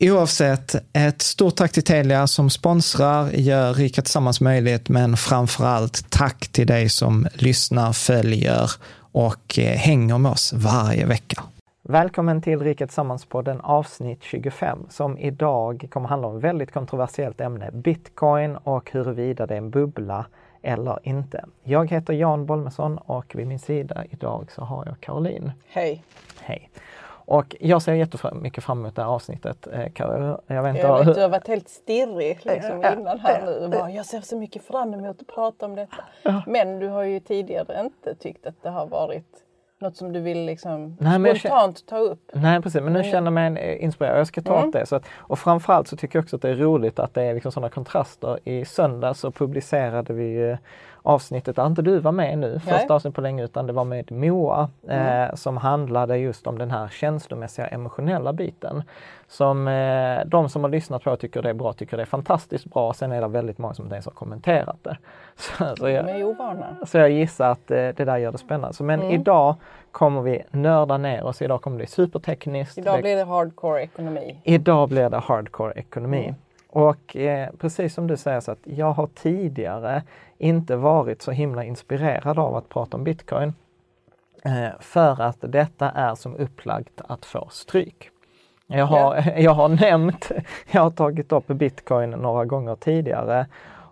Oavsett, 0.00 0.74
ett 0.92 1.22
stort 1.22 1.56
tack 1.56 1.72
till 1.72 1.84
Telia 1.84 2.26
som 2.26 2.50
sponsrar, 2.50 3.30
gör 3.30 3.74
Rika 3.74 4.02
Tillsammans 4.02 4.40
möjligt, 4.40 4.88
men 4.88 5.16
framför 5.16 5.64
allt 5.64 6.10
tack 6.10 6.48
till 6.48 6.66
dig 6.66 6.88
som 6.88 7.26
lyssnar, 7.34 7.92
följer 7.92 8.70
och 9.12 9.58
eh, 9.58 9.76
hänger 9.76 10.18
med 10.18 10.32
oss 10.32 10.52
varje 10.52 11.06
vecka. 11.06 11.42
Välkommen 11.82 12.42
till 12.42 12.60
Rika 12.60 12.86
Tillsammans-podden 12.86 13.60
avsnitt 13.60 14.22
25 14.22 14.78
som 14.90 15.18
idag 15.18 15.88
kommer 15.90 16.08
handla 16.08 16.28
om 16.28 16.36
ett 16.36 16.44
väldigt 16.44 16.72
kontroversiellt 16.72 17.40
ämne, 17.40 17.70
bitcoin 17.72 18.56
och 18.56 18.90
huruvida 18.90 19.46
det 19.46 19.54
är 19.54 19.58
en 19.58 19.70
bubbla 19.70 20.26
eller 20.62 20.98
inte. 21.02 21.44
Jag 21.62 21.90
heter 21.90 22.12
Jan 22.12 22.46
Bolmesson 22.46 22.98
och 22.98 23.34
vid 23.34 23.46
min 23.46 23.58
sida 23.58 24.04
idag 24.10 24.48
så 24.54 24.62
har 24.62 24.86
jag 24.86 25.00
Caroline. 25.00 25.52
Hej! 25.68 26.04
Hej! 26.40 26.70
Och 27.28 27.56
jag 27.60 27.82
ser 27.82 27.94
jättemycket 27.94 28.64
fram 28.64 28.78
emot 28.78 28.96
det 28.96 29.02
här 29.02 29.08
avsnittet. 29.08 29.66
Eh, 29.66 29.80
jag 29.96 30.20
vet, 30.20 30.40
jag 30.46 30.62
vet 30.62 31.14
du 31.14 31.20
har 31.20 31.28
varit 31.28 31.48
helt 31.48 31.68
stirrig 31.68 32.40
liksom, 32.42 32.76
innan 32.76 33.20
här 33.20 33.42
nu. 33.46 33.68
Bara, 33.68 33.90
jag 33.90 34.06
ser 34.06 34.20
så 34.20 34.36
mycket 34.36 34.64
fram 34.64 34.94
emot 34.94 35.20
att 35.20 35.26
prata 35.26 35.66
om 35.66 35.74
detta. 35.74 36.04
Men 36.46 36.78
du 36.78 36.88
har 36.88 37.02
ju 37.02 37.20
tidigare 37.20 37.80
inte 37.80 38.14
tyckt 38.14 38.46
att 38.46 38.62
det 38.62 38.70
har 38.70 38.86
varit 38.86 39.44
något 39.78 39.96
som 39.96 40.12
du 40.12 40.20
vill 40.20 40.44
liksom 40.44 40.96
nej, 41.00 41.38
spontant 41.38 41.86
ta 41.86 41.98
upp? 41.98 42.30
Nej 42.32 42.62
precis, 42.62 42.82
men 42.82 42.92
nu 42.92 42.98
mm. 42.98 43.10
känner 43.10 43.42
jag 43.42 43.52
mig 43.52 43.78
inspirerad. 43.78 44.18
Jag 44.18 44.26
ska 44.26 44.42
ta 44.42 44.58
mm. 44.58 44.70
det. 44.70 44.86
Så 44.86 44.96
att, 44.96 45.04
och 45.16 45.38
framförallt 45.38 45.88
så 45.88 45.96
tycker 45.96 46.18
jag 46.18 46.22
också 46.22 46.36
att 46.36 46.42
det 46.42 46.48
är 46.50 46.56
roligt 46.56 46.98
att 46.98 47.14
det 47.14 47.22
är 47.22 47.34
liksom 47.34 47.52
sådana 47.52 47.70
kontraster. 47.70 48.38
I 48.44 48.64
söndag 48.64 49.14
så 49.14 49.30
publicerade 49.30 50.12
vi 50.12 50.56
avsnittet 51.08 51.56
där 51.56 51.66
inte 51.66 51.82
du 51.82 51.98
var 51.98 52.12
med 52.12 52.38
nu, 52.38 52.60
första 52.60 52.94
avsnittet 52.94 53.14
på 53.14 53.20
länge, 53.20 53.44
utan 53.44 53.66
det 53.66 53.72
var 53.72 53.84
med 53.84 54.12
Moa 54.12 54.68
mm. 54.88 55.28
eh, 55.28 55.34
som 55.34 55.56
handlade 55.56 56.18
just 56.18 56.46
om 56.46 56.58
den 56.58 56.70
här 56.70 56.88
känslomässiga 56.88 57.66
emotionella 57.66 58.32
biten. 58.32 58.82
Som 59.28 59.68
eh, 59.68 60.26
de 60.26 60.48
som 60.48 60.64
har 60.64 60.70
lyssnat 60.70 61.04
på 61.04 61.16
tycker 61.16 61.42
det 61.42 61.50
är 61.50 61.54
bra, 61.54 61.72
tycker 61.72 61.96
det 61.96 62.02
är 62.02 62.06
fantastiskt 62.06 62.64
bra. 62.64 62.92
Sen 62.92 63.12
är 63.12 63.20
det 63.20 63.28
väldigt 63.28 63.58
många 63.58 63.74
som 63.74 63.84
inte 63.84 63.94
ens 63.94 64.06
har 64.06 64.12
kommenterat 64.12 64.76
det. 64.82 64.96
Så, 65.36 65.76
så 65.76 65.88
jag, 65.88 66.06
de 66.06 66.12
är 66.12 66.24
ovana. 66.24 66.76
Så 66.86 66.98
jag 66.98 67.10
gissar 67.10 67.50
att 67.50 67.70
eh, 67.70 67.76
det 67.76 68.04
där 68.04 68.16
gör 68.16 68.32
det 68.32 68.38
spännande. 68.38 68.74
Så, 68.74 68.84
men 68.84 69.00
mm. 69.00 69.12
idag 69.12 69.54
kommer 69.92 70.22
vi 70.22 70.42
nörda 70.50 70.98
ner 70.98 71.24
oss. 71.24 71.42
Idag 71.42 71.62
kommer 71.62 71.76
det 71.76 71.78
bli 71.78 71.86
supertekniskt. 71.86 72.78
Idag 72.78 73.00
blir 73.00 73.16
det 73.16 73.24
hardcore 73.24 73.82
ekonomi. 73.82 74.40
Idag 74.44 74.88
blir 74.88 75.10
det 75.10 75.18
hardcore 75.18 75.72
ekonomi. 75.72 76.24
Mm. 76.24 76.34
Och 76.68 77.16
eh, 77.16 77.48
precis 77.58 77.94
som 77.94 78.06
du 78.06 78.16
säger 78.16 78.40
så 78.40 78.52
att 78.52 78.58
jag 78.64 78.92
har 78.92 79.06
tidigare 79.06 80.02
inte 80.38 80.76
varit 80.76 81.22
så 81.22 81.30
himla 81.30 81.64
inspirerad 81.64 82.38
av 82.38 82.56
att 82.56 82.68
prata 82.68 82.96
om 82.96 83.04
bitcoin. 83.04 83.54
Eh, 84.44 84.80
för 84.80 85.22
att 85.22 85.36
detta 85.40 85.90
är 85.90 86.14
som 86.14 86.36
upplagt 86.36 87.00
att 87.08 87.24
få 87.24 87.48
stryk. 87.50 88.10
Jag 88.66 88.86
har, 88.86 89.14
yeah. 89.14 89.40
jag 89.44 89.52
har 89.52 89.68
nämnt, 89.68 90.30
jag 90.70 90.82
har 90.82 90.90
tagit 90.90 91.32
upp 91.32 91.46
bitcoin 91.46 92.10
några 92.10 92.44
gånger 92.44 92.76
tidigare 92.76 93.46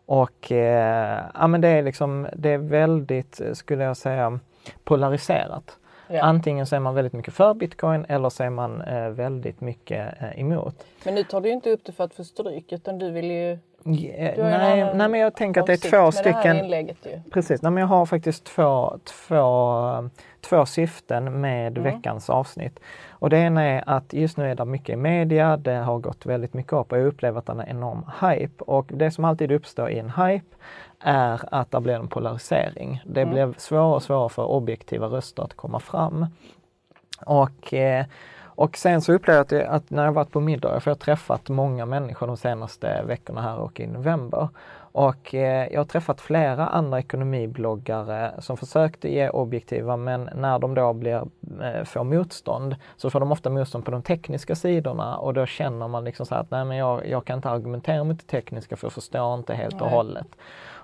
och 0.06 0.53
eh, 0.53 1.20
ja, 1.34 1.47
men 1.47 1.60
det 1.60 1.69
är 1.69 1.82
liksom, 1.82 2.26
det 2.37 2.50
är 2.50 2.58
väldigt, 2.58 3.41
skulle 3.53 3.84
jag 3.84 3.97
säga, 3.97 4.38
polariserat. 4.84 5.78
Ja. 6.09 6.22
Antingen 6.22 6.67
så 6.67 6.77
är 6.77 6.81
man 6.81 6.94
väldigt 6.94 7.12
mycket 7.12 7.34
för 7.34 7.55
bitcoin 7.55 8.06
eller 8.09 8.28
så 8.28 8.43
är 8.43 8.50
man 8.50 8.81
eh, 8.81 9.08
väldigt 9.08 9.61
mycket 9.61 10.23
eh, 10.23 10.41
emot. 10.41 10.87
Men 11.05 11.14
nu 11.14 11.23
tar 11.23 11.41
du 11.41 11.50
inte 11.50 11.70
upp 11.70 11.85
det 11.85 11.93
för 11.93 12.05
att 12.05 12.14
få 12.14 12.25
stryk 12.25 12.73
utan 12.73 12.99
du 12.99 13.11
vill 13.11 13.31
ju 13.31 13.58
Yeah, 13.87 14.59
nej, 14.59 14.94
nej, 14.94 15.09
men 15.09 15.21
jag 15.21 15.35
tänker 15.35 15.61
att 15.61 15.67
det 15.67 15.73
är 15.73 15.91
två 15.91 16.12
stycken. 16.12 16.56
Precis, 17.33 17.62
nej, 17.62 17.73
men 17.73 17.81
jag 17.81 17.88
har 17.88 18.06
faktiskt 18.06 18.44
två, 18.44 18.99
två, 19.05 20.11
två 20.41 20.67
syften 20.67 21.41
med 21.41 21.79
mm. 21.79 21.83
veckans 21.83 22.31
avsnitt. 22.31 22.81
Och 23.11 23.31
det 23.31 23.38
ena 23.38 23.62
är 23.62 23.85
att 23.87 24.12
just 24.12 24.37
nu 24.37 24.50
är 24.50 24.55
det 24.55 24.65
mycket 24.65 24.88
i 24.88 24.97
media, 24.97 25.56
det 25.56 25.75
har 25.75 25.99
gått 25.99 26.27
väldigt 26.27 26.55
mycket 26.55 26.73
upp 26.73 26.93
och 26.93 26.99
jag 26.99 27.06
upplever 27.06 27.38
att 27.38 27.47
det 27.47 27.53
är 27.53 27.56
en 27.56 27.69
enorm 27.69 28.05
hype. 28.21 28.65
Och 28.65 28.87
det 28.88 29.11
som 29.11 29.25
alltid 29.25 29.53
uppstår 29.53 29.91
i 29.91 29.99
en 29.99 30.11
hype 30.11 30.56
är 31.00 31.41
att 31.50 31.71
det 31.71 31.81
blir 31.81 31.94
en 31.94 32.09
polarisering. 32.09 33.03
Det 33.06 33.23
mm. 33.23 33.35
blir 33.35 33.55
svårare 33.59 33.94
och 33.94 34.03
svårare 34.03 34.29
för 34.29 34.44
objektiva 34.44 35.06
röster 35.06 35.43
att 35.43 35.55
komma 35.55 35.81
fram. 35.81 36.27
Och 37.27 37.75
eh, 37.75 38.06
och 38.56 38.76
sen 38.76 39.00
så 39.00 39.12
upplever 39.12 39.47
jag 39.50 39.67
att, 39.67 39.91
när 39.91 40.05
jag 40.05 40.12
varit 40.12 40.31
på 40.31 40.41
middag, 40.41 40.81
för 40.81 40.91
jag 40.91 40.94
har 40.94 41.00
träffat 41.00 41.49
många 41.49 41.87
människor 41.87 42.26
de 42.26 42.37
senaste 42.37 43.03
veckorna 43.03 43.43
här 43.43 43.58
och 43.58 43.81
i 43.81 43.87
november. 43.87 44.49
Och 44.79 45.35
eh, 45.35 45.73
jag 45.73 45.81
har 45.81 45.85
träffat 45.85 46.20
flera 46.20 46.67
andra 46.67 46.99
ekonomibloggare 46.99 48.35
som 48.38 48.56
försökte 48.56 49.12
ge 49.12 49.29
objektiva 49.29 49.97
men 49.97 50.31
när 50.35 50.58
de 50.58 50.75
då 50.75 50.93
blir, 50.93 51.23
eh, 51.62 51.85
får 51.85 52.05
motstånd 52.05 52.76
så 52.97 53.11
får 53.11 53.20
de 53.20 53.32
ofta 53.32 53.50
motstånd 53.50 53.85
på 53.85 53.91
de 53.91 54.03
tekniska 54.03 54.55
sidorna 54.55 55.17
och 55.17 55.35
då 55.35 55.47
känner 55.47 55.88
man 55.88 56.05
liksom 56.05 56.26
så 56.26 56.35
att 56.35 56.50
nej 56.50 56.64
men 56.64 56.76
jag, 56.76 57.08
jag 57.08 57.25
kan 57.25 57.37
inte 57.38 57.50
argumentera 57.50 58.05
mot 58.05 58.19
det 58.19 58.26
tekniska 58.26 58.76
för 58.76 58.87
jag 58.87 58.93
förstår 58.93 59.35
inte 59.35 59.55
helt 59.55 59.81
och 59.81 59.91
hållet. 59.91 60.29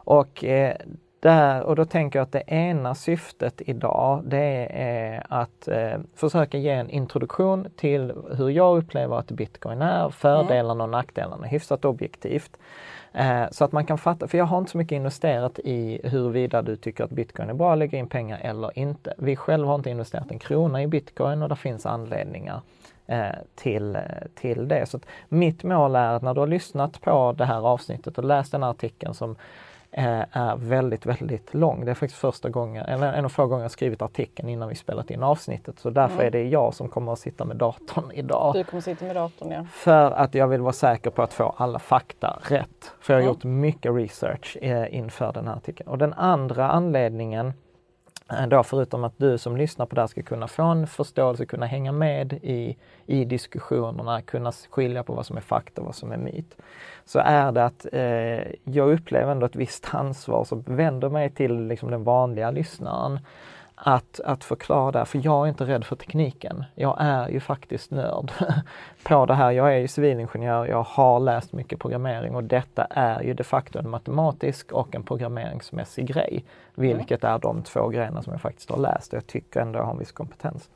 Och 0.05 0.45
eh, 0.45 0.77
där, 1.23 1.63
och 1.63 1.77
då 1.77 1.85
tänker 1.85 2.19
jag 2.19 2.25
att 2.25 2.33
det 2.33 2.45
ena 2.47 2.95
syftet 2.95 3.63
idag 3.67 4.23
det 4.25 4.69
är 4.73 5.27
att 5.29 5.69
eh, 5.69 6.01
försöka 6.15 6.59
ge 6.59 6.71
en 6.71 6.91
introduktion 6.91 7.67
till 7.77 8.13
hur 8.37 8.49
jag 8.49 8.79
upplever 8.79 9.19
att 9.19 9.31
bitcoin 9.31 9.83
är, 9.83 10.11
fördelarna 10.11 10.85
och 10.85 10.91
nackdelarna 10.91 11.47
hyfsat 11.47 11.85
objektivt. 11.85 12.57
Eh, 13.13 13.45
så 13.51 13.65
att 13.65 13.73
man 13.73 13.87
kan 13.87 13.99
fatta, 13.99 14.29
för 14.29 14.39
jag 14.39 14.45
har 14.45 14.59
inte 14.59 14.71
så 14.71 14.79
mycket 14.79 14.97
investerat 14.97 15.59
i 15.59 16.01
huruvida 16.05 16.63
du 16.63 16.77
tycker 16.77 17.05
att 17.05 17.11
bitcoin 17.11 17.51
är 17.51 17.55
bra 17.55 17.73
att 17.73 17.79
lägga 17.79 17.99
in 17.99 18.09
pengar 18.09 18.39
eller 18.43 18.79
inte. 18.79 19.15
Vi 19.19 19.37
själva 19.37 19.69
har 19.69 19.75
inte 19.75 19.91
investerat 19.91 20.31
en 20.31 20.39
krona 20.39 20.83
i 20.83 20.87
bitcoin 20.87 21.43
och 21.43 21.49
det 21.49 21.57
finns 21.57 21.87
anledningar 21.87 22.61
eh, 23.07 23.27
till, 23.55 23.97
eh, 23.97 24.03
till 24.35 24.69
det. 24.69 24.87
Så 24.87 25.01
mitt 25.29 25.65
mål 25.65 25.97
är 25.97 26.13
att 26.13 26.23
när 26.23 26.35
du 26.35 26.41
har 26.41 26.47
lyssnat 26.47 27.01
på 27.01 27.35
det 27.39 27.45
här 27.45 27.69
avsnittet 27.69 28.19
och 28.19 28.25
läst 28.25 28.53
den 28.53 28.63
här 28.63 28.71
artikeln 28.71 29.15
som 29.15 29.37
är 29.93 30.57
väldigt, 30.57 31.07
väldigt 31.07 31.55
lång. 31.55 31.85
Det 31.85 31.91
är 31.91 31.95
faktiskt 31.95 32.21
första 32.21 32.49
gången, 32.49 32.85
eller 32.85 33.13
en 33.13 33.25
av 33.25 33.29
få 33.29 33.47
gånger 33.47 33.65
jag 33.65 33.71
skrivit 33.71 34.03
artikeln 34.03 34.49
innan 34.49 34.69
vi 34.69 34.75
spelat 34.75 35.11
in 35.11 35.23
avsnittet. 35.23 35.79
Så 35.79 35.91
därför 35.91 36.15
mm. 36.15 36.27
är 36.27 36.31
det 36.31 36.49
jag 36.49 36.75
som 36.75 36.89
kommer 36.89 37.13
att 37.13 37.19
sitta 37.19 37.45
med 37.45 37.57
datorn 37.57 38.11
idag. 38.15 38.55
Du 38.55 38.65
kommer 38.65 38.81
sitta 38.81 39.05
med 39.05 39.17
datorn, 39.17 39.51
ja. 39.51 39.65
För 39.73 40.11
att 40.11 40.35
jag 40.35 40.49
vill 40.49 40.61
vara 40.61 40.73
säker 40.73 41.11
på 41.11 41.23
att 41.23 41.33
få 41.33 41.55
alla 41.57 41.79
fakta 41.79 42.39
rätt. 42.43 42.93
För 43.01 43.13
jag 43.13 43.19
har 43.19 43.23
mm. 43.23 43.35
gjort 43.35 43.45
mycket 43.45 43.93
research 43.93 44.57
eh, 44.61 44.95
inför 44.95 45.33
den 45.33 45.49
här 45.49 45.57
artikeln. 45.57 45.91
Och 45.91 45.99
den 45.99 46.13
andra 46.13 46.71
anledningen 46.71 47.47
Eh, 47.47 47.53
Eh, 48.33 48.47
då 48.47 48.63
förutom 48.63 49.05
att 49.05 49.19
du 49.19 49.39
som 49.39 49.57
lyssnar 49.57 49.87
på 49.87 49.95
det 49.95 50.01
här 50.01 50.09
ska 50.09 50.23
kunna 50.23 50.49
få 50.49 50.63
en 50.63 50.87
förståelse, 50.87 51.47
kunna 51.47 51.67
hänga 51.67 51.93
med 51.93 52.33
i, 52.33 52.77
i 53.07 53.25
diskussionerna, 53.25 54.23
kunna 54.23 54.53
skilja 54.53 55.03
på 55.03 55.15
vad 55.15 55.27
som 55.27 55.37
är 55.37 55.41
fakta 55.41 55.81
och 55.81 55.87
vad 55.87 55.95
som 55.95 56.13
är 56.13 56.17
myt. 56.17 56.57
Så 57.05 57.19
är 57.19 57.53
det 57.53 57.65
att 57.65 57.87
eh, 57.93 58.53
jag 58.65 58.93
upplever 58.93 59.33
ändå 59.33 59.47
ett 59.47 59.57
visst 59.57 59.95
ansvar 59.95 60.45
som 60.45 60.63
vänder 60.67 61.09
mig 61.09 61.31
till 61.31 61.67
liksom, 61.67 61.91
den 61.91 62.05
vanliga 62.05 62.51
lyssnaren 62.51 63.21
att, 63.85 64.21
att 64.25 64.45
förklara 64.45 64.91
det, 64.93 65.05
för 65.05 65.21
jag 65.25 65.45
är 65.45 65.49
inte 65.49 65.65
rädd 65.65 65.85
för 65.85 65.97
tekniken. 65.97 66.65
Jag 66.75 66.97
är 67.01 67.29
ju 67.29 67.41
faktiskt 67.41 67.91
nörd 67.91 68.33
på 69.03 69.27
det 69.27 69.35
här. 69.35 69.51
Jag 69.51 69.75
är 69.75 69.79
ju 69.79 69.89
civilingenjör, 69.89 70.67
jag 70.67 70.83
har 70.83 71.21
läst 71.21 71.53
mycket 71.53 71.79
programmering 71.79 72.35
och 72.35 72.45
detta 72.45 72.87
är 72.91 73.23
ju 73.23 73.35
de 73.35 73.45
facto 73.45 73.79
en 73.79 73.91
matematisk 73.91 74.73
och 74.73 74.95
en 74.95 75.03
programmeringsmässig 75.03 76.07
grej. 76.07 76.45
Vilket 76.75 77.25
är 77.25 77.39
de 77.39 77.63
två 77.63 77.89
grejerna 77.89 78.23
som 78.23 78.33
jag 78.33 78.41
faktiskt 78.41 78.71
har 78.71 78.79
läst 78.79 79.13
och 79.13 79.17
jag 79.17 79.27
tycker 79.27 79.61
ändå 79.61 79.79
jag 79.79 79.85
har 79.85 79.93
en 79.93 79.99
viss 79.99 80.13
kompetens. 80.13 80.71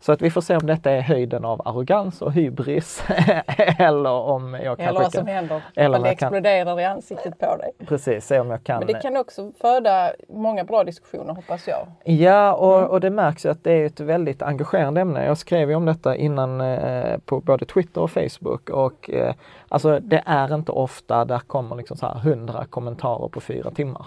Så 0.00 0.12
att 0.12 0.22
vi 0.22 0.30
får 0.30 0.40
se 0.40 0.56
om 0.56 0.66
detta 0.66 0.90
är 0.90 1.00
höjden 1.00 1.44
av 1.44 1.62
arrogans 1.64 2.22
och 2.22 2.32
hybris 2.32 3.04
eller 3.78 4.10
om 4.10 4.54
jag 4.54 4.78
kan... 4.78 4.88
Eller 4.88 5.00
vad 5.00 5.12
som 5.12 5.26
händer, 5.26 5.62
eller 5.76 5.98
om 5.98 6.04
det 6.04 6.10
exploderar 6.10 6.64
kan... 6.64 6.78
i 6.78 6.84
ansiktet 6.84 7.38
på 7.38 7.56
dig. 7.56 7.72
Precis, 7.86 8.26
se 8.26 8.40
om 8.40 8.50
jag 8.50 8.64
kan... 8.64 8.78
Men 8.78 8.86
det 8.86 9.00
kan 9.00 9.16
också 9.16 9.52
föda 9.60 10.12
många 10.28 10.64
bra 10.64 10.84
diskussioner 10.84 11.34
hoppas 11.34 11.68
jag. 11.68 11.86
Ja, 12.04 12.41
och, 12.50 12.78
mm. 12.78 12.90
och 12.90 13.00
det 13.00 13.10
märks 13.10 13.44
ju 13.44 13.50
att 13.50 13.64
det 13.64 13.72
är 13.72 13.86
ett 13.86 14.00
väldigt 14.00 14.42
engagerande 14.42 15.00
ämne. 15.00 15.24
Jag 15.24 15.38
skrev 15.38 15.70
ju 15.70 15.76
om 15.76 15.84
detta 15.84 16.16
innan 16.16 16.60
eh, 16.60 17.18
på 17.18 17.40
både 17.40 17.64
Twitter 17.64 18.00
och 18.00 18.10
Facebook 18.10 18.70
och 18.70 19.10
eh, 19.10 19.34
alltså 19.68 20.00
det 20.00 20.22
är 20.26 20.54
inte 20.54 20.72
ofta 20.72 21.24
där 21.24 21.38
kommer 21.38 21.76
liksom 21.76 21.96
så 21.96 22.06
här 22.06 22.16
100 22.16 22.66
kommentarer 22.70 23.28
på 23.28 23.40
fyra 23.40 23.70
timmar. 23.70 24.06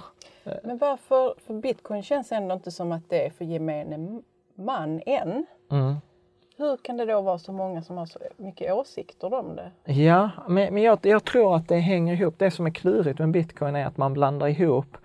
Men 0.63 0.77
varför, 0.77 1.33
för 1.47 1.53
bitcoin 1.53 2.03
känns 2.03 2.31
ändå 2.31 2.53
inte 2.53 2.71
som 2.71 2.91
att 2.91 3.09
det 3.09 3.25
är 3.25 3.29
för 3.29 3.45
gemene 3.45 4.21
man 4.55 5.01
än. 5.05 5.45
Mm. 5.71 5.95
Hur 6.57 6.77
kan 6.77 6.97
det 6.97 7.05
då 7.05 7.21
vara 7.21 7.39
så 7.39 7.51
många 7.51 7.81
som 7.81 7.97
har 7.97 8.05
så 8.05 8.19
mycket 8.37 8.73
åsikter 8.73 9.33
om 9.33 9.55
det? 9.55 9.93
Ja, 9.93 10.29
men, 10.47 10.73
men 10.73 10.83
jag, 10.83 10.99
jag 11.01 11.23
tror 11.23 11.55
att 11.55 11.67
det 11.67 11.77
hänger 11.77 12.13
ihop. 12.13 12.35
Det 12.37 12.51
som 12.51 12.65
är 12.65 12.71
klurigt 12.71 13.19
med 13.19 13.31
bitcoin 13.31 13.75
är 13.75 13.85
att 13.85 13.97
man 13.97 14.13
blandar 14.13 14.47
ihop 14.47 14.97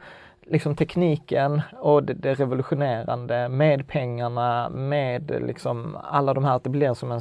liksom 0.51 0.77
tekniken 0.77 1.63
och 1.81 2.03
det, 2.03 2.15
det 2.15 2.35
revolutionerande 2.35 3.49
med 3.49 3.89
pengarna, 3.89 4.69
med 4.69 5.43
liksom 5.47 5.97
alla 6.05 6.35
de 6.35 6.45
här, 6.45 6.57
att 6.57 6.65
det 6.65 6.71
blir 6.71 6.95
som 6.95 7.13
en 7.13 7.21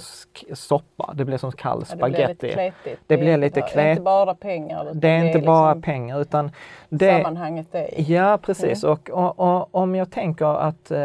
soppa, 0.54 1.14
det 1.14 1.26
blir 1.26 1.38
som 1.38 1.52
kall 1.52 1.86
spaghetti. 1.86 2.20
Ja, 2.28 2.28
det 2.28 2.38
blir 2.38 2.58
lite 2.58 2.72
kletigt. 2.82 3.02
Det, 3.08 3.18
blir 3.18 3.38
lite 3.38 3.62
kletigt. 3.62 3.76
Det 3.76 3.82
är 3.82 3.92
inte 3.92 4.02
bara 4.02 4.36
pengar. 4.36 4.92
Det 4.94 5.10
är 5.10 5.26
inte 5.26 5.40
bara 5.40 5.74
liksom 5.74 5.82
pengar 5.82 6.22
utan 6.22 6.52
det, 6.90 7.24
sammanhanget 7.24 7.76
är 7.76 8.12
Ja 8.12 8.38
precis 8.42 8.84
mm. 8.84 8.94
och, 8.94 9.10
och, 9.10 9.40
och, 9.40 9.76
om 9.76 9.96
jag 9.96 10.12
tänker 10.12 10.46
att 10.46 10.92
eh, 10.92 11.00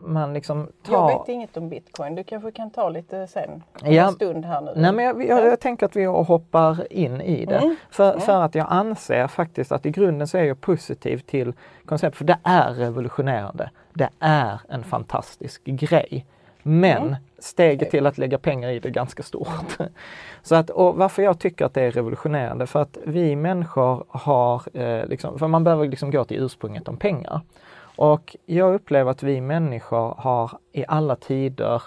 man 0.00 0.34
liksom 0.34 0.68
tar... 0.86 1.10
Jag 1.10 1.18
vet 1.18 1.28
inget 1.28 1.56
om 1.56 1.68
bitcoin, 1.68 2.14
du 2.14 2.24
kanske 2.24 2.52
kan 2.52 2.70
ta 2.70 2.88
lite 2.88 3.26
sen, 3.26 3.62
ja. 3.82 4.06
en 4.06 4.12
stund 4.12 4.44
här 4.44 4.60
nu. 4.60 4.72
Nej 4.76 4.92
men 4.92 5.04
jag, 5.04 5.26
jag, 5.26 5.46
jag, 5.46 5.60
tänker 5.60 5.86
att 5.86 5.96
vi 5.96 6.04
hoppar 6.04 6.92
in 6.92 7.20
i 7.20 7.46
det. 7.46 7.58
Mm. 7.58 7.76
För, 7.90 8.10
mm. 8.10 8.20
för 8.20 8.42
att 8.42 8.54
jag 8.54 8.66
anser 8.70 9.26
faktiskt 9.26 9.72
att 9.72 9.86
i 9.86 9.90
grunden 9.90 10.28
så 10.28 10.38
är 10.38 10.44
jag 10.44 10.60
positiv 10.60 11.18
till 11.18 11.43
till 11.44 11.86
koncept, 11.86 12.16
för 12.16 12.24
det 12.24 12.38
är 12.42 12.74
revolutionerande. 12.74 13.70
Det 13.94 14.08
är 14.18 14.60
en 14.68 14.84
fantastisk 14.84 15.64
grej. 15.64 16.26
Men 16.62 17.02
mm. 17.02 17.16
steget 17.38 17.90
till 17.90 18.06
att 18.06 18.18
lägga 18.18 18.38
pengar 18.38 18.70
i 18.70 18.78
det 18.78 18.88
är 18.88 18.92
ganska 18.92 19.22
stort. 19.22 19.78
Så 20.42 20.54
att, 20.54 20.70
och 20.70 20.96
varför 20.96 21.22
jag 21.22 21.38
tycker 21.38 21.64
att 21.64 21.74
det 21.74 21.82
är 21.82 21.90
revolutionerande, 21.90 22.66
för 22.66 22.82
att 22.82 22.98
vi 23.04 23.36
människor 23.36 24.04
har, 24.08 24.62
eh, 24.78 25.06
liksom, 25.06 25.38
för 25.38 25.48
man 25.48 25.64
behöver 25.64 25.88
liksom 25.88 26.10
gå 26.10 26.24
till 26.24 26.42
ursprunget 26.42 26.88
om 26.88 26.96
pengar. 26.96 27.40
Och 27.96 28.36
jag 28.46 28.74
upplever 28.74 29.10
att 29.10 29.22
vi 29.22 29.40
människor 29.40 30.14
har 30.18 30.50
i 30.72 30.84
alla 30.88 31.16
tider 31.16 31.82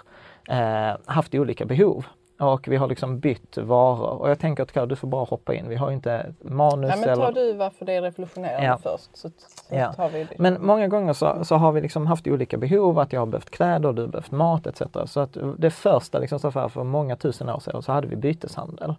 eh, 0.48 0.96
haft 1.06 1.34
olika 1.34 1.64
behov 1.64 2.06
och 2.38 2.68
vi 2.68 2.76
har 2.76 2.88
liksom 2.88 3.20
bytt 3.20 3.58
varor. 3.58 4.20
Och 4.20 4.30
jag 4.30 4.38
tänker 4.38 4.62
att 4.62 4.72
Karl, 4.72 4.88
du 4.88 4.96
får 4.96 5.08
bara 5.08 5.24
hoppa 5.24 5.54
in. 5.54 5.68
Vi 5.68 5.76
har 5.76 5.90
inte 5.90 6.34
manus. 6.40 6.90
Nej, 6.90 7.06
men 7.06 7.18
tar 7.18 7.32
du 7.32 7.52
varför 7.52 7.84
det 7.84 7.92
är 7.92 8.02
revolutionerande 8.02 8.66
ja. 8.66 8.78
först. 8.82 9.16
Så, 9.16 9.28
så 9.28 9.74
ja. 9.74 9.92
tar 9.92 10.08
vi 10.08 10.24
det. 10.24 10.38
Men 10.38 10.66
många 10.66 10.88
gånger 10.88 11.12
så, 11.12 11.44
så, 11.44 11.54
har 11.54 11.72
vi 11.72 11.80
liksom 11.80 12.06
haft 12.06 12.26
olika 12.26 12.56
behov, 12.56 12.98
att 12.98 13.12
jag 13.12 13.20
har 13.20 13.26
behövt 13.26 13.50
kläder, 13.50 13.92
du 13.92 14.02
har 14.02 14.08
behövt 14.08 14.30
mat 14.30 14.66
etc. 14.66 14.82
Så 15.06 15.20
att 15.20 15.36
det 15.58 15.70
första, 15.70 16.18
liksom, 16.18 16.38
så 16.38 16.50
för, 16.50 16.68
för 16.68 16.84
många 16.84 17.16
tusen 17.16 17.48
år 17.48 17.60
sedan, 17.60 17.82
så 17.82 17.92
hade 17.92 18.06
vi 18.06 18.16
byteshandel. 18.16 18.94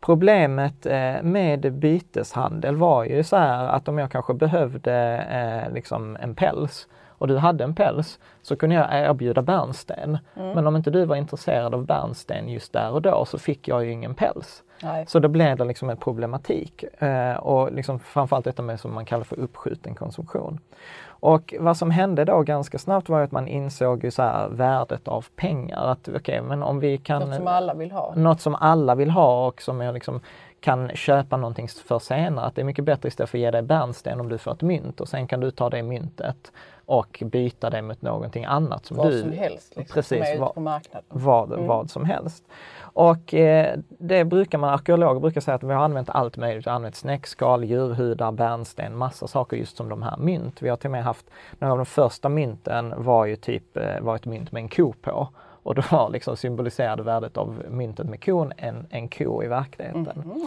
Problemet 0.00 0.86
eh, 0.86 1.22
med 1.22 1.72
byteshandel 1.72 2.76
var 2.76 3.04
ju 3.04 3.24
så 3.24 3.36
här 3.36 3.68
att 3.68 3.88
om 3.88 3.98
jag 3.98 4.10
kanske 4.10 4.34
behövde 4.34 4.94
eh, 5.30 5.74
liksom 5.74 6.16
en 6.20 6.34
päls 6.34 6.88
och 7.20 7.28
du 7.28 7.36
hade 7.36 7.64
en 7.64 7.74
päls 7.74 8.18
så 8.42 8.56
kunde 8.56 8.76
jag 8.76 8.86
erbjuda 8.92 9.42
bärnsten. 9.42 10.18
Mm. 10.36 10.52
Men 10.52 10.66
om 10.66 10.76
inte 10.76 10.90
du 10.90 11.04
var 11.04 11.16
intresserad 11.16 11.74
av 11.74 11.86
bärnsten 11.86 12.48
just 12.48 12.72
där 12.72 12.90
och 12.90 13.02
då 13.02 13.24
så 13.24 13.38
fick 13.38 13.68
jag 13.68 13.84
ju 13.84 13.92
ingen 13.92 14.14
päls. 14.14 14.62
Nej. 14.82 15.04
Så 15.06 15.18
då 15.18 15.28
blev 15.28 15.56
det 15.56 15.64
liksom 15.64 15.90
en 15.90 15.96
problematik 15.96 16.84
eh, 16.98 17.36
och 17.36 17.72
liksom 17.72 17.98
framförallt 17.98 18.44
detta 18.44 18.62
med 18.62 18.80
som 18.80 18.94
man 18.94 19.04
kallar 19.04 19.24
för 19.24 19.38
uppskjuten 19.38 19.94
konsumtion. 19.94 20.60
Och 21.06 21.54
vad 21.60 21.76
som 21.76 21.90
hände 21.90 22.24
då 22.24 22.42
ganska 22.42 22.78
snabbt 22.78 23.08
var 23.08 23.20
att 23.20 23.32
man 23.32 23.48
insåg 23.48 24.04
ju 24.04 24.10
så 24.10 24.22
här, 24.22 24.48
värdet 24.48 25.08
av 25.08 25.26
pengar. 25.36 25.86
Att 25.86 26.08
okay, 26.08 26.40
men 26.40 26.62
om 26.62 26.80
vi 26.80 26.98
kan... 26.98 27.22
Något 27.22 27.36
som 27.36 27.46
alla 27.46 27.74
vill 27.74 27.92
ha. 27.92 28.14
Något 28.16 28.40
som 28.40 28.54
alla 28.54 28.94
vill 28.94 29.10
ha 29.10 29.46
och 29.46 29.62
som 29.62 29.80
jag 29.80 29.94
liksom 29.94 30.20
kan 30.60 30.88
köpa 30.88 31.36
någonting 31.36 31.68
för 31.68 31.98
senare. 31.98 32.46
Att 32.46 32.54
det 32.54 32.62
är 32.62 32.64
mycket 32.64 32.84
bättre 32.84 33.08
istället 33.08 33.30
för 33.30 33.38
att 33.38 33.42
ge 33.42 33.50
dig 33.50 33.62
bärnsten 33.62 34.20
om 34.20 34.28
du 34.28 34.38
får 34.38 34.52
ett 34.52 34.62
mynt 34.62 35.00
och 35.00 35.08
sen 35.08 35.26
kan 35.26 35.40
du 35.40 35.50
ta 35.50 35.70
det 35.70 35.82
myntet 35.82 36.52
och 36.90 37.22
byta 37.26 37.70
det 37.70 37.82
mot 37.82 38.02
någonting 38.02 38.44
annat 38.44 38.86
som 38.86 38.96
vad 38.96 39.10
du... 39.10 39.20
som 39.20 39.32
helst, 39.32 39.76
liksom, 39.76 39.94
precis, 39.94 40.28
som 40.28 40.44
ute 40.44 40.54
på 40.54 40.60
marknaden. 40.60 41.04
Vad, 41.08 41.52
mm. 41.52 41.66
vad 41.66 41.90
som 41.90 42.04
helst. 42.04 42.44
Och 42.80 43.34
eh, 43.34 43.78
det 43.88 44.24
brukar 44.24 44.58
man, 44.58 44.70
arkeologer 44.70 45.20
brukar 45.20 45.40
säga 45.40 45.54
att 45.54 45.62
vi 45.62 45.72
har 45.72 45.84
använt 45.84 46.10
allt 46.10 46.36
möjligt. 46.36 46.66
Vi 46.66 46.70
har 46.70 46.76
använt 46.76 46.96
snäckskal, 46.96 47.64
djurhudar, 47.64 48.32
bärnsten, 48.32 48.96
massa 48.96 49.26
saker 49.26 49.56
just 49.56 49.76
som 49.76 49.88
de 49.88 50.02
här 50.02 50.16
mynt. 50.16 50.62
Vi 50.62 50.68
har 50.68 50.76
till 50.76 50.86
och 50.86 50.92
med 50.92 51.04
haft, 51.04 51.26
några 51.58 51.72
av 51.72 51.78
de 51.78 51.86
första 51.86 52.28
mynten 52.28 52.94
var 52.96 53.26
ju 53.26 53.36
typ 53.36 53.76
eh, 53.76 54.00
var 54.00 54.16
ett 54.16 54.26
mynt 54.26 54.52
med 54.52 54.62
en 54.62 54.68
ko 54.68 54.92
på. 54.92 55.28
Och 55.62 55.74
då 55.74 55.82
var 55.90 56.10
liksom 56.10 56.36
symboliserade 56.36 57.02
värdet 57.02 57.36
av 57.36 57.62
myntet 57.68 58.06
med 58.06 58.24
kon 58.24 58.52
en, 58.56 58.86
en 58.90 59.08
ko 59.08 59.42
i 59.42 59.46
verkligheten. 59.46 60.22
Mm. 60.24 60.46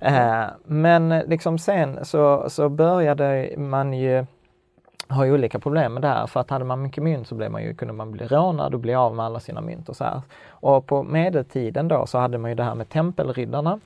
Eh, 0.00 0.46
men 0.64 1.08
liksom 1.08 1.58
sen 1.58 2.04
så, 2.04 2.50
så 2.50 2.68
började 2.68 3.54
man 3.56 3.92
ju 3.92 4.26
har 5.10 5.24
ju 5.24 5.32
olika 5.32 5.58
problem 5.58 5.94
med 5.94 6.02
det 6.02 6.08
här 6.08 6.26
för 6.26 6.40
att 6.40 6.50
hade 6.50 6.64
man 6.64 6.82
mycket 6.82 7.04
mynt 7.04 7.28
så 7.28 7.34
blev 7.34 7.50
man 7.50 7.62
ju, 7.62 7.74
kunde 7.74 7.94
man 7.94 8.12
bli 8.12 8.26
rånad 8.26 8.74
och 8.74 8.80
bli 8.80 8.94
av 8.94 9.14
med 9.14 9.26
alla 9.26 9.40
sina 9.40 9.60
mynt 9.60 9.88
och 9.88 9.96
så 9.96 10.04
här. 10.04 10.22
Och 10.48 10.86
på 10.86 11.02
medeltiden 11.02 11.88
då 11.88 12.06
så 12.06 12.18
hade 12.18 12.38
man 12.38 12.50
ju 12.50 12.54
det 12.54 12.64
här 12.64 12.74
med 12.74 12.88
tempelriddarna. 12.88 13.80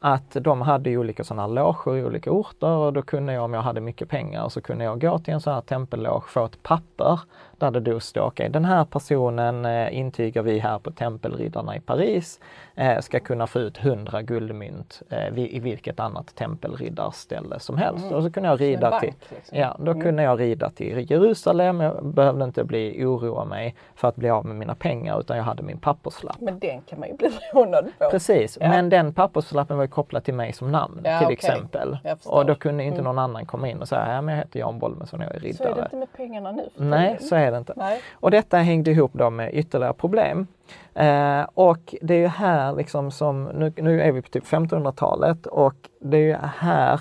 Att 0.00 0.36
de 0.40 0.62
hade 0.62 0.90
ju 0.90 0.98
olika 0.98 1.24
sådana 1.24 1.46
loger 1.46 1.96
i 1.96 2.04
olika 2.04 2.30
orter 2.30 2.68
och 2.68 2.92
då 2.92 3.02
kunde 3.02 3.32
jag 3.32 3.44
om 3.44 3.54
jag 3.54 3.62
hade 3.62 3.80
mycket 3.80 4.08
pengar 4.08 4.48
så 4.48 4.60
kunde 4.60 4.84
jag 4.84 5.00
gå 5.00 5.18
till 5.18 5.34
en 5.34 5.40
sån 5.40 5.54
här 5.54 5.60
tempelloge, 5.60 6.28
få 6.28 6.44
ett 6.44 6.62
papper 6.62 7.20
där 7.58 7.70
det 7.70 7.80
då 7.80 8.00
står, 8.00 8.20
okej 8.20 8.44
okay, 8.44 8.48
den 8.48 8.64
här 8.64 8.84
personen 8.84 9.64
eh, 9.64 9.98
intygar 9.98 10.42
vi 10.42 10.58
här 10.58 10.78
på 10.78 10.90
Tempelriddarna 10.90 11.76
i 11.76 11.80
Paris 11.80 12.40
eh, 12.74 13.00
ska 13.00 13.20
kunna 13.20 13.46
få 13.46 13.58
ut 13.58 13.78
100 13.78 14.22
guldmynt 14.22 15.02
eh, 15.10 15.38
i 15.38 15.60
vilket 15.60 16.00
annat 16.00 16.34
tempelriddarställe 16.34 17.60
som 17.60 17.78
helst. 17.78 18.04
Mm. 18.04 18.16
Och 18.16 18.22
så 18.22 18.30
kunde 18.30 18.48
jag 18.48 18.60
rida 18.60 18.90
bank, 18.90 19.02
till, 19.02 19.12
liksom. 19.28 19.58
ja, 19.58 19.76
då 19.78 19.90
mm. 19.90 20.02
kunde 20.02 20.22
jag 20.22 20.40
rida 20.40 20.70
till 20.70 21.10
Jerusalem, 21.10 21.80
jag 21.80 22.04
behövde 22.04 22.44
inte 22.44 22.64
bli 22.64 23.04
oroa 23.04 23.44
mig 23.44 23.74
för 23.94 24.08
att 24.08 24.16
bli 24.16 24.30
av 24.30 24.46
med 24.46 24.56
mina 24.56 24.74
pengar 24.74 25.20
utan 25.20 25.36
jag 25.36 25.44
hade 25.44 25.62
min 25.62 25.78
papperslapp. 25.78 26.40
Men 26.40 26.58
den 26.58 26.80
kan 26.82 27.00
man 27.00 27.08
ju 27.08 27.14
bli 27.14 27.28
rånad 27.52 27.88
på. 27.98 28.10
Precis, 28.10 28.58
ja. 28.60 28.68
men 28.68 28.88
den 28.88 29.14
papperslappen 29.14 29.76
var 29.76 29.84
ju 29.84 29.90
kopplad 29.90 30.24
till 30.24 30.34
mig 30.34 30.52
som 30.52 30.72
namn 30.72 31.00
ja, 31.04 31.18
till 31.18 31.26
okay. 31.26 31.34
exempel. 31.34 31.98
Och 32.24 32.46
då 32.46 32.54
kunde 32.54 32.84
inte 32.84 33.00
mm. 33.00 33.04
någon 33.04 33.18
annan 33.18 33.46
komma 33.46 33.68
in 33.68 33.80
och 33.80 33.88
säga, 33.88 34.14
ja 34.14 34.20
men 34.20 34.34
jag 34.34 34.42
heter 34.42 34.60
Jan 34.60 34.78
Bolmesson 34.78 35.20
och 35.20 35.26
jag 35.26 35.34
är 35.34 35.40
riddare. 35.40 35.56
Så 35.56 35.72
är 35.72 35.74
det 35.74 35.82
inte 35.82 35.96
med 35.96 36.12
pengarna 36.12 36.52
nu? 36.52 36.68
Nej, 36.76 37.16
så 37.20 37.36
är 37.36 37.45
det 37.50 37.58
inte. 37.58 37.72
Nej. 37.76 38.00
Och 38.12 38.30
detta 38.30 38.58
hängde 38.58 38.90
ihop 38.90 39.10
då 39.14 39.30
med 39.30 39.54
ytterligare 39.54 39.94
problem. 39.94 40.46
Eh, 40.94 41.46
och 41.54 41.94
det 42.02 42.14
är 42.14 42.18
ju 42.18 42.26
här 42.26 42.72
liksom 42.76 43.10
som, 43.10 43.44
nu, 43.44 43.72
nu 43.76 44.00
är 44.02 44.12
vi 44.12 44.22
på 44.22 44.28
typ 44.28 44.44
1500-talet 44.44 45.46
och 45.46 45.74
det 46.00 46.16
är 46.16 46.20
ju 46.20 46.36
här 46.58 47.00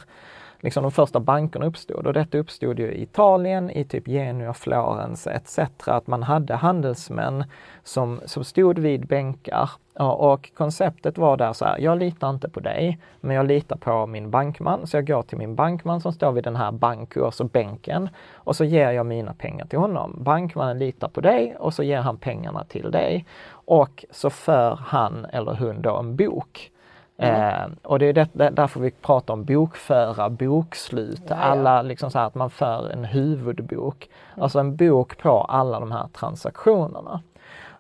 liksom 0.66 0.84
de 0.84 0.92
första 0.92 1.20
bankerna 1.20 1.66
uppstod 1.66 2.08
och 2.08 2.14
detta 2.14 2.38
uppstod 2.38 2.80
ju 2.80 2.92
i 2.92 3.02
Italien, 3.02 3.70
i 3.70 3.84
typ 3.84 4.08
Genua, 4.08 4.54
Florens 4.54 5.28
etc. 5.28 5.60
Att 5.86 6.08
man 6.08 6.24
hade 6.24 6.56
handelsmän 6.56 7.44
som, 7.84 8.20
som 8.26 8.44
stod 8.44 8.80
vid 8.80 9.08
bänkar 9.08 9.70
och 10.00 10.52
konceptet 10.54 11.18
var 11.18 11.38
där 11.38 11.54
så 11.54 11.66
här, 11.66 11.80
jag 11.80 12.00
litar 12.00 12.30
inte 12.30 12.50
på 12.50 12.60
dig, 12.60 13.00
men 13.22 13.36
jag 13.36 13.46
litar 13.46 13.76
på 13.76 14.06
min 14.06 14.32
bankman. 14.32 14.88
Så 14.88 14.98
jag 14.98 15.08
går 15.08 15.22
till 15.22 15.38
min 15.38 15.56
bankman 15.56 16.02
som 16.02 16.14
står 16.14 16.32
vid 16.32 16.44
den 16.44 16.56
här 16.56 16.72
bankkurs 16.72 17.24
alltså 17.24 17.44
bänken 17.44 18.10
och 18.34 18.56
så 18.56 18.64
ger 18.64 18.92
jag 18.92 19.06
mina 19.06 19.34
pengar 19.34 19.66
till 19.66 19.80
honom. 19.80 20.16
Bankmannen 20.18 20.80
litar 20.80 21.08
på 21.08 21.22
dig 21.22 21.56
och 21.60 21.74
så 21.74 21.84
ger 21.84 22.00
han 22.00 22.18
pengarna 22.18 22.64
till 22.64 22.92
dig. 22.92 23.26
Och 23.50 24.06
så 24.12 24.30
för 24.30 24.76
han 24.76 25.26
eller 25.26 25.56
hon 25.56 25.82
då 25.82 25.98
en 25.98 26.16
bok 26.16 26.72
Mm. 27.18 27.42
Eh, 27.42 27.68
och 27.84 28.00
det 28.00 28.06
är 28.06 28.14
det, 28.14 28.50
därför 28.50 28.80
vi 28.80 28.92
pratar 28.92 29.34
om 29.34 29.44
bokföra, 29.44 30.30
bokslut, 30.30 31.22
ja, 31.28 31.36
ja. 31.36 31.42
alla 31.42 31.82
liksom 31.82 32.12
så 32.12 32.20
att 32.20 32.36
man 32.36 32.50
för 32.50 32.90
en 32.90 33.06
huvudbok. 33.06 34.10
Mm. 34.34 34.44
Alltså 34.44 34.60
en 34.60 34.76
bok 34.76 35.18
på 35.18 35.42
alla 35.42 35.80
de 35.80 35.92
här 35.92 36.08
transaktionerna. 36.08 37.22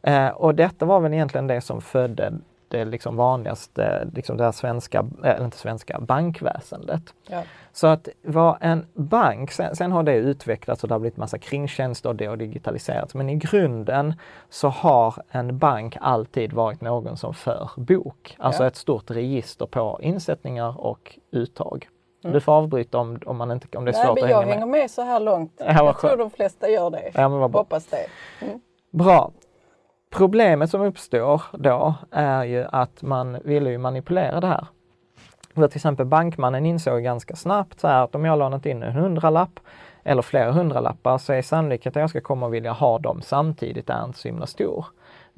Eh, 0.01 0.27
och 0.27 0.55
detta 0.55 0.85
var 0.85 0.99
väl 0.99 1.13
egentligen 1.13 1.47
det 1.47 1.61
som 1.61 1.81
födde 1.81 2.33
det 2.77 2.85
liksom 2.85 3.15
vanligaste, 3.15 4.07
liksom 4.13 4.37
det 4.37 4.43
här 4.43 4.51
svenska, 4.51 5.05
eller 5.23 5.45
inte 5.45 5.57
svenska, 5.57 5.99
bankväsendet. 5.99 7.13
Ja. 7.27 7.43
Så 7.71 7.87
att 7.87 8.07
vara 8.21 8.57
en 8.61 8.85
bank, 8.93 9.51
sen, 9.51 9.75
sen, 9.75 9.91
har 9.91 10.03
det 10.03 10.15
utvecklats 10.15 10.83
och 10.83 10.87
det 10.87 10.93
har 10.93 10.99
blivit 10.99 11.17
massa 11.17 11.37
kringtjänster 11.37 12.09
och 12.09 12.15
det 12.15 12.25
har 12.25 12.37
digitaliserats. 12.37 13.15
Men 13.15 13.29
i 13.29 13.35
grunden 13.35 14.13
så 14.49 14.67
har 14.67 15.15
en 15.29 15.57
bank 15.57 15.97
alltid 16.01 16.53
varit 16.53 16.81
någon 16.81 17.17
som 17.17 17.33
för 17.33 17.69
bok. 17.77 18.35
Alltså 18.39 18.63
ja. 18.63 18.67
ett 18.67 18.75
stort 18.75 19.11
register 19.11 19.65
på 19.65 19.99
insättningar 20.01 20.81
och 20.81 21.19
uttag. 21.31 21.87
Mm. 22.23 22.33
Du 22.33 22.41
får 22.41 22.51
avbryta 22.51 22.97
om, 22.97 23.19
om, 23.25 23.37
man 23.37 23.51
inte, 23.51 23.77
om 23.77 23.85
det 23.85 23.91
är 23.91 24.05
svårt 24.05 24.15
Nej, 24.15 24.23
att 24.23 24.29
hänga 24.29 24.39
med. 24.39 24.47
Jag 24.47 24.53
hänger 24.53 24.65
med 24.65 24.91
så 24.91 25.01
här 25.01 25.19
långt. 25.19 25.53
Ja, 25.57 25.73
jag 25.73 25.99
tror 25.99 26.17
de 26.17 26.29
flesta 26.29 26.69
gör 26.69 26.89
det. 26.89 27.11
Ja, 27.13 27.29
men 27.29 27.53
Hoppas 27.53 27.85
det. 27.85 28.05
Mm. 28.45 28.59
Bra. 28.91 29.31
Problemet 30.17 30.69
som 30.69 30.81
uppstår 30.81 31.41
då 31.51 31.95
är 32.11 32.43
ju 32.43 32.65
att 32.71 33.01
man 33.01 33.37
ville 33.43 33.69
ju 33.69 33.77
manipulera 33.77 34.39
det 34.39 34.47
här. 34.47 34.67
För 35.55 35.67
till 35.67 35.77
exempel 35.77 36.05
bankmannen 36.05 36.65
insåg 36.65 37.03
ganska 37.03 37.35
snabbt 37.35 37.79
så 37.79 37.87
att 37.87 38.15
om 38.15 38.25
jag 38.25 38.39
lånat 38.39 38.65
in 38.65 38.83
en 38.83 38.93
hundralapp 38.93 39.59
eller 40.03 40.21
flera 40.21 40.51
hundralappar 40.51 41.17
så 41.17 41.33
är 41.33 41.41
sannolikheten 41.41 41.99
att 41.99 42.03
jag 42.03 42.09
ska 42.09 42.21
komma 42.21 42.45
och 42.45 42.53
vilja 42.53 42.71
ha 42.71 42.99
dem 42.99 43.21
samtidigt 43.21 43.89
är 43.89 44.05
inte 44.05 44.19
så 44.19 44.27
himla 44.27 44.45
stor. 44.45 44.85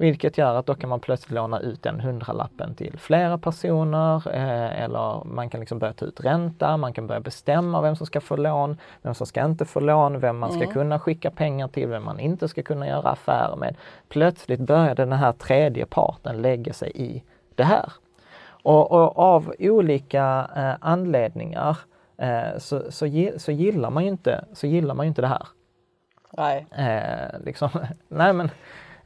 Vilket 0.00 0.38
gör 0.38 0.54
att 0.54 0.66
då 0.66 0.74
kan 0.74 0.90
man 0.90 1.00
plötsligt 1.00 1.34
låna 1.34 1.60
ut 1.60 1.82
den 1.82 2.00
hundralappen 2.00 2.74
till 2.74 2.98
flera 2.98 3.38
personer 3.38 4.34
eh, 4.34 4.82
eller 4.82 5.24
man 5.24 5.50
kan 5.50 5.60
liksom 5.60 5.78
börja 5.78 5.92
ta 5.92 6.04
ut 6.04 6.20
ränta, 6.20 6.76
man 6.76 6.92
kan 6.92 7.06
börja 7.06 7.20
bestämma 7.20 7.80
vem 7.80 7.96
som 7.96 8.06
ska 8.06 8.20
få 8.20 8.36
lån, 8.36 8.76
vem 9.02 9.14
som 9.14 9.26
ska 9.26 9.44
inte 9.44 9.64
få 9.64 9.80
lån, 9.80 10.20
vem 10.20 10.38
man 10.38 10.50
ska 10.50 10.62
mm. 10.62 10.72
kunna 10.72 10.98
skicka 10.98 11.30
pengar 11.30 11.68
till, 11.68 11.88
vem 11.88 12.04
man 12.04 12.20
inte 12.20 12.48
ska 12.48 12.62
kunna 12.62 12.86
göra 12.86 13.10
affärer 13.10 13.56
med. 13.56 13.76
Plötsligt 14.08 14.60
började 14.60 15.02
den 15.02 15.12
här 15.12 15.32
tredje 15.32 15.86
parten 15.86 16.42
lägga 16.42 16.72
sig 16.72 16.92
i 16.94 17.22
det 17.54 17.64
här. 17.64 17.92
Och, 18.62 18.92
och 18.92 19.18
av 19.18 19.54
olika 19.58 20.50
eh, 20.56 20.74
anledningar 20.80 21.78
eh, 22.18 22.58
så, 22.58 22.92
så, 22.92 23.30
så, 23.36 23.52
gillar 23.52 23.90
man 23.90 24.04
ju 24.04 24.10
inte, 24.10 24.44
så 24.52 24.66
gillar 24.66 24.94
man 24.94 25.06
inte 25.06 25.22
det 25.22 25.28
här. 25.28 25.46
Nej. 26.30 26.66
Eh, 26.70 27.40
liksom, 27.44 27.68
nej 28.08 28.32
men 28.32 28.50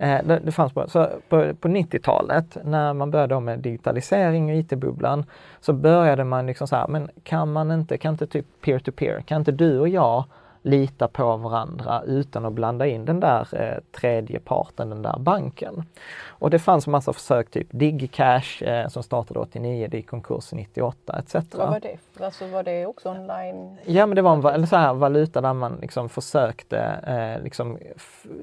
Eh, 0.03 0.21
det, 0.25 0.41
det 0.45 0.53
fanns 0.53 0.73
på, 0.73 0.89
så 0.89 1.09
på, 1.29 1.55
på 1.55 1.69
90-talet 1.69 2.57
när 2.65 2.95
man 2.95 3.11
började 3.11 3.41
med 3.41 3.59
digitalisering 3.59 4.51
och 4.51 4.57
IT-bubblan 4.57 5.25
så 5.61 5.73
började 5.73 6.25
man 6.25 6.47
liksom 6.47 6.69
så 6.69 6.77
här, 6.77 6.89
men 6.89 7.09
kan 7.23 7.53
man 7.53 7.71
inte, 7.71 7.99
kan 7.99 8.13
inte 8.15 8.27
typ 8.27 8.47
peer-to-peer, 8.61 9.19
-peer, 9.19 9.23
kan 9.23 9.41
inte 9.41 9.53
du 9.53 9.79
och 9.79 9.89
jag 9.89 10.25
lita 10.63 11.09
på 11.09 11.37
varandra 11.37 12.03
utan 12.07 12.45
att 12.45 12.53
blanda 12.53 12.87
in 12.87 13.05
den 13.05 13.21
där 13.21 13.49
eh, 13.53 14.01
tredje 14.01 14.41
parten, 14.41 14.91
den 14.91 15.03
där 15.03 15.19
banken. 15.19 15.85
Och 16.27 16.51
det 16.51 16.59
fanns 16.59 16.87
massa 16.87 17.13
försök, 17.13 17.51
typ 17.51 17.69
Digcash 17.71 18.63
eh, 18.63 18.89
som 18.89 19.03
startade 19.03 19.41
89, 19.41 19.89
det 19.91 19.97
gick 19.97 20.11
konkurs 20.11 20.53
98 20.53 21.19
etc. 21.19 21.35
Vad 21.35 21.71
var 21.71 21.81
det? 21.81 22.25
Alltså 22.25 22.47
var 22.47 22.63
det 22.63 22.87
också 22.87 23.11
online? 23.11 23.77
Ja 23.85 24.07
men 24.07 24.17
det 24.17 24.23
var 24.23 24.53
en 24.53 24.67
så 24.67 24.77
här 24.77 24.95
valuta 24.95 25.41
där 25.41 25.53
man 25.53 25.79
liksom 25.81 26.09
försökte 26.09 26.79
eh, 27.07 27.45
liksom 27.45 27.79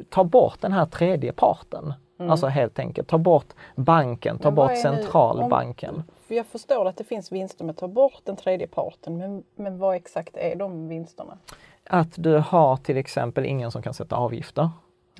ta 0.09 0.23
bort 0.23 0.61
den 0.61 0.71
här 0.71 0.85
tredje 0.85 1.33
parten. 1.33 1.93
Mm. 2.19 2.31
Alltså 2.31 2.47
helt 2.47 2.79
enkelt 2.79 3.07
ta 3.07 3.17
bort 3.17 3.53
banken, 3.75 4.37
ta 4.37 4.51
bort 4.51 4.77
centralbanken. 4.77 5.95
Om, 5.95 6.03
jag 6.35 6.45
förstår 6.45 6.87
att 6.87 6.97
det 6.97 7.03
finns 7.03 7.31
vinster 7.31 7.65
med 7.65 7.73
att 7.73 7.77
ta 7.77 7.87
bort 7.87 8.21
den 8.23 8.35
tredje 8.35 8.67
parten 8.67 9.17
men, 9.17 9.43
men 9.55 9.77
vad 9.77 9.95
exakt 9.95 10.37
är 10.37 10.55
de 10.55 10.87
vinsterna? 10.87 11.37
Att 11.89 12.13
du 12.15 12.37
har 12.37 12.77
till 12.77 12.97
exempel 12.97 13.45
ingen 13.45 13.71
som 13.71 13.81
kan 13.81 13.93
sätta 13.93 14.15
avgifter. 14.15 14.69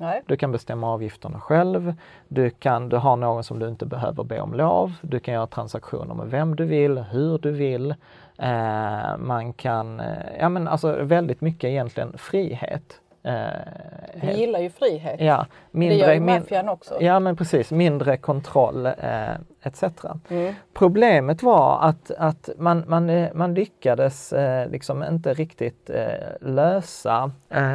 Nej. 0.00 0.22
Du 0.26 0.36
kan 0.36 0.52
bestämma 0.52 0.92
avgifterna 0.92 1.40
själv. 1.40 1.94
Du, 2.28 2.50
kan, 2.50 2.88
du 2.88 2.96
har 2.96 3.16
någon 3.16 3.44
som 3.44 3.58
du 3.58 3.68
inte 3.68 3.86
behöver 3.86 4.24
be 4.24 4.40
om 4.40 4.54
lov. 4.54 4.92
Du 5.02 5.20
kan 5.20 5.34
göra 5.34 5.46
transaktioner 5.46 6.14
med 6.14 6.30
vem 6.30 6.56
du 6.56 6.64
vill, 6.64 6.98
hur 6.98 7.38
du 7.38 7.50
vill. 7.50 7.94
Eh, 8.38 9.16
man 9.18 9.52
kan, 9.52 10.00
eh, 10.00 10.38
ja 10.38 10.48
men 10.48 10.68
alltså 10.68 11.02
väldigt 11.02 11.40
mycket 11.40 11.68
egentligen 11.68 12.18
frihet. 12.18 13.00
Eh, 13.22 13.32
Vi 14.22 14.32
gillar 14.38 14.60
ju 14.60 14.70
frihet. 14.70 15.20
Ja, 15.20 15.46
mindre, 15.70 15.96
det 15.96 16.00
gör 16.02 16.12
ju 16.12 16.20
maffian 16.20 16.68
också. 16.68 17.02
Ja 17.02 17.20
men 17.20 17.36
precis, 17.36 17.70
mindre 17.70 18.16
kontroll 18.16 18.86
eh, 18.86 18.92
etc. 19.62 19.82
Mm. 20.28 20.54
Problemet 20.74 21.42
var 21.42 21.78
att, 21.82 22.10
att 22.18 22.48
man, 22.58 22.84
man, 22.86 23.10
eh, 23.10 23.28
man 23.34 23.54
lyckades 23.54 24.32
eh, 24.32 24.70
liksom 24.70 25.04
inte 25.04 25.34
riktigt 25.34 25.90
eh, 25.90 26.04
lösa, 26.40 27.30
eh, 27.48 27.74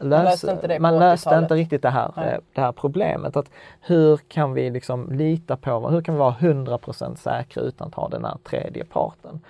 man 0.00 0.08
löste 0.24 0.50
inte, 0.50 0.78
man 0.78 0.98
löste 0.98 1.34
inte 1.34 1.54
riktigt 1.54 1.82
det 1.82 1.90
här, 1.90 2.12
eh, 2.16 2.38
det 2.52 2.60
här 2.60 2.72
problemet. 2.72 3.36
Att 3.36 3.50
hur 3.80 4.16
kan 4.16 4.52
vi 4.52 4.70
liksom 4.70 5.12
lita 5.12 5.56
på, 5.56 5.88
hur 5.88 6.02
kan 6.02 6.14
vi 6.14 6.18
vara 6.18 6.34
100% 6.40 7.14
säkra 7.16 7.62
utan 7.62 7.88
att 7.88 7.94
ha 7.94 8.08
den 8.08 8.24
här 8.24 8.36
tredje 8.44 8.84
parten? 8.84 9.40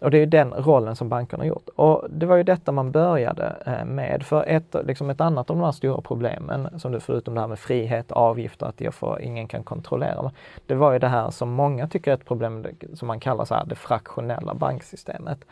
Och 0.00 0.10
det 0.10 0.18
är 0.18 0.26
den 0.26 0.54
rollen 0.54 0.96
som 0.96 1.08
bankerna 1.08 1.42
har 1.42 1.48
gjort. 1.48 1.68
Och 1.76 2.06
det 2.10 2.26
var 2.26 2.36
ju 2.36 2.42
detta 2.42 2.72
man 2.72 2.90
började 2.90 3.56
eh, 3.66 3.84
med. 3.84 4.22
För 4.22 4.44
ett, 4.48 4.76
liksom 4.84 5.10
ett 5.10 5.20
annat 5.20 5.50
av 5.50 5.56
de 5.56 5.64
här 5.64 5.72
stora 5.72 6.00
problemen, 6.00 6.80
som 6.80 6.92
du 6.92 7.00
förutom 7.00 7.34
det 7.34 7.40
här 7.40 7.48
med 7.48 7.58
frihet, 7.58 8.12
avgifter, 8.12 8.66
att 8.66 8.80
jag 8.80 8.94
får, 8.94 9.20
ingen 9.20 9.48
kan 9.48 9.64
kontrollera. 9.64 10.32
Det 10.66 10.74
var 10.74 10.92
ju 10.92 10.98
det 10.98 11.08
här 11.08 11.30
som 11.30 11.50
många 11.50 11.88
tycker 11.88 12.10
är 12.10 12.14
ett 12.14 12.24
problem, 12.24 12.66
som 12.94 13.08
man 13.08 13.20
kallar 13.20 13.44
så 13.44 13.54
här, 13.54 13.64
det 13.66 13.74
fraktionella 13.74 14.54
banksystemet. 14.54 15.44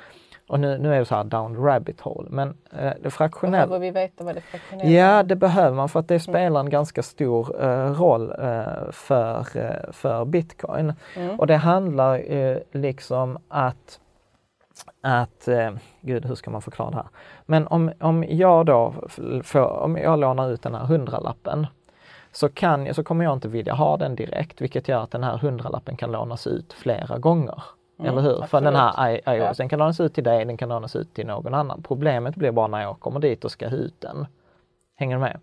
Och 0.46 0.60
nu, 0.60 0.78
nu 0.78 0.94
är 0.94 0.98
det 0.98 1.04
så 1.04 1.14
här 1.14 1.24
down 1.24 1.56
rabbit 1.56 2.00
hole, 2.00 2.28
men 2.30 2.56
eh, 2.78 2.92
det 3.02 3.10
fraktionella... 3.10 3.66
Behöver 3.66 3.86
vi 3.86 3.90
veta 3.90 4.24
vad 4.24 4.34
det 4.34 4.40
fraktionella 4.40 4.90
Ja, 4.90 5.22
det 5.22 5.36
behöver 5.36 5.76
man 5.76 5.88
för 5.88 6.00
att 6.00 6.08
det 6.08 6.20
spelar 6.20 6.60
en 6.60 6.70
ganska 6.70 7.02
stor 7.02 7.64
eh, 7.64 7.92
roll 7.92 8.34
eh, 8.38 8.90
för, 8.92 9.46
eh, 9.56 9.92
för 9.92 10.24
bitcoin. 10.24 10.92
Mm. 11.16 11.40
Och 11.40 11.46
det 11.46 11.56
handlar 11.56 12.22
liksom 12.72 13.38
att 13.48 14.00
att, 15.00 15.48
eh, 15.48 15.70
gud 16.00 16.26
hur 16.26 16.34
ska 16.34 16.50
man 16.50 16.62
förklara 16.62 16.90
det 16.90 16.96
här? 16.96 17.06
Men 17.46 17.66
om, 17.66 17.92
om 18.00 18.24
jag 18.28 18.66
då 18.66 18.94
får, 19.44 19.66
om 19.66 19.96
jag 19.96 20.18
lånar 20.18 20.50
ut 20.50 20.62
den 20.62 20.74
här 20.74 20.84
hundralappen 20.84 21.66
så, 22.32 22.48
kan, 22.48 22.94
så 22.94 23.04
kommer 23.04 23.24
jag 23.24 23.32
inte 23.32 23.48
vilja 23.48 23.74
ha 23.74 23.96
den 23.96 24.16
direkt 24.16 24.60
vilket 24.60 24.88
gör 24.88 25.02
att 25.02 25.10
den 25.10 25.24
här 25.24 25.38
hundralappen 25.38 25.96
kan 25.96 26.12
lånas 26.12 26.46
ut 26.46 26.72
flera 26.72 27.18
gånger. 27.18 27.62
Mm, 27.98 28.12
Eller 28.12 28.22
hur? 28.22 28.30
Absolut. 28.30 28.50
För 28.50 28.60
den 28.60 28.76
här 28.76 29.20
iOS, 29.34 29.56
den 29.56 29.68
kan 29.68 29.78
lånas 29.78 30.00
ut 30.00 30.14
till 30.14 30.24
dig, 30.24 30.44
den 30.44 30.56
kan 30.56 30.68
lånas 30.68 30.96
ut 30.96 31.14
till 31.14 31.26
någon 31.26 31.54
annan. 31.54 31.82
Problemet 31.82 32.36
blir 32.36 32.52
bara 32.52 32.66
när 32.66 32.82
jag 32.82 33.00
kommer 33.00 33.20
dit 33.20 33.44
och 33.44 33.50
ska 33.50 33.68
ha 33.68 33.76
ut 33.76 34.00
den. 34.00 34.26
Hänger 34.96 35.16
du 35.16 35.20
med? 35.20 35.40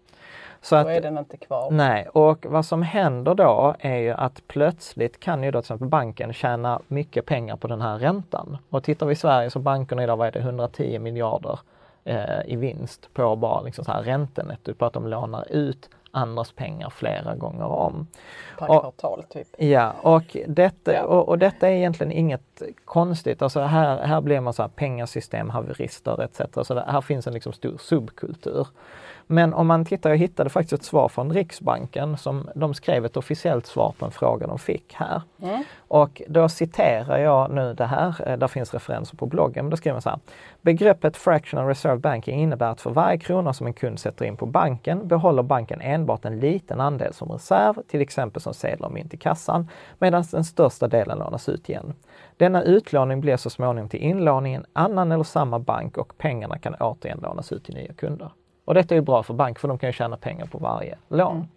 Så 0.62 0.76
då 0.76 0.82
att, 0.82 0.88
är 0.88 1.02
den 1.02 1.18
inte 1.18 1.38
kvar. 1.38 1.72
Nej, 1.72 2.08
och 2.14 2.46
vad 2.50 2.66
som 2.66 2.82
händer 2.82 3.36
då 3.36 3.76
är 3.80 3.98
ju 3.98 4.12
att 4.12 4.48
plötsligt 4.48 5.20
kan 5.20 5.44
ju 5.44 5.52
då 5.52 5.62
till 5.62 5.66
exempel 5.66 5.88
banken 5.88 6.34
tjäna 6.34 6.82
mycket 6.88 7.26
pengar 7.26 7.56
på 7.56 7.68
den 7.68 7.82
här 7.82 7.98
räntan. 7.98 8.58
Och 8.70 8.84
tittar 8.84 9.06
vi 9.06 9.14
i 9.14 9.16
Sverige 9.16 9.50
så 9.50 9.60
bankerna 9.60 10.04
idag, 10.04 10.18
vad 10.18 10.28
är 10.28 10.32
det, 10.32 10.40
110 10.40 11.00
miljarder 11.00 11.60
eh, 12.04 12.46
i 12.46 12.56
vinst 12.56 13.14
på 13.14 13.36
bara 13.36 13.62
liksom 13.62 13.86
så 13.86 13.92
här 13.92 14.04
räntenetto, 14.04 14.74
på 14.74 14.86
att 14.86 14.94
de 14.94 15.08
lånar 15.08 15.52
ut 15.52 15.90
andras 16.12 16.52
pengar 16.52 16.90
flera 16.90 17.36
gånger 17.36 17.66
om. 17.66 18.08
Per 18.60 18.66
kvartal 18.66 19.24
typ. 19.30 19.48
Ja, 19.58 19.94
och 20.02 20.38
detta, 20.48 20.94
ja. 20.94 21.04
Och, 21.04 21.30
och, 21.30 21.38
detta 21.38 21.70
är 21.70 21.74
egentligen 21.74 22.12
inget 22.12 22.62
konstigt. 22.86 23.42
Alltså 23.42 23.60
här, 23.60 23.98
här 23.98 24.22
blir 24.22 24.40
man 24.40 24.54
så 24.54 24.62
här 24.62 24.70
pengasystem, 24.70 25.50
haverister 25.50 26.22
etc. 26.22 26.68
Så 26.68 26.74
det, 26.74 26.86
här 26.88 27.02
finns 27.02 27.28
en 27.28 27.34
liksom 27.34 27.54
stor 27.54 27.78
subkultur. 27.78 28.68
Men 29.32 29.54
om 29.54 29.68
man 29.68 29.86
tittar, 29.86 30.10
jag 30.10 30.18
hittade 30.18 30.50
faktiskt 30.50 30.74
ett 30.74 30.84
svar 30.84 31.10
från 31.10 31.34
Riksbanken 31.34 32.18
som 32.18 32.50
de 32.56 32.74
skrev 32.74 33.06
ett 33.06 33.18
officiellt 33.18 33.66
svar 33.66 33.94
på 34.00 34.06
en 34.06 34.12
fråga 34.12 34.48
de 34.48 34.60
fick 34.60 34.94
här. 34.94 35.22
Mm. 35.42 35.64
Och 35.78 36.22
då 36.28 36.50
citerar 36.50 37.18
jag 37.18 37.52
nu 37.52 37.74
det 37.74 37.86
här, 37.86 38.16
eh, 38.26 38.38
där 38.38 38.48
finns 38.48 38.74
referenser 38.74 39.18
på 39.18 39.26
bloggen, 39.26 39.66
men 39.66 39.70
då 39.70 39.78
skriver 39.78 39.94
man 39.94 40.02
så 40.02 40.10
här. 40.10 40.20
Begreppet 40.62 41.18
fractional 41.18 41.68
reserve 41.68 41.98
banking 41.98 42.40
innebär 42.40 42.72
att 42.72 42.82
för 42.82 42.90
varje 42.90 43.18
krona 43.18 43.54
som 43.54 43.68
en 43.68 43.74
kund 43.74 44.00
sätter 44.00 44.26
in 44.26 44.38
på 44.38 44.46
banken 44.46 45.08
behåller 45.08 45.44
banken 45.44 45.82
enbart 45.82 46.26
en 46.26 46.40
liten 46.40 46.82
andel 46.82 47.14
som 47.14 47.32
reserv, 47.32 47.74
till 47.88 48.02
exempel 48.02 48.42
som 48.42 48.54
sedlar 48.54 48.90
mynt 48.90 49.14
i 49.14 49.18
kassan, 49.18 49.68
medan 50.00 50.24
den 50.32 50.44
största 50.44 50.88
delen 50.88 51.18
lånas 51.18 51.50
ut 51.50 51.70
igen. 51.70 51.94
Denna 52.38 52.64
utlåning 52.64 53.22
blir 53.22 53.38
så 53.38 53.50
småningom 53.50 53.90
till 53.90 54.00
inlåning 54.00 54.54
i 54.54 54.56
en 54.56 54.66
annan 54.74 55.12
eller 55.12 55.24
samma 55.24 55.60
bank 55.60 55.98
och 55.98 56.18
pengarna 56.18 56.58
kan 56.58 56.76
återigen 56.76 57.20
lånas 57.24 57.52
ut 57.52 57.66
till 57.66 57.76
nya 57.76 57.94
kunder. 57.94 58.32
Och 58.66 58.74
detta 58.74 58.96
är 58.96 59.02
bra 59.02 59.24
för 59.24 59.34
bank 59.34 59.60
för 59.60 59.68
de 59.68 59.78
kan 59.78 59.90
ju 59.90 59.94
tjäna 59.94 60.18
pengar 60.18 60.46
på 60.46 60.58
varje 60.58 60.98
lån. 61.10 61.36
Mm. 61.36 61.48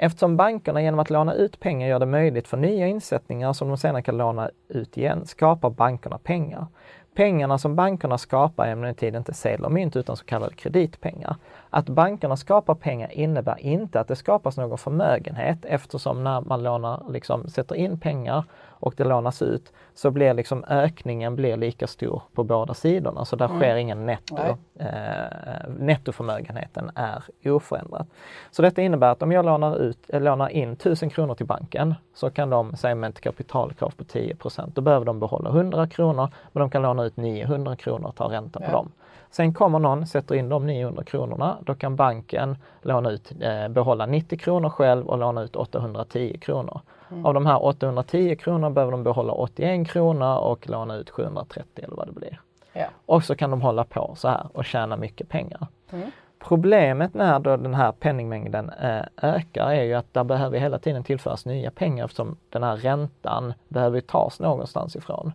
Eftersom 0.00 0.36
bankerna 0.36 0.82
genom 0.82 1.00
att 1.00 1.10
låna 1.10 1.34
ut 1.34 1.60
pengar 1.60 1.88
gör 1.88 1.98
det 1.98 2.06
möjligt 2.06 2.48
för 2.48 2.56
nya 2.56 2.86
insättningar 2.86 3.52
som 3.52 3.68
de 3.68 3.76
sedan 3.76 4.02
kan 4.02 4.16
låna 4.16 4.50
ut 4.68 4.98
igen, 4.98 5.26
skapar 5.26 5.70
bankerna 5.70 6.18
pengar. 6.18 6.66
Pengarna 7.14 7.58
som 7.58 7.76
bankerna 7.76 8.18
skapar 8.18 8.66
är 8.66 8.72
emellertid 8.72 9.14
inte 9.14 9.34
sedlar 9.34 9.66
och 9.66 9.72
mynt 9.72 9.96
utan 9.96 10.16
så 10.16 10.24
kallade 10.24 10.54
kreditpengar. 10.54 11.36
Att 11.70 11.88
bankerna 11.88 12.36
skapar 12.36 12.74
pengar 12.74 13.12
innebär 13.12 13.58
inte 13.58 14.00
att 14.00 14.08
det 14.08 14.16
skapas 14.16 14.56
någon 14.56 14.78
förmögenhet 14.78 15.58
eftersom 15.62 16.24
när 16.24 16.40
man 16.40 16.62
lånar, 16.62 17.02
liksom, 17.08 17.48
sätter 17.48 17.74
in 17.74 18.00
pengar 18.00 18.44
och 18.80 18.94
det 18.96 19.04
lånas 19.04 19.42
ut 19.42 19.72
så 19.94 20.10
blir 20.10 20.34
liksom 20.34 20.64
ökningen 20.68 21.36
blir 21.36 21.56
lika 21.56 21.86
stor 21.86 22.22
på 22.34 22.44
båda 22.44 22.74
sidorna. 22.74 23.24
Så 23.24 23.36
där 23.36 23.46
mm. 23.46 23.58
sker 23.58 23.76
ingen 23.76 24.06
netto. 24.06 24.36
Eh, 24.78 25.68
nettoförmögenheten 25.78 26.90
är 26.94 27.22
oförändrad. 27.44 28.06
Så 28.50 28.62
detta 28.62 28.82
innebär 28.82 29.10
att 29.10 29.22
om 29.22 29.32
jag 29.32 29.44
lånar, 29.44 29.76
ut, 29.76 29.98
lånar 30.08 30.48
in 30.48 30.72
1000 30.72 31.10
kronor 31.10 31.34
till 31.34 31.46
banken 31.46 31.94
så 32.14 32.30
kan 32.30 32.50
de 32.50 32.76
säga 32.76 32.94
med 32.94 33.10
ett 33.10 33.20
kapitalkrav 33.20 33.90
på 33.90 34.04
10% 34.04 34.70
Då 34.74 34.80
behöver 34.80 35.06
de 35.06 35.20
behålla 35.20 35.50
100 35.50 35.88
kronor 35.88 36.28
men 36.52 36.60
de 36.60 36.70
kan 36.70 36.82
låna 36.82 37.04
ut 37.04 37.16
900 37.16 37.76
kronor 37.76 38.08
och 38.08 38.16
ta 38.16 38.32
ränta 38.32 38.58
på 38.58 38.64
ja. 38.64 38.72
dem. 38.72 38.92
Sen 39.30 39.54
kommer 39.54 39.78
någon, 39.78 40.06
sätter 40.06 40.34
in 40.34 40.48
de 40.48 40.66
900 40.66 41.04
kronorna, 41.04 41.58
då 41.60 41.74
kan 41.74 41.96
banken 41.96 42.56
låna 42.82 43.10
ut, 43.10 43.32
eh, 43.40 43.68
behålla 43.68 44.06
90 44.06 44.38
kronor 44.38 44.68
själv 44.70 45.06
och 45.06 45.18
låna 45.18 45.42
ut 45.42 45.56
810 45.56 46.38
kronor. 46.40 46.80
Mm. 47.10 47.26
Av 47.26 47.34
de 47.34 47.46
här 47.46 47.64
810 47.64 48.36
kronorna 48.36 48.70
behöver 48.70 48.92
de 48.92 49.02
behålla 49.02 49.32
81 49.32 49.88
kronor 49.88 50.38
och 50.38 50.68
låna 50.68 50.96
ut 50.96 51.10
730 51.10 51.84
eller 51.84 51.96
vad 51.96 52.06
det 52.06 52.12
blir. 52.12 52.40
Ja. 52.72 52.86
Och 53.06 53.24
så 53.24 53.34
kan 53.34 53.50
de 53.50 53.62
hålla 53.62 53.84
på 53.84 54.14
så 54.16 54.28
här 54.28 54.46
och 54.52 54.64
tjäna 54.64 54.96
mycket 54.96 55.28
pengar. 55.28 55.66
Mm. 55.90 56.10
Problemet 56.38 57.14
när 57.14 57.38
då 57.38 57.56
den 57.56 57.74
här 57.74 57.92
penningmängden 57.92 58.70
eh, 58.70 59.02
ökar 59.22 59.70
är 59.70 59.82
ju 59.82 59.94
att 59.94 60.14
där 60.14 60.24
behöver 60.24 60.58
hela 60.58 60.78
tiden 60.78 61.04
tillföras 61.04 61.46
nya 61.46 61.70
pengar 61.70 62.04
eftersom 62.04 62.36
den 62.50 62.62
här 62.62 62.76
räntan 62.76 63.54
behöver 63.68 64.00
tas 64.00 64.40
någonstans 64.40 64.96
ifrån. 64.96 65.32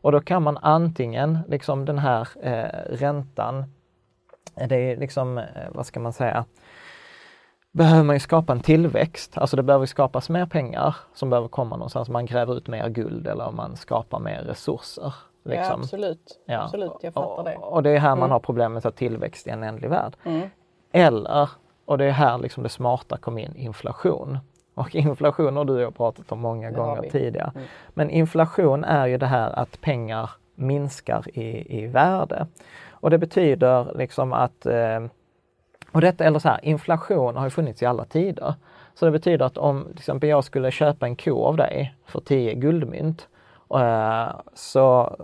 Och 0.00 0.12
då 0.12 0.20
kan 0.20 0.42
man 0.42 0.58
antingen, 0.62 1.38
liksom 1.48 1.84
den 1.84 1.98
här 1.98 2.28
eh, 2.42 2.96
räntan, 2.96 3.64
det 4.68 4.76
är 4.76 4.96
liksom, 4.96 5.38
eh, 5.38 5.44
vad 5.68 5.86
ska 5.86 6.00
man 6.00 6.12
säga, 6.12 6.44
behöver 7.72 8.02
man 8.02 8.16
ju 8.16 8.20
skapa 8.20 8.52
en 8.52 8.60
tillväxt, 8.60 9.38
alltså 9.38 9.56
det 9.56 9.62
behöver 9.62 9.86
skapas 9.86 10.28
mer 10.28 10.46
pengar 10.46 10.96
som 11.14 11.30
behöver 11.30 11.48
komma 11.48 11.76
någonstans. 11.76 12.08
Man 12.08 12.26
gräver 12.26 12.56
ut 12.56 12.68
mer 12.68 12.88
guld 12.88 13.26
eller 13.26 13.50
man 13.50 13.76
skapar 13.76 14.18
mer 14.18 14.42
resurser. 14.42 15.14
Liksom. 15.44 15.64
Ja 15.64 15.72
absolut, 15.72 16.40
ja. 16.46 16.62
absolut, 16.62 16.92
jag 17.00 17.14
fattar 17.14 17.44
det. 17.44 17.56
Och 17.56 17.82
det 17.82 17.90
är 17.90 17.98
här 17.98 18.08
mm. 18.08 18.20
man 18.20 18.30
har 18.30 18.38
problemet 18.38 18.84
med 18.84 18.94
tillväxt 18.94 19.46
i 19.46 19.50
en 19.50 19.62
ändlig 19.62 19.90
värld. 19.90 20.16
Mm. 20.24 20.48
Eller, 20.92 21.50
och 21.84 21.98
det 21.98 22.04
är 22.04 22.10
här 22.10 22.38
liksom 22.38 22.62
det 22.62 22.68
smarta 22.68 23.16
kom 23.16 23.38
in, 23.38 23.56
inflation. 23.56 24.38
Och 24.76 24.94
inflation 24.94 25.56
har 25.56 25.64
du 25.64 25.72
och 25.72 25.80
jag 25.80 25.96
pratat 25.96 26.32
om 26.32 26.40
många 26.40 26.70
det 26.70 26.76
gånger 26.76 27.10
tidigare. 27.10 27.52
Mm. 27.54 27.66
Men 27.88 28.10
inflation 28.10 28.84
är 28.84 29.06
ju 29.06 29.18
det 29.18 29.26
här 29.26 29.58
att 29.58 29.80
pengar 29.80 30.30
minskar 30.54 31.38
i, 31.38 31.78
i 31.82 31.86
värde. 31.86 32.46
Och 32.90 33.10
det 33.10 33.18
betyder 33.18 33.98
liksom 33.98 34.32
att 34.32 34.66
eh, 34.66 35.00
och 35.92 36.00
detta, 36.00 36.24
eller 36.24 36.38
så 36.38 36.48
här, 36.48 36.64
inflation 36.64 37.36
har 37.36 37.44
ju 37.44 37.50
funnits 37.50 37.82
i 37.82 37.86
alla 37.86 38.04
tider. 38.04 38.54
Så 38.94 39.04
det 39.04 39.10
betyder 39.10 39.46
att 39.46 39.58
om 39.58 39.84
till 39.84 39.98
exempel 39.98 40.28
jag 40.28 40.44
skulle 40.44 40.70
köpa 40.70 41.06
en 41.06 41.16
ko 41.16 41.44
av 41.44 41.56
dig 41.56 41.94
för 42.06 42.20
10 42.20 42.54
guldmynt 42.54 43.28
eh, 43.74 44.28
så, 44.54 45.16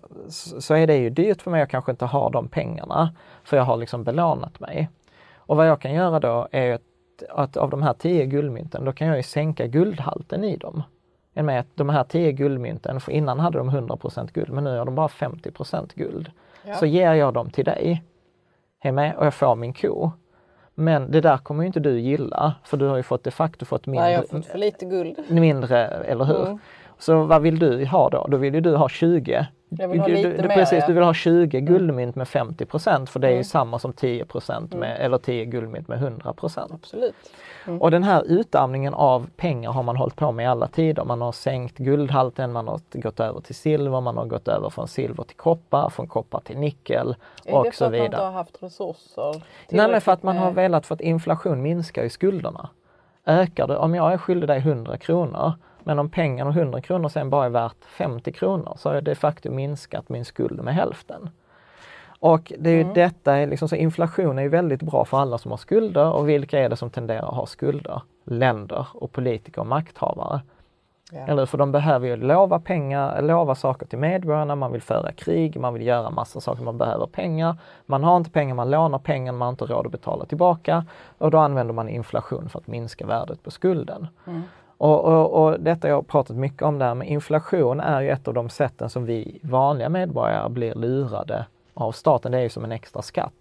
så 0.61 0.75
är 0.75 0.87
det 0.87 0.97
ju 0.97 1.11
dyrt 1.11 1.43
för 1.43 1.51
mig 1.51 1.63
att 1.63 1.69
kanske 1.69 1.91
inte 1.91 2.05
ha 2.05 2.31
de 2.31 2.49
pengarna 2.49 3.15
för 3.45 3.57
jag 3.57 3.65
har 3.65 3.77
liksom 3.77 4.05
belånat 4.05 4.61
mig. 4.61 4.89
Och 5.37 5.57
vad 5.57 5.69
jag 5.69 5.81
kan 5.81 5.95
göra 5.95 6.21
då 6.21 6.49
är 6.51 6.75
att 6.75 6.83
att 7.29 7.57
av 7.57 7.71
de 7.71 7.83
här 7.83 7.93
10 7.93 8.27
guldmynten, 8.27 8.85
då 8.85 8.93
kan 8.93 9.07
jag 9.07 9.17
ju 9.17 9.23
sänka 9.23 9.67
guldhalten 9.67 10.45
i 10.45 10.57
dem. 10.57 10.83
Jag 11.35 11.45
med 11.45 11.61
att 11.61 11.67
de 11.75 11.89
här 11.89 12.05
10 12.05 12.33
guldmynten, 12.33 13.01
för 13.01 13.13
innan 13.13 13.41
hade 13.41 13.59
de 13.59 13.71
100% 13.71 14.33
guld, 14.33 14.51
men 14.51 14.65
nu 14.65 14.79
har 14.79 14.85
de 14.85 14.95
bara 14.95 15.09
50% 15.09 15.91
guld. 15.95 16.31
Ja. 16.65 16.75
Så 16.75 16.87
ger 16.87 17.13
jag 17.15 17.35
dem 17.35 17.51
till 17.51 17.65
dig, 17.65 18.03
är 18.81 18.93
med, 18.93 19.17
och 19.17 19.27
jag 19.27 19.35
får 19.35 19.57
min 19.57 19.73
ko. 19.73 20.11
Men 20.75 21.11
det 21.11 21.21
där 21.21 21.39
kommer 21.39 21.63
ju 21.63 21.67
inte 21.67 21.81
du 21.81 22.01
gilla, 22.01 22.55
för 22.65 22.77
du 22.77 22.87
har 22.87 22.97
ju 22.97 23.03
fått 23.03 23.25
de 23.25 23.31
facto 23.31 23.65
fått 23.65 23.87
mindre. 23.87 24.05
Nej, 24.05 24.13
jag 24.13 24.21
har 24.21 24.27
fått 24.27 24.47
för 24.47 24.59
lite 24.59 24.85
guld. 24.85 25.19
Mindre, 25.29 25.87
eller 25.87 26.25
hur? 26.25 26.47
Mm. 26.47 26.59
Så 26.99 27.25
vad 27.25 27.43
vill 27.43 27.59
du 27.59 27.87
ha 27.87 28.09
då? 28.09 28.27
Då 28.27 28.37
vill 28.37 28.55
ju 28.55 28.61
du 28.61 28.77
ha 28.77 28.89
20 28.89 29.47
du, 29.77 29.89
mer, 29.89 30.49
precis, 30.49 30.85
du 30.87 30.93
vill 30.93 31.03
ha 31.03 31.15
20 31.15 31.59
mm. 31.59 31.73
guldmynt 31.73 32.17
med 32.17 32.27
50% 32.27 33.07
för 33.07 33.21
det 33.21 33.27
är 33.27 33.31
mm. 33.31 33.39
ju 33.39 33.45
samma 33.45 33.79
som 33.79 33.93
10 33.93 34.27
med, 34.51 34.73
mm. 34.73 34.83
eller 34.83 35.19
10 35.19 35.45
guldmynt 35.45 35.89
med 35.89 35.99
100 35.99 36.35
Absolut. 36.57 37.15
Mm. 37.67 37.83
Och 37.83 37.91
den 37.91 38.03
här 38.03 38.25
utarmningen 38.27 38.95
av 38.95 39.31
pengar 39.37 39.71
har 39.71 39.83
man 39.83 39.97
hållit 39.97 40.17
på 40.17 40.33
med 40.33 40.45
i 40.45 40.47
alla 40.47 40.69
tider. 40.69 41.05
Man 41.05 41.21
har 41.21 41.33
sänkt 41.33 41.79
guldhalten, 41.79 42.53
man 42.53 42.69
har 42.69 42.81
gått 42.93 43.21
över 43.21 43.41
till 43.41 43.55
silver, 43.55 44.01
man 44.01 44.17
har 44.17 44.27
gått 44.27 44.49
över 44.49 44.71
från 44.71 44.89
silver 44.89 45.25
till 45.25 45.37
koppar, 45.37 45.91
från 45.91 46.07
koppar 46.07 46.41
till 46.41 46.59
nickel 46.59 47.15
och 47.45 47.45
så 47.45 47.49
vidare. 47.49 47.59
Är 47.59 47.65
det 47.65 47.73
för 47.73 47.85
att 47.85 47.93
man 47.93 48.05
inte 48.05 48.17
har 48.17 48.33
haft 48.33 48.63
resurser? 48.63 49.43
Nej, 49.69 49.89
men 49.91 50.01
för 50.01 50.13
att 50.13 50.23
man 50.23 50.37
har 50.37 50.51
velat 50.51 50.87
för 50.87 50.95
att 50.95 51.01
inflation 51.01 51.63
minskar 51.63 52.03
ju 52.03 52.09
skulderna. 52.09 52.69
Ökar 53.27 53.67
det, 53.67 53.77
om 53.77 53.95
jag 53.95 54.13
är 54.13 54.19
skyldig 54.19 54.49
dig 54.49 54.59
100 54.59 54.97
kronor 54.97 55.53
men 55.85 55.99
om 55.99 56.11
pengarna, 56.11 56.51
100 56.51 56.81
kronor, 56.81 57.09
sen 57.09 57.31
bara 57.31 57.47
är 57.47 57.51
värt 57.51 57.85
50 57.85 58.33
kronor 58.33 58.75
så 58.77 58.89
har 58.89 58.95
jag 58.95 59.05
de 59.05 59.15
facto 59.15 59.51
minskat 59.51 60.09
min 60.09 60.25
skuld 60.25 60.65
med 60.65 60.75
hälften. 60.75 61.31
Och 62.19 62.53
det 62.59 62.71
är 62.71 62.81
mm. 62.81 62.95
detta, 62.95 63.35
liksom, 63.35 63.69
så 63.69 63.77
inflation 63.77 64.39
är 64.39 64.43
ju 64.43 64.49
väldigt 64.49 64.83
bra 64.83 65.05
för 65.05 65.19
alla 65.19 65.39
som 65.39 65.51
har 65.51 65.59
skulder 65.59 66.13
och 66.13 66.29
vilka 66.29 66.59
är 66.59 66.69
det 66.69 66.77
som 66.77 66.91
tenderar 66.91 67.29
att 67.29 67.35
ha 67.35 67.47
skulder? 67.47 68.03
Länder 68.25 68.87
och 68.95 69.13
politiker 69.13 69.61
och 69.61 69.67
makthavare. 69.67 70.41
Yeah. 71.13 71.31
Eller 71.31 71.47
för 71.47 71.59
de 71.59 71.73
behöver 71.73 72.09
ju 72.09 72.17
lova 72.17 72.61
pengar, 72.61 73.23
lova 73.23 73.55
saker 73.55 73.87
till 73.87 73.99
medborgarna, 73.99 74.57
man 74.57 74.73
vill 74.73 74.83
föra 74.83 75.13
krig, 75.13 75.61
man 75.61 75.75
vill 75.75 75.87
göra 75.87 76.11
massa 76.11 76.41
saker, 76.41 76.63
man 76.63 76.79
behöver 76.79 77.07
pengar. 77.07 77.57
Man 77.87 78.05
har 78.05 78.17
inte 78.17 78.31
pengar, 78.31 78.55
man 78.55 78.71
lånar 78.71 78.99
pengar, 78.99 79.33
man 79.33 79.47
har 79.47 79.51
inte 79.51 79.65
råd 79.65 79.87
att 79.87 79.93
betala 79.93 80.25
tillbaka 80.25 80.85
och 81.19 81.31
då 81.31 81.39
använder 81.39 81.75
man 81.75 81.89
inflation 81.89 82.49
för 82.49 82.59
att 82.59 82.67
minska 82.67 83.07
värdet 83.07 83.43
på 83.43 83.51
skulden. 83.51 84.07
Mm. 84.27 84.43
Och, 84.79 85.05
och, 85.05 85.45
och, 85.45 85.61
detta 85.61 85.89
jag 85.89 85.95
har 85.95 86.03
pratat 86.03 86.37
mycket 86.37 86.63
om 86.63 86.79
där 86.79 86.95
med 86.95 87.09
inflation 87.09 87.81
är 87.81 88.01
ju 88.01 88.11
ett 88.11 88.29
av 88.29 88.35
de 88.35 88.49
sätten 88.49 88.91
som 88.91 89.05
vi 89.05 89.39
vanliga 89.43 89.89
medborgare 89.89 90.49
blir 90.49 90.75
lurade 90.75 91.47
av 91.75 91.93
staten. 91.93 92.33
Det 92.33 92.39
är 92.39 92.43
ju 92.43 92.49
som 92.49 92.65
en 92.65 92.73
extra 92.73 93.03
skatt. 93.03 93.35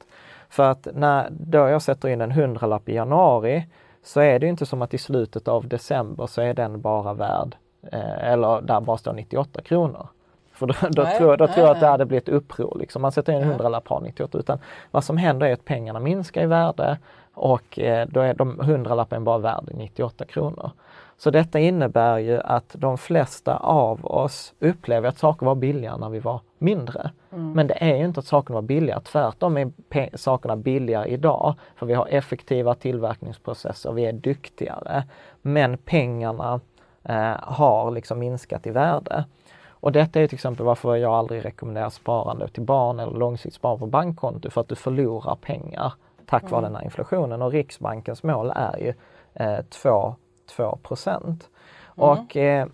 För 0.50 0.64
att 0.64 0.88
när 0.94 1.28
då 1.32 1.58
jag 1.58 1.82
sätter 1.82 2.10
in 2.10 2.22
en 2.22 2.32
hundralapp 2.32 2.90
i 2.90 2.94
januari 2.94 3.68
så 4.04 4.20
är 4.20 4.40
det 4.40 4.48
inte 4.48 4.66
som 4.66 4.82
att 4.82 4.94
i 4.94 4.98
slutet 4.98 5.48
av 5.48 5.68
december 5.68 6.28
så 6.28 6.42
är 6.42 6.54
den 6.54 6.82
bara 6.82 7.14
värd, 7.14 7.56
eller 7.92 8.62
där 8.62 8.82
bara 8.82 8.98
står 8.98 9.14
98 9.14 9.62
kronor. 9.62 10.08
För 10.54 10.68
då, 10.68 10.74
då 10.90 11.04
nej, 11.04 11.18
tror, 11.18 11.38
då 11.38 11.46
nej, 11.46 11.54
tror 11.54 11.68
jag 11.68 11.76
att 11.76 11.80
det 11.80 11.88
hade 11.88 12.06
blivit 12.06 12.30
uppror. 12.30 12.78
Liksom. 12.80 13.02
Man 13.02 13.12
sätter 13.12 13.34
in 13.34 13.42
en 13.42 13.48
hundralapp 13.48 13.88
har 13.88 14.02
98 14.02 14.38
utan 14.38 14.60
vad 14.92 15.04
som 15.04 15.18
händer 15.18 15.48
är 15.48 15.54
att 15.54 15.66
pengarna 15.66 16.00
minskar 16.00 16.44
i 16.44 16.46
värde 16.46 16.98
och 17.34 17.80
eh, 17.80 18.08
då 18.08 18.20
är 18.20 18.34
de 18.34 18.60
hundralappen 18.60 19.24
bara 19.24 19.38
värd 19.38 19.70
98 19.74 20.26
kronor. 20.26 20.72
Så 21.18 21.32
detta 21.32 21.60
innebär 21.60 22.18
ju 22.18 22.40
att 22.40 22.76
de 22.78 22.98
flesta 22.98 23.58
av 23.58 24.06
oss 24.06 24.54
upplever 24.60 25.10
att 25.10 25.18
saker 25.18 25.46
var 25.46 25.56
billigare 25.56 25.98
när 25.98 26.10
vi 26.10 26.20
var 26.20 26.42
mindre. 26.58 27.12
Mm. 27.32 27.54
Men 27.54 27.68
det 27.68 27.74
är 27.84 27.98
ju 27.98 28.06
inte 28.06 28.20
att 28.20 28.26
sakerna 28.26 28.56
var 28.56 28.62
billigare, 28.62 29.02
tvärtom 29.02 29.58
är 29.58 29.72
sakerna 30.18 30.56
billigare 30.56 31.10
idag 31.10 31.56
för 31.76 31.86
vi 31.86 31.94
har 31.94 32.08
effektiva 32.08 32.76
tillverkningsprocesser, 32.76 33.92
vi 33.92 34.06
är 34.06 34.14
duktigare. 34.14 35.04
Men 35.42 35.78
pengarna 35.78 36.60
eh, 37.04 37.36
har 37.42 37.92
liksom 37.92 38.20
minskat 38.20 38.68
i 38.68 38.72
värde. 38.72 39.26
Och 39.70 39.92
detta 39.92 40.22
är 40.22 40.28
till 40.28 40.36
exempel 40.36 40.66
varför 40.66 40.96
jag 40.96 41.14
aldrig 41.14 41.46
rekommenderar 41.46 41.90
sparande 41.90 42.48
till 42.48 42.64
barn 42.64 43.00
eller 43.00 43.18
långsiktigt 43.20 43.54
sparande 43.54 43.80
på 43.80 43.86
bankkonto 43.86 44.50
för 44.50 44.62
att 44.62 44.68
du 44.68 44.76
förlorar 44.76 45.36
pengar 45.36 45.94
tack 46.32 46.52
vare 46.52 46.60
mm. 46.60 46.72
den 46.72 46.76
här 46.76 46.86
inflationen. 46.86 47.42
Och 47.42 47.52
Riksbankens 47.52 48.24
mål 48.24 48.52
är 48.56 48.78
ju 48.78 48.94
eh, 49.34 49.62
2, 49.70 50.16
2 50.56 50.80
procent. 50.84 51.50
Mm. 51.98 52.10
Och 52.10 52.38
eh, 52.38 52.68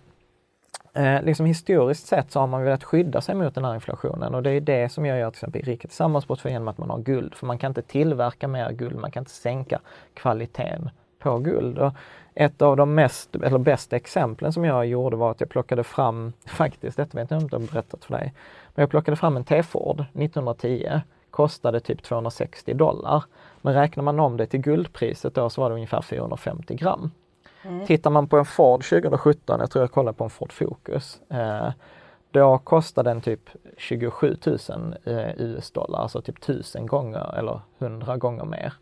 eh, 0.94 1.22
liksom 1.22 1.46
historiskt 1.46 2.06
sett 2.06 2.30
så 2.30 2.40
har 2.40 2.46
man 2.46 2.62
velat 2.62 2.84
skydda 2.84 3.20
sig 3.20 3.34
mot 3.34 3.54
den 3.54 3.64
här 3.64 3.74
inflationen 3.74 4.34
och 4.34 4.42
det 4.42 4.50
är 4.50 4.60
det 4.60 4.88
som 4.88 5.06
jag 5.06 5.18
gör 5.18 5.30
till 5.30 5.38
exempel 5.38 5.60
i 5.60 5.64
Riket 5.64 5.90
Tillsammans 5.90 6.26
genom 6.44 6.68
att 6.68 6.78
man 6.78 6.90
har 6.90 6.98
guld. 6.98 7.34
För 7.34 7.46
man 7.46 7.58
kan 7.58 7.70
inte 7.70 7.82
tillverka 7.82 8.48
mer 8.48 8.72
guld, 8.72 8.96
man 8.96 9.10
kan 9.10 9.20
inte 9.20 9.30
sänka 9.30 9.80
kvaliteten 10.14 10.90
på 11.18 11.38
guld. 11.38 11.78
Och 11.78 11.92
ett 12.38 12.62
av 12.62 12.76
de 12.76 12.94
mest, 12.94 13.36
eller 13.36 13.58
bästa 13.58 13.96
exemplen 13.96 14.52
som 14.52 14.64
jag 14.64 14.86
gjorde 14.86 15.16
var 15.16 15.30
att 15.30 15.40
jag 15.40 15.50
plockade 15.50 15.84
fram, 15.84 16.32
faktiskt, 16.46 16.96
detta 16.96 17.18
vet 17.18 17.30
jag 17.30 17.42
inte 17.42 17.56
om 17.56 17.62
jag 17.62 17.70
berättat 17.70 18.04
för 18.04 18.14
dig, 18.14 18.34
men 18.74 18.82
jag 18.82 18.90
plockade 18.90 19.16
fram 19.16 19.36
en 19.36 19.44
T-Ford 19.44 20.00
1910, 20.00 21.00
kostade 21.30 21.80
typ 21.80 22.02
260 22.02 22.74
dollar. 22.74 23.24
Men 23.62 23.74
räknar 23.74 24.04
man 24.04 24.20
om 24.20 24.36
det 24.36 24.46
till 24.46 24.60
guldpriset 24.60 25.34
då 25.34 25.50
så 25.50 25.60
var 25.60 25.68
det 25.70 25.74
ungefär 25.74 26.02
450 26.02 26.74
gram. 26.74 27.10
Mm. 27.62 27.86
Tittar 27.86 28.10
man 28.10 28.28
på 28.28 28.38
en 28.38 28.44
Ford 28.44 28.84
2017, 28.84 29.60
jag 29.60 29.70
tror 29.70 29.82
jag 29.82 29.92
kollade 29.92 30.18
på 30.18 30.24
en 30.24 30.30
Ford 30.30 30.52
Focus, 30.52 31.20
eh, 31.30 31.70
då 32.30 32.58
kostar 32.58 33.02
den 33.02 33.20
typ 33.20 33.50
27 33.76 34.36
000 34.46 34.58
eh, 35.04 35.40
US-dollar, 35.40 35.98
alltså 35.98 36.22
typ 36.22 36.38
1000 36.38 36.86
gånger 36.86 37.34
eller 37.38 37.60
100 37.78 38.16
gånger 38.16 38.44
mer. 38.44 38.72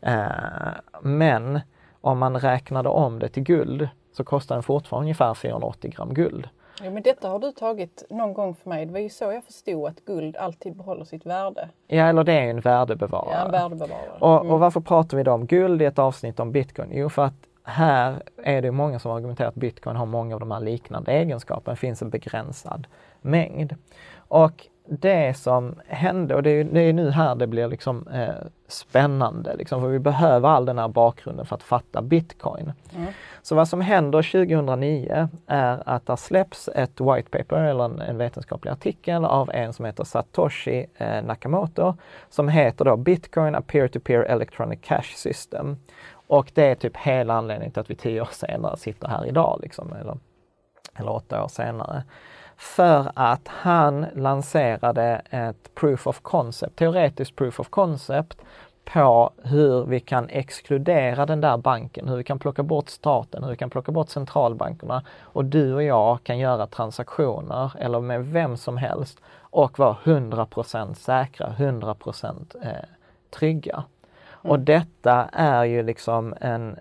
Eh, 0.00 1.00
men 1.02 1.60
om 2.02 2.18
man 2.18 2.36
räknade 2.36 2.88
om 2.88 3.18
det 3.18 3.28
till 3.28 3.42
guld 3.42 3.88
så 4.12 4.24
kostar 4.24 4.54
den 4.54 4.62
fortfarande 4.62 5.04
ungefär 5.04 5.34
480 5.34 5.92
gram 5.96 6.14
guld. 6.14 6.48
Ja, 6.82 6.90
men 6.90 7.02
detta 7.02 7.28
har 7.28 7.38
du 7.38 7.52
tagit 7.52 8.04
någon 8.10 8.34
gång 8.34 8.54
för 8.54 8.68
mig. 8.68 8.86
Det 8.86 8.92
var 8.92 9.00
ju 9.00 9.08
så 9.08 9.24
jag 9.24 9.44
förstod 9.44 9.88
att 9.88 10.04
guld 10.04 10.36
alltid 10.36 10.76
behåller 10.76 11.04
sitt 11.04 11.26
värde. 11.26 11.68
Ja, 11.86 12.04
eller 12.04 12.24
det 12.24 12.32
är 12.32 12.50
en 12.50 12.60
värdebevarare. 12.60 13.34
Ja, 13.34 13.44
en 13.44 13.50
värdebevarare. 13.50 14.10
Och, 14.20 14.34
och 14.34 14.46
mm. 14.46 14.60
varför 14.60 14.80
pratar 14.80 15.16
vi 15.16 15.22
då 15.22 15.32
om 15.32 15.46
guld 15.46 15.82
i 15.82 15.84
ett 15.84 15.98
avsnitt 15.98 16.40
om 16.40 16.52
bitcoin? 16.52 16.88
Jo, 16.92 17.08
för 17.08 17.24
att 17.24 17.34
här 17.64 18.22
är 18.36 18.62
det 18.62 18.70
många 18.70 18.98
som 18.98 19.12
argumenterar 19.12 19.48
att 19.48 19.54
bitcoin 19.54 19.96
har 19.96 20.06
många 20.06 20.34
av 20.34 20.40
de 20.40 20.50
här 20.50 20.60
liknande 20.60 21.12
egenskaperna. 21.12 21.74
Det 21.74 21.80
finns 21.80 22.02
en 22.02 22.10
begränsad 22.10 22.86
mängd. 23.20 23.74
Och 24.16 24.66
det 24.84 25.36
som 25.36 25.74
hände, 25.86 26.34
och 26.34 26.42
det 26.42 26.50
är, 26.50 26.64
det 26.64 26.80
är 26.80 26.92
nu 26.92 27.10
här 27.10 27.34
det 27.34 27.46
blir 27.46 27.68
liksom 27.68 28.08
eh, 28.08 28.34
spännande, 28.68 29.56
liksom, 29.56 29.80
för 29.80 29.88
vi 29.88 29.98
behöver 29.98 30.48
all 30.48 30.64
den 30.64 30.78
här 30.78 30.88
bakgrunden 30.88 31.46
för 31.46 31.56
att 31.56 31.62
fatta 31.62 32.02
bitcoin. 32.02 32.72
Mm. 32.96 33.12
Så 33.42 33.54
vad 33.54 33.68
som 33.68 33.80
händer 33.80 34.22
2009 34.22 35.28
är 35.46 35.82
att 35.86 36.06
det 36.06 36.16
släpps 36.16 36.68
ett 36.68 37.00
white 37.00 37.30
paper 37.30 37.56
eller 37.56 37.84
en, 37.84 38.00
en 38.00 38.18
vetenskaplig 38.18 38.70
artikel 38.70 39.24
av 39.24 39.50
en 39.50 39.72
som 39.72 39.84
heter 39.84 40.04
Satoshi 40.04 40.86
eh, 40.96 41.22
Nakamoto 41.22 41.94
som 42.28 42.48
heter 42.48 42.84
då 42.84 42.96
Bitcoin 42.96 43.54
a 43.54 43.62
peer-to-peer 43.66 44.22
electronic 44.22 44.78
cash 44.82 45.14
system. 45.16 45.76
Och 46.26 46.50
det 46.54 46.64
är 46.64 46.74
typ 46.74 46.96
hela 46.96 47.34
anledningen 47.34 47.72
till 47.72 47.80
att 47.80 47.90
vi 47.90 47.94
tio 47.94 48.20
år 48.20 48.28
senare 48.32 48.76
sitter 48.76 49.08
här 49.08 49.26
idag, 49.26 49.58
liksom, 49.62 49.92
eller, 49.92 50.16
eller 50.94 51.12
åtta 51.12 51.44
år 51.44 51.48
senare. 51.48 52.02
För 52.62 53.12
att 53.14 53.48
han 53.48 54.06
lanserade 54.14 55.22
ett 55.30 55.74
proof 55.74 56.06
of 56.06 56.20
concept, 56.20 56.76
teoretiskt 56.76 57.36
proof 57.36 57.60
of 57.60 57.68
concept 57.68 58.38
på 58.84 59.30
hur 59.42 59.84
vi 59.84 60.00
kan 60.00 60.28
exkludera 60.28 61.26
den 61.26 61.40
där 61.40 61.56
banken, 61.56 62.08
hur 62.08 62.16
vi 62.16 62.24
kan 62.24 62.38
plocka 62.38 62.62
bort 62.62 62.88
staten, 62.88 63.42
hur 63.44 63.50
vi 63.50 63.56
kan 63.56 63.70
plocka 63.70 63.92
bort 63.92 64.08
centralbankerna 64.08 65.02
och 65.20 65.44
du 65.44 65.74
och 65.74 65.82
jag 65.82 66.24
kan 66.24 66.38
göra 66.38 66.66
transaktioner 66.66 67.72
eller 67.78 68.00
med 68.00 68.26
vem 68.26 68.56
som 68.56 68.76
helst 68.76 69.20
och 69.40 69.78
vara 69.78 69.96
100% 70.04 70.94
säkra, 70.94 71.54
100% 71.58 72.56
eh, 72.62 72.70
trygga. 73.30 73.84
Och 74.42 74.60
detta 74.60 75.28
är 75.32 75.64
ju 75.64 75.82
liksom 75.82 76.34
en, 76.40 76.76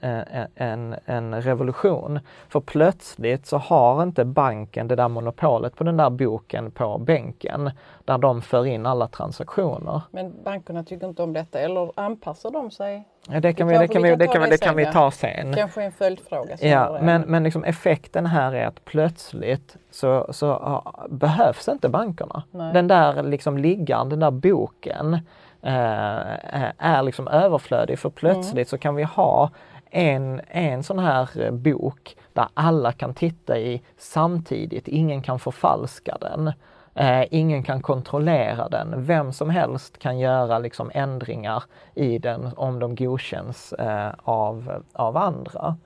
en, 0.56 0.96
en 1.06 1.42
revolution. 1.42 2.20
För 2.50 2.60
plötsligt 2.60 3.46
så 3.46 3.58
har 3.58 4.04
inte 4.04 4.26
banken 4.26 4.88
det 4.88 4.96
där 4.96 5.08
monopolet 5.08 5.76
på 5.76 5.84
den 5.84 5.98
där 5.98 6.10
boken 6.10 6.72
på 6.72 6.98
bänken 6.98 7.72
där 8.06 8.18
de 8.18 8.42
för 8.42 8.66
in 8.66 8.86
alla 8.86 9.08
transaktioner. 9.08 10.02
Men 10.12 10.44
bankerna 10.44 10.84
tycker 10.84 11.08
inte 11.08 11.24
om 11.24 11.34
detta 11.34 11.60
eller 11.60 11.92
anpassar 11.96 12.52
de 12.52 12.72
sig? 12.72 13.08
Ja, 13.30 13.40
det 13.40 13.54
kan 13.54 13.68
vi, 13.68 13.78
det 13.78 13.88
kan 13.88 14.04
vi, 14.04 14.16
det 14.16 14.28
kan 14.28 14.42
vi, 14.42 14.50
det 14.50 14.58
kan 14.58 14.76
vi 14.76 14.86
ta 14.86 15.12
sen. 15.12 15.54
Kanske 15.54 15.84
en 15.84 15.92
följdfråga. 15.92 16.58
Ja, 16.62 17.00
men, 17.02 17.22
men 17.22 17.44
liksom 17.44 17.64
effekten 17.64 18.26
här 18.26 18.54
är 18.54 18.68
att 18.68 18.86
plötsligt 18.86 19.78
så, 19.92 20.28
så 20.34 20.82
behövs 21.10 21.68
inte 21.68 21.90
bankerna. 21.90 22.44
Nej. 22.52 22.74
Den 22.74 22.88
där 22.88 23.24
liksom 23.24 23.58
liggaren, 23.58 24.10
den 24.10 24.20
där 24.20 24.32
boken 24.32 25.14
Eh, 25.14 25.51
Eh, 25.62 26.32
eh, 26.32 26.72
är 26.78 27.04
liksom 27.04 27.28
överflödig 27.28 28.00
för 28.00 28.10
plötsligt 28.10 28.54
mm. 28.54 28.66
så 28.66 28.78
kan 28.78 28.96
vi 28.96 29.04
ha 29.04 29.50
en, 29.92 30.42
en 30.48 30.84
sån 30.84 31.00
här 31.00 31.42
eh, 31.42 31.52
bok 31.52 32.16
där 32.34 32.48
alla 32.54 32.92
kan 32.92 33.14
titta 33.14 33.58
i 33.58 33.82
samtidigt. 33.98 34.88
Ingen 34.88 35.22
kan 35.22 35.40
förfalska 35.40 36.18
den. 36.22 36.52
Eh, 36.96 37.26
ingen 37.32 37.64
kan 37.64 37.82
kontrollera 37.82 38.70
den. 38.70 39.06
Vem 39.06 39.34
som 39.34 39.50
helst 39.50 40.00
kan 40.00 40.20
göra 40.20 40.60
liksom 40.60 40.92
ändringar 40.94 41.64
i 41.96 42.18
den 42.18 42.52
om 42.56 42.80
de 42.80 42.96
godkänns 42.96 43.74
eh, 43.74 44.12
av, 44.24 44.84
av 44.94 45.18
andra. 45.18 45.78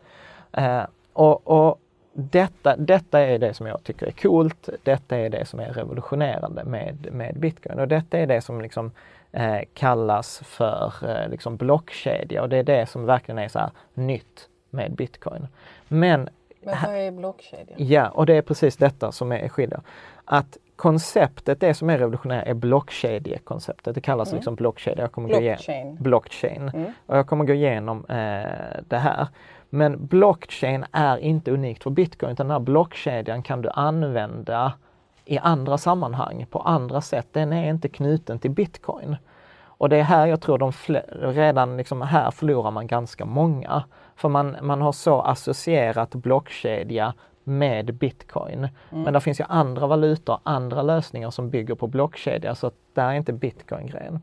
Eh, 0.52 0.84
och, 1.14 1.48
och 1.48 1.80
detta, 2.14 2.76
detta 2.78 3.20
är 3.20 3.40
det 3.40 3.54
som 3.54 3.68
jag 3.68 3.84
tycker 3.84 4.06
är 4.06 4.12
coolt. 4.12 4.70
Detta 4.84 5.18
är 5.18 5.30
det 5.30 5.46
som 5.46 5.60
är 5.60 5.70
revolutionerande 5.74 6.64
med, 6.64 7.08
med 7.12 7.40
bitcoin 7.40 7.80
och 7.80 7.88
detta 7.88 8.18
är 8.18 8.28
det 8.28 8.42
som 8.42 8.62
liksom 8.62 8.92
eh, 9.36 9.62
kallas 9.74 10.42
för 10.46 10.94
eh, 11.02 11.30
liksom 11.30 11.58
blockkedja 11.58 12.42
och 12.42 12.50
det 12.50 12.58
är 12.58 12.64
det 12.64 12.86
som 12.86 13.06
verkligen 13.06 13.40
är 13.40 13.48
så 13.48 13.60
här 13.60 13.70
nytt 13.94 14.50
med 14.70 14.96
bitcoin. 14.96 15.48
Men, 15.88 16.30
Men 16.62 16.76
vad 16.84 16.96
är 16.96 17.12
blockkedja? 17.12 17.76
Ja, 17.78 18.10
och 18.10 18.26
det 18.26 18.34
är 18.34 18.42
precis 18.42 18.78
detta 18.78 19.12
som 19.12 19.32
är 19.32 19.48
skillnaden. 19.50 19.84
Att 20.26 20.58
konceptet, 20.76 21.60
det 21.60 21.74
som 21.74 21.90
är 21.90 21.98
revolutionärt, 21.98 22.48
är 22.48 22.54
blockkedjekonceptet. 22.54 23.96
Det 23.96 24.02
kallas 24.02 24.28
mm. 24.28 24.38
liksom 24.38 24.56
blockkedja. 24.56 25.04
Jag 25.04 25.12
kommer 25.12 25.28
blockchain. 25.28 25.58
Gå 25.58 25.72
igen, 25.72 25.98
blockchain. 26.00 26.70
Mm. 26.74 26.92
Och 27.06 27.18
jag 27.18 27.28
kommer 27.28 27.46
gå 27.46 27.54
igenom 27.54 28.06
eh, 28.10 28.82
det 28.88 28.98
här. 28.98 29.28
Men 29.70 30.06
blockchain 30.06 30.86
är 30.92 31.18
inte 31.18 31.52
unikt 31.52 31.84
för 31.84 31.90
bitcoin, 31.90 32.32
utan 32.32 32.48
den 32.48 32.52
här 32.52 32.60
blockkedjan 32.60 33.44
kan 33.44 33.62
du 33.62 33.70
använda 33.70 34.74
i 35.26 35.38
andra 35.38 35.78
sammanhang, 35.78 36.46
på 36.50 36.60
andra 36.60 37.02
sätt. 37.02 37.28
Den 37.32 37.54
är 37.54 37.70
inte 37.70 37.90
knuten 37.90 38.40
till 38.40 38.52
bitcoin. 38.52 39.16
Och 39.78 39.90
det 39.90 39.98
är 39.98 40.04
här 40.04 40.28
jag 40.28 40.42
tror 40.42 40.58
de 40.58 40.72
redan 41.34 41.78
liksom 41.78 42.02
här 42.02 42.32
förlorar 42.32 42.72
man 42.72 42.88
ganska 42.88 43.26
många. 43.26 43.84
För 44.16 44.30
man, 44.30 44.58
man 44.62 44.82
har 44.82 44.92
så 44.92 45.22
associerat 45.22 46.16
blockkedja 46.16 47.14
med 47.44 47.94
bitcoin. 47.94 48.58
Mm. 48.58 49.04
Men 49.04 49.14
det 49.14 49.22
finns 49.22 49.40
ju 49.40 49.46
andra 49.50 49.88
valutor, 49.88 50.40
andra 50.44 50.82
lösningar 50.82 51.30
som 51.30 51.50
bygger 51.50 51.76
på 51.76 51.88
blockkedja 51.88 52.56
så 52.56 52.68
att 52.68 52.76
där 52.94 53.10
är 53.10 53.14
inte 53.14 53.34
bitcoin 53.34 53.88
grejen. 53.88 54.22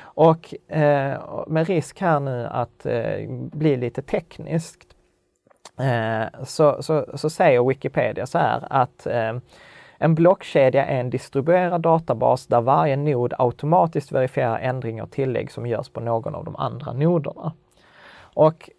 Och 0.00 0.54
eh, 0.68 1.20
med 1.46 1.66
risk 1.66 2.00
här 2.00 2.20
nu 2.20 2.46
att 2.46 2.86
eh, 2.86 3.30
bli 3.30 3.76
lite 3.76 4.02
tekniskt 4.02 4.86
eh, 5.78 6.44
så, 6.44 6.82
så, 6.82 7.06
så, 7.14 7.30
säger 7.30 7.68
Wikipedia 7.68 8.26
så 8.26 8.38
här 8.38 8.66
att 8.70 9.06
eh, 9.06 9.38
en 9.98 10.14
blockkedja 10.14 10.86
är 10.86 11.00
en 11.00 11.10
distribuerad 11.10 11.80
databas 11.80 12.46
där 12.46 12.60
varje 12.60 12.96
nod 12.96 13.34
automatiskt 13.38 14.12
verifierar 14.12 14.58
ändringar 14.58 15.04
och 15.04 15.10
tillägg 15.10 15.50
som 15.50 15.66
görs 15.66 15.88
på 15.88 16.00
någon 16.00 16.34
av 16.34 16.44
de 16.44 16.56
andra 16.56 16.92
noderna. 16.92 17.52
Och 18.18 18.70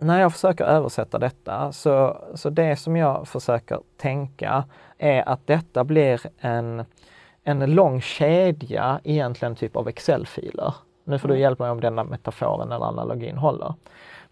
när 0.00 0.20
jag 0.20 0.32
försöker 0.32 0.64
översätta 0.64 1.18
detta 1.18 1.72
så, 1.72 2.16
så 2.34 2.50
det 2.50 2.76
som 2.76 2.96
jag 2.96 3.28
försöker 3.28 3.80
tänka 3.96 4.64
är 4.98 5.28
att 5.28 5.46
detta 5.46 5.84
blir 5.84 6.20
en, 6.38 6.84
en 7.44 7.74
lång 7.74 8.00
kedja, 8.00 9.00
egentligen 9.04 9.54
typ 9.54 9.76
av 9.76 9.88
Excel-filer. 9.88 10.74
Nu 11.04 11.18
får 11.18 11.28
du 11.28 11.34
mm. 11.34 11.42
hjälpa 11.42 11.64
mig 11.64 11.70
om 11.70 11.80
denna 11.80 12.04
metaforen 12.04 12.72
eller 12.72 12.86
analogin 12.86 13.36
håller. 13.36 13.74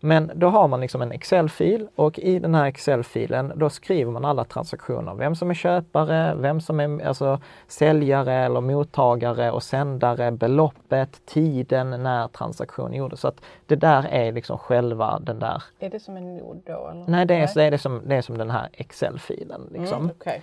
Men 0.00 0.30
då 0.34 0.48
har 0.48 0.68
man 0.68 0.80
liksom 0.80 1.02
en 1.02 1.12
Excel-fil 1.12 1.88
och 1.94 2.18
i 2.18 2.38
den 2.38 2.54
här 2.54 2.66
Excel-filen 2.66 3.52
då 3.56 3.70
skriver 3.70 4.12
man 4.12 4.24
alla 4.24 4.44
transaktioner. 4.44 5.14
Vem 5.14 5.34
som 5.34 5.50
är 5.50 5.54
köpare, 5.54 6.34
vem 6.34 6.60
som 6.60 6.80
är 6.80 7.06
alltså, 7.06 7.40
säljare 7.66 8.34
eller 8.34 8.60
mottagare 8.60 9.50
och 9.50 9.62
sändare, 9.62 10.32
beloppet, 10.32 11.26
tiden 11.26 12.02
när 12.02 12.28
transaktionen 12.28 12.94
gjordes. 12.94 13.20
Så 13.20 13.28
att 13.28 13.40
det 13.66 13.76
där 13.76 14.06
är 14.10 14.32
liksom 14.32 14.58
själva 14.58 15.18
den 15.18 15.38
där... 15.38 15.62
Är 15.78 15.90
det 15.90 16.00
som 16.00 16.16
en 16.16 16.36
nod 16.36 16.62
då? 16.66 16.88
Eller? 16.92 17.04
Nej, 17.08 17.26
det 17.26 17.34
är, 17.34 17.50
Nej. 17.56 17.66
är, 17.66 17.70
det 17.70 17.78
som, 17.78 18.02
det 18.06 18.16
är 18.16 18.22
som 18.22 18.38
den 18.38 18.50
här 18.50 18.68
Excel-filen. 18.72 19.68
Liksom. 19.72 19.98
Mm, 19.98 20.10
okay. 20.10 20.40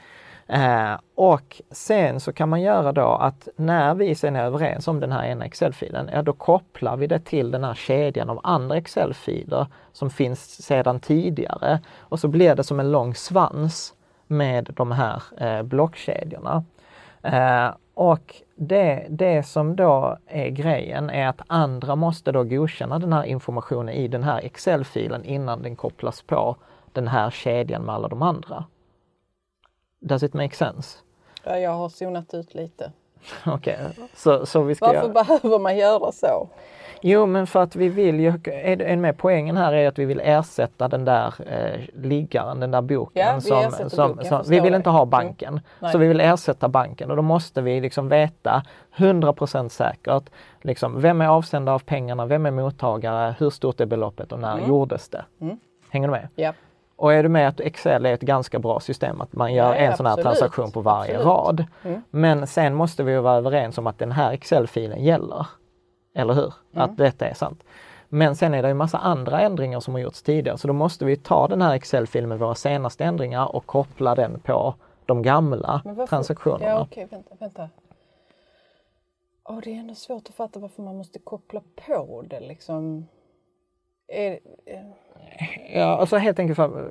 Eh, 0.47 0.99
och 1.15 1.61
sen 1.71 2.19
så 2.19 2.33
kan 2.33 2.49
man 2.49 2.61
göra 2.61 2.91
då 2.91 3.07
att 3.07 3.47
när 3.55 3.95
vi 3.95 4.15
sen 4.15 4.35
är 4.35 4.43
överens 4.43 4.87
om 4.87 4.99
den 4.99 5.11
här 5.11 5.25
ena 5.25 5.45
Excel-filen, 5.45 6.09
ja 6.13 6.21
då 6.21 6.33
kopplar 6.33 6.97
vi 6.97 7.07
det 7.07 7.19
till 7.19 7.51
den 7.51 7.63
här 7.63 7.73
kedjan 7.73 8.29
av 8.29 8.39
andra 8.43 8.77
Excel-filer 8.77 9.67
som 9.91 10.09
finns 10.09 10.63
sedan 10.63 10.99
tidigare. 10.99 11.79
Och 11.99 12.19
så 12.19 12.27
blir 12.27 12.55
det 12.55 12.63
som 12.63 12.79
en 12.79 12.91
lång 12.91 13.15
svans 13.15 13.93
med 14.27 14.73
de 14.75 14.91
här 14.91 15.23
eh, 15.37 15.63
blockkedjorna. 15.63 16.63
Eh, 17.21 17.69
och 17.93 18.35
det, 18.55 19.05
det 19.09 19.43
som 19.43 19.75
då 19.75 20.17
är 20.27 20.49
grejen 20.49 21.09
är 21.09 21.27
att 21.27 21.41
andra 21.47 21.95
måste 21.95 22.31
då 22.31 22.43
godkänna 22.43 22.99
den 22.99 23.13
här 23.13 23.23
informationen 23.23 23.89
i 23.89 24.07
den 24.07 24.23
här 24.23 24.45
Excel-filen 24.45 25.23
innan 25.23 25.61
den 25.61 25.75
kopplas 25.75 26.21
på 26.21 26.55
den 26.93 27.07
här 27.07 27.29
kedjan 27.29 27.81
med 27.81 27.95
alla 27.95 28.07
de 28.07 28.21
andra. 28.21 28.65
Does 29.99 30.23
it 30.23 30.33
make 30.33 30.55
sense? 30.55 30.97
Ja, 31.43 31.57
jag 31.57 31.71
har 31.71 31.89
zonat 31.89 32.33
ut 32.33 32.55
lite. 32.55 32.91
Okej, 33.45 33.77
okay. 33.91 34.07
så, 34.15 34.45
så 34.45 34.61
vi 34.61 34.75
ska... 34.75 34.85
Varför 34.85 35.01
göra... 35.01 35.13
behöver 35.13 35.59
man 35.59 35.77
göra 35.77 36.11
så? 36.11 36.49
Jo, 37.01 37.25
men 37.25 37.47
för 37.47 37.63
att 37.63 37.75
vi 37.75 37.89
vill 37.89 38.19
ju, 38.19 38.39
en 38.63 39.01
med 39.01 39.17
poängen 39.17 39.57
här 39.57 39.73
är 39.73 39.87
att 39.87 39.99
vi 39.99 40.05
vill 40.05 40.21
ersätta 40.23 40.87
den 40.87 41.05
där 41.05 41.33
eh, 41.47 41.81
liggaren, 41.93 42.59
den 42.59 42.71
där 42.71 42.81
boken. 42.81 43.25
Ja, 43.25 43.35
vi 43.35 43.41
som, 43.41 43.89
som, 43.89 44.23
som 44.23 44.43
vi 44.47 44.59
vill 44.59 44.73
inte 44.73 44.89
ha 44.89 45.05
banken. 45.05 45.59
Mm. 45.79 45.91
Så 45.91 45.97
vi 45.97 46.07
vill 46.07 46.19
ersätta 46.21 46.67
banken 46.67 47.09
och 47.11 47.15
då 47.15 47.21
måste 47.21 47.61
vi 47.61 47.81
liksom 47.81 48.09
veta 48.09 48.63
100% 48.95 49.69
säkert, 49.69 50.29
liksom, 50.61 51.01
vem 51.01 51.21
är 51.21 51.27
avsändare 51.27 51.75
av 51.75 51.79
pengarna, 51.79 52.25
vem 52.25 52.45
är 52.45 52.51
mottagare, 52.51 53.35
hur 53.39 53.49
stort 53.49 53.79
är 53.79 53.85
beloppet 53.85 54.31
och 54.31 54.39
när 54.39 54.57
Mm. 54.57 54.69
gjordes 54.69 55.09
det? 55.09 55.25
Mm. 55.41 55.57
Hänger 55.89 56.07
du 56.07 56.11
med? 56.11 56.27
Ja. 56.35 56.53
Och 56.97 57.13
är 57.13 57.23
du 57.23 57.29
med 57.29 57.47
att 57.47 57.59
Excel 57.59 58.05
är 58.05 58.13
ett 58.13 58.21
ganska 58.21 58.59
bra 58.59 58.79
system, 58.79 59.21
att 59.21 59.33
man 59.33 59.53
gör 59.53 59.65
Ja, 59.67 59.75
en 59.75 59.97
sån 59.97 60.05
här 60.05 60.13
absolut. 60.13 60.37
transaktion 60.37 60.71
på 60.71 60.81
varje 60.81 61.17
Absolut. 61.17 61.25
rad. 61.25 61.65
Mm. 61.83 62.01
Men 62.09 62.47
sen 62.47 62.73
måste 62.73 63.03
vi 63.03 63.17
vara 63.17 63.35
överens 63.35 63.77
om 63.77 63.87
att 63.87 63.99
den 63.99 64.11
här 64.11 64.31
Excel-filen 64.31 65.03
gäller. 65.03 65.47
Eller 66.15 66.33
hur? 66.33 66.53
Mm. 66.73 66.83
Att 66.83 66.97
detta 66.97 67.27
är 67.27 67.33
sant. 67.33 67.63
Men 68.09 68.35
sen 68.35 68.53
är 68.53 68.63
det 68.63 68.69
en 68.69 68.77
massa 68.77 68.97
andra 68.97 69.41
ändringar 69.41 69.79
som 69.79 69.93
har 69.93 70.01
gjorts 70.01 70.21
tidigare, 70.21 70.57
så 70.57 70.67
då 70.67 70.73
måste 70.73 71.05
vi 71.05 71.17
ta 71.17 71.47
den 71.47 71.61
här 71.61 71.73
Excel-filen 71.75 72.29
med 72.29 72.39
våra 72.39 72.55
senaste 72.55 73.03
ändringar 73.03 73.55
och 73.55 73.65
koppla 73.65 74.15
den 74.15 74.39
på 74.39 74.75
de 75.05 75.21
gamla 75.21 75.81
transaktionerna. 76.09 76.65
Ja, 76.65 76.81
okej, 76.81 77.07
vänta, 77.11 77.35
vänta. 77.39 77.69
Åh, 79.49 79.59
det 79.63 79.69
är 79.75 79.79
ändå 79.79 79.95
svårt 79.95 80.29
att 80.29 80.35
fatta 80.35 80.59
varför 80.59 80.83
man 80.83 80.97
måste 80.97 81.19
koppla 81.19 81.61
på 81.87 82.23
det 82.29 82.39
liksom. 82.39 83.07
Är, 84.07 84.31
eh, 84.65 84.79
Ja, 85.73 85.97
alltså 85.97 86.17
helt 86.17 86.39
enkelt 86.39 86.55
för, 86.55 86.89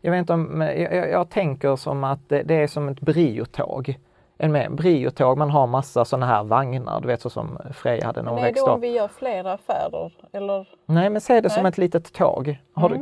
jag 0.00 0.10
vet 0.10 0.18
inte 0.18 0.32
om, 0.32 0.60
jag, 0.60 1.10
jag, 1.10 1.30
tänker 1.30 1.76
som 1.76 2.04
att 2.04 2.28
det, 2.28 2.42
det 2.42 2.54
är 2.54 2.66
som 2.66 2.88
ett 2.88 3.00
briotåg. 3.00 3.98
En 4.40 4.52
med 4.52 4.74
briotåg, 4.74 5.38
man 5.38 5.50
har 5.50 5.66
massa 5.66 6.04
sådana 6.04 6.26
här 6.26 6.44
vagnar, 6.44 7.00
du 7.00 7.06
vet 7.06 7.20
så 7.20 7.30
som 7.30 7.58
Freja 7.72 8.06
hade 8.06 8.22
när 8.22 8.24
men 8.24 8.32
hon 8.34 8.38
är 8.38 8.42
det 8.42 8.48
växte 8.48 8.70
om 8.70 8.76
upp. 8.78 8.84
vi 8.84 8.88
gör 8.92 9.08
flera 9.08 9.52
affärer? 9.52 10.12
Eller? 10.32 10.68
Nej, 10.86 11.10
men 11.10 11.20
se 11.20 11.40
det 11.40 11.50
som 11.50 11.62
Nej. 11.62 11.68
ett 11.70 11.78
litet 11.78 12.12
tåg. 12.12 12.58
Har 12.72 12.88
Mm. 12.90 13.00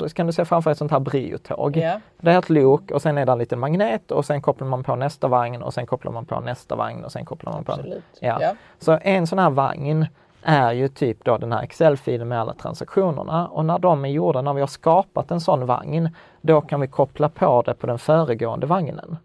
du, 0.00 0.08
kan 0.08 0.26
du 0.26 0.32
se 0.32 0.44
framför 0.44 0.70
dig 0.70 0.72
ett 0.72 0.78
sånt 0.78 0.90
här 0.90 1.00
briotåg? 1.00 1.76
Ja. 1.76 2.00
Det 2.20 2.30
är 2.30 2.38
ett 2.38 2.50
lok 2.50 2.90
och 2.90 3.02
sen 3.02 3.18
är 3.18 3.26
det 3.26 3.32
en 3.32 3.38
liten 3.38 3.58
magnet 3.58 4.10
och 4.10 4.24
sen 4.24 4.42
kopplar 4.42 4.68
man 4.68 4.84
på 4.84 4.96
nästa 4.96 5.28
vagn 5.28 5.62
och 5.62 5.74
sen 5.74 5.86
kopplar 5.86 6.12
man 6.12 6.24
på 6.26 6.40
nästa 6.40 6.76
vagn 6.76 7.04
och 7.04 7.12
sen 7.12 7.24
kopplar 7.24 7.52
man 7.52 7.64
på. 7.64 7.72
Absolut. 7.72 8.04
Ja. 8.20 8.38
Ja. 8.40 8.54
Så 8.78 8.98
en 9.02 9.26
sån 9.26 9.38
här 9.38 9.50
vagn 9.50 10.06
är 10.42 10.72
ju 10.72 10.88
typ 10.88 11.24
då 11.24 11.38
den 11.38 11.52
här 11.52 11.62
Excel-filen 11.62 12.28
med 12.28 12.40
alla 12.40 12.54
transaktionerna 12.54 13.48
och 13.48 13.64
när 13.64 13.78
de 13.78 14.04
är 14.04 14.08
gjorda, 14.08 14.42
när 14.42 14.54
vi 14.54 14.60
har 14.60 14.66
skapat 14.66 15.30
en 15.30 15.40
sån 15.40 15.66
vagn, 15.66 16.10
då 16.40 16.60
kan 16.60 16.80
vi 16.80 16.88
koppla 16.88 17.28
på 17.28 17.62
det 17.62 17.74
på 17.74 17.86
den 17.86 17.98
föregående 17.98 18.66
vagnen. 18.66 19.16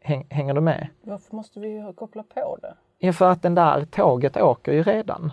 Häng, 0.00 0.26
hänger 0.30 0.54
du 0.54 0.60
med? 0.60 0.88
Varför 1.02 1.36
måste 1.36 1.60
vi 1.60 1.92
koppla 1.96 2.22
på 2.22 2.58
det? 2.62 2.74
Ja, 2.98 3.12
för 3.12 3.30
att 3.30 3.42
den 3.42 3.54
där 3.54 3.84
tåget 3.84 4.36
åker 4.36 4.72
ju 4.72 4.82
redan. 4.82 5.32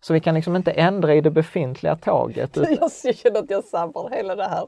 Så 0.00 0.12
vi 0.12 0.20
kan 0.20 0.34
liksom 0.34 0.56
inte 0.56 0.72
ändra 0.72 1.14
i 1.14 1.20
det 1.20 1.30
befintliga 1.30 1.96
tåget. 1.96 2.56
Jag 2.80 3.16
känner 3.16 3.38
att 3.38 3.50
jag 3.50 3.64
sabbar 3.64 4.10
hela 4.10 4.36
det 4.36 4.48
här. 4.48 4.66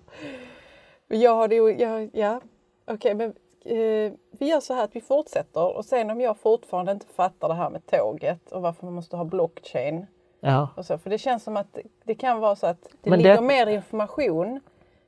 Jag 1.08 1.35
har 1.35 1.48
det 1.48 1.54
ju, 1.54 1.76
jag, 1.78 2.11
ja, 2.12 2.40
okej 2.87 3.14
men 3.14 3.35
eh, 3.64 4.12
vi 4.38 4.46
gör 4.48 4.61
så 4.61 4.75
här 4.75 4.85
att 4.85 4.96
vi 4.96 5.01
fortsätter 5.01 5.77
och 5.77 5.85
sen 5.85 6.11
om 6.11 6.20
jag 6.20 6.37
fortfarande 6.38 6.92
inte 6.92 7.07
fattar 7.16 7.48
det 7.48 7.55
här 7.55 7.70
med 7.70 7.87
tåget 7.87 8.53
och 8.53 8.62
varför 8.62 8.85
man 8.87 8.94
måste 8.94 9.16
ha 9.16 9.25
blockchain 9.25 10.07
Ja. 10.40 10.68
och 10.77 10.87
så, 10.87 10.98
för 10.98 11.11
det 11.11 11.18
känns 11.18 11.42
som 11.44 11.57
att 11.57 11.79
det 12.05 12.14
kan 12.14 12.40
vara 12.40 12.57
så 12.57 12.66
att 12.66 12.83
det 13.03 13.11
Men 13.11 13.18
ligger 13.18 13.35
det- 13.35 13.40
mer 13.40 13.66
information 13.66 14.61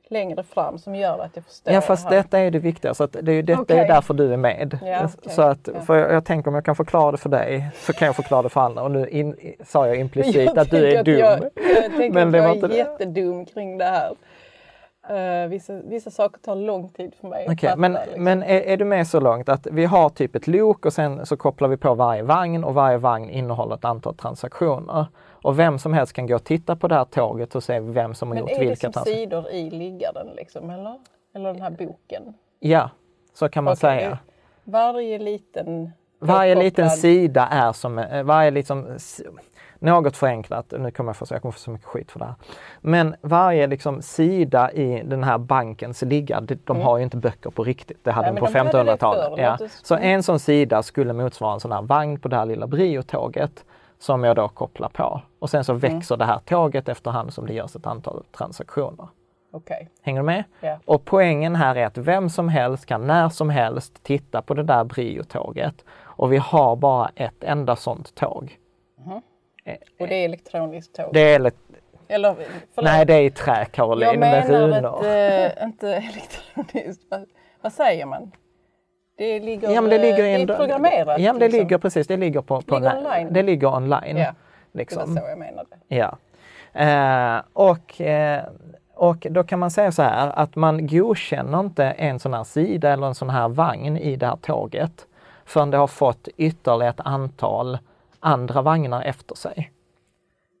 längre 0.07 0.43
fram 0.43 0.77
som 0.77 0.95
gör 0.95 1.19
att 1.19 1.35
jag 1.35 1.45
förstår 1.45 1.73
Ja 1.73 1.81
fast 1.81 2.09
det 2.09 2.15
detta 2.15 2.39
är 2.39 2.51
det 2.51 2.59
viktiga, 2.59 2.93
så 2.93 3.05
det 3.07 3.31
är 3.31 3.43
detta 3.43 3.61
Okej. 3.61 3.77
är 3.77 3.87
därför 3.87 4.13
du 4.13 4.33
är 4.33 4.37
med. 4.37 4.79
Ja, 4.83 5.09
okej. 5.17 5.31
Så 5.33 5.41
att, 5.41 5.69
för 5.85 5.95
jag, 5.95 6.11
jag 6.13 6.25
tänker 6.25 6.47
om 6.49 6.55
jag 6.55 6.65
kan 6.65 6.75
förklara 6.75 7.11
det 7.11 7.17
för 7.17 7.29
dig 7.29 7.69
så 7.75 7.93
kan 7.93 8.05
jag 8.05 8.15
förklara 8.15 8.41
det 8.41 8.49
för 8.49 8.61
andra 8.61 8.83
och 8.83 8.91
nu 8.91 9.07
in, 9.09 9.55
sa 9.65 9.87
jag 9.87 9.95
implicit 9.99 10.35
Jag 10.35 10.59
att 10.59 10.69
du 10.69 10.87
är 10.91 11.03
dum. 11.03 11.17
Jag, 11.19 11.39
jag 11.55 11.83
tänker 11.97 12.11
Men 12.25 12.27
att 12.27 12.55
jag 12.61 12.71
är 12.71 12.75
jättedum 12.77 13.45
kring 13.45 13.77
det 13.77 13.85
här. 13.85 14.11
Eh, 15.09 15.47
vissa, 15.47 15.73
vissa 15.73 16.11
saker 16.11 16.39
tar 16.41 16.55
lång 16.55 16.89
tid 16.89 17.15
för 17.21 17.27
mig 17.27 17.57
fatta, 17.61 17.75
men, 17.75 17.93
liksom. 17.93 18.23
men 18.23 18.43
är, 18.43 18.61
är 18.61 18.77
du 18.77 18.85
med 18.85 19.07
så 19.07 19.19
långt 19.19 19.49
att 19.49 19.67
vi 19.71 19.85
har 19.85 20.09
typ 20.09 20.35
ett 20.35 20.47
lok 20.47 20.85
och 20.85 20.93
sen 20.93 21.25
så 21.25 21.37
kopplar 21.37 21.67
vi 21.67 21.77
på 21.77 21.93
varje 21.93 22.23
vagn 22.23 22.63
och 22.63 22.73
varje 22.73 22.97
vagn 22.97 23.29
innehåller 23.29 23.75
ett 23.75 23.85
antal 23.85 24.15
transaktioner. 24.15 25.05
Och 25.27 25.59
vem 25.59 25.79
som 25.79 25.93
helst 25.93 26.13
kan 26.13 26.27
gå 26.27 26.35
och 26.35 26.43
titta 26.43 26.75
på 26.75 26.87
det 26.87 26.95
här 26.95 27.05
tåget 27.05 27.55
och 27.55 27.63
se 27.63 27.79
vem 27.79 28.13
som 28.13 28.27
har 28.27 28.35
Men 28.35 28.41
gjort 28.43 28.51
är 28.51 28.59
det 28.59 28.65
vilka 28.69 28.75
som 28.75 28.91
transaktioner. 28.91 29.25
sidor 29.25 29.49
i 29.49 29.69
liggaren 29.69 30.27
liksom, 30.35 30.69
eller? 30.69 30.99
Eller 31.35 31.53
den 31.53 31.61
här 31.61 31.71
boken? 31.71 32.33
Ja, 32.59 32.89
så 33.33 33.49
kan 33.49 33.63
man 33.63 33.71
Okej, 33.71 33.79
säga. 33.79 34.17
Varje 34.63 35.19
liten... 35.19 35.91
Varje 36.19 36.55
liten 36.55 36.89
sida 36.89 37.47
är 37.51 37.71
som, 37.71 37.99
eh, 37.99 38.23
varje 38.23 38.51
liksom, 38.51 38.85
något 39.79 40.17
förenklat, 40.17 40.73
nu 40.79 40.91
kommer 40.91 41.09
jag 41.09 41.15
få, 41.17 41.25
jag 41.29 41.41
kommer 41.41 41.51
få 41.51 41.59
så 41.59 41.71
mycket 41.71 41.87
skit 41.87 42.11
för 42.11 42.19
det 42.19 42.25
här. 42.25 42.35
Men 42.81 43.15
varje 43.21 43.67
liksom 43.67 44.01
sida 44.01 44.71
i 44.71 45.03
den 45.05 45.23
här 45.23 45.37
bankens 45.37 46.01
ligga, 46.01 46.41
de, 46.41 46.55
de 46.63 46.81
har 46.81 46.97
ju 46.97 47.03
inte 47.03 47.17
böcker 47.17 47.49
på 47.49 47.63
riktigt, 47.63 47.99
det 48.03 48.11
hade 48.11 48.27
Mm. 48.27 48.35
Nej, 48.35 48.41
de 48.41 48.47
på 48.47 48.63
men 48.63 48.71
de 48.71 48.77
hade 48.77 48.91
det 48.91 48.95
1500-talet. 48.97 49.25
förr, 49.37 49.43
Ja. 49.43 49.57
Så 49.83 49.95
en 49.95 50.23
sån 50.23 50.39
sida 50.39 50.83
skulle 50.83 51.13
motsvara 51.13 51.53
en 51.53 51.59
sån 51.59 51.71
här 51.71 51.81
vagn 51.81 52.19
på 52.19 52.27
det 52.27 52.35
här 52.35 52.45
lilla 52.45 52.67
briotåget 52.67 53.65
som 53.99 54.23
jag 54.23 54.35
då 54.35 54.47
kopplar 54.47 54.89
på. 54.89 55.21
Och 55.39 55.49
sen 55.49 55.63
så 55.63 55.71
Mm. 55.71 55.79
växer 55.81 56.17
det 56.17 56.25
här 56.25 56.39
tåget 56.45 56.89
efterhand 56.89 57.33
som 57.33 57.47
det 57.47 57.53
görs 57.53 57.75
ett 57.75 57.87
antal 57.87 58.23
transaktioner. 58.37 59.07
Okej. 59.51 59.89
Hänger 60.01 60.19
du 60.19 60.25
med? 60.25 60.43
Ja. 60.59 60.79
Och 60.85 61.05
poängen 61.05 61.55
här 61.55 61.75
är 61.75 61.85
att 61.85 61.97
vem 61.97 62.29
som 62.29 62.49
helst 62.49 62.85
kan 62.85 63.07
när 63.07 63.29
som 63.29 63.49
helst 63.49 64.03
titta 64.03 64.41
på 64.41 64.53
det 64.53 64.63
där 64.63 64.83
briotåget. 64.83 65.75
Och 66.03 66.33
vi 66.33 66.37
har 66.37 66.75
bara 66.75 67.11
ett 67.15 67.43
enda 67.43 67.75
sånt 67.75 68.15
tåg. 68.15 68.57
Och 69.99 70.07
det 70.07 70.15
är 70.15 70.25
elektroniskt 70.25 70.95
tåg? 70.95 71.09
Det 71.13 71.33
är, 71.33 71.39
lite- 71.39 71.57
Eller, 72.07 72.33
förlåt. 72.75 72.85
nej, 72.91 73.05
det 73.05 73.13
är 73.13 73.21
i 73.23 73.29
trä 73.31 73.65
Caroline 73.65 74.09
Jag 74.09 74.19
med 74.19 74.47
menar 74.49 74.67
runor. 74.67 75.05
ett, 75.05 75.57
äh, 75.57 75.63
inte 75.63 75.95
elektroniskt, 75.95 77.01
vad, 77.09 77.25
vad 77.61 77.73
säger 77.73 78.05
man? 78.05 78.31
Det 79.17 79.39
ligger, 79.39 79.69
Ja, 79.71 79.81
men 79.81 79.89
det 79.89 79.97
ligger 79.97 80.23
i 80.23 80.33
eh, 80.33 80.41
en, 80.41 80.47
det 80.47 80.55
programmerat. 80.55 81.19
Ja, 81.21 81.33
men 81.33 81.39
det 81.39 81.45
liksom. 81.45 81.59
ligger 81.59 81.77
precis, 81.77 82.07
det 82.07 82.17
ligger 82.17 82.41
på, 82.41 82.61
på 82.61 82.75
Ligger 82.75 82.97
online. 82.97 83.33
Det 83.33 83.43
ligger 83.43 83.67
online. 83.75 84.17
Ja, 84.17 84.23
det 84.23 84.25
var 84.71 84.79
liksom. 84.79 85.15
så 85.17 85.23
jag 85.27 85.37
menade. 85.39 85.67
Ja. 85.87 86.17
Eh, 86.73 87.41
och, 87.53 88.01
eh, 88.01 88.43
och 88.93 89.27
då 89.29 89.43
kan 89.43 89.59
man 89.59 89.71
säga 89.71 89.91
så 89.91 90.01
här 90.01 90.31
att 90.35 90.55
man 90.55 90.87
godkänner 90.87 91.59
inte 91.59 91.85
en 91.85 92.19
sån 92.19 92.33
här 92.33 92.43
sida 92.43 92.93
eller 92.93 93.07
en 93.07 93.15
sån 93.15 93.29
här 93.29 93.47
vagn 93.49 93.97
i 93.97 94.15
det 94.15 94.25
här 94.27 94.35
tåget 94.35 95.07
förrän 95.45 95.71
det 95.71 95.77
har 95.77 95.87
fått 95.87 96.27
ytterligare 96.37 96.89
ett 96.89 96.99
antal 97.05 97.77
andra 98.25 98.61
vagnar 98.61 99.01
efter 99.03 99.35
sig. 99.35 99.71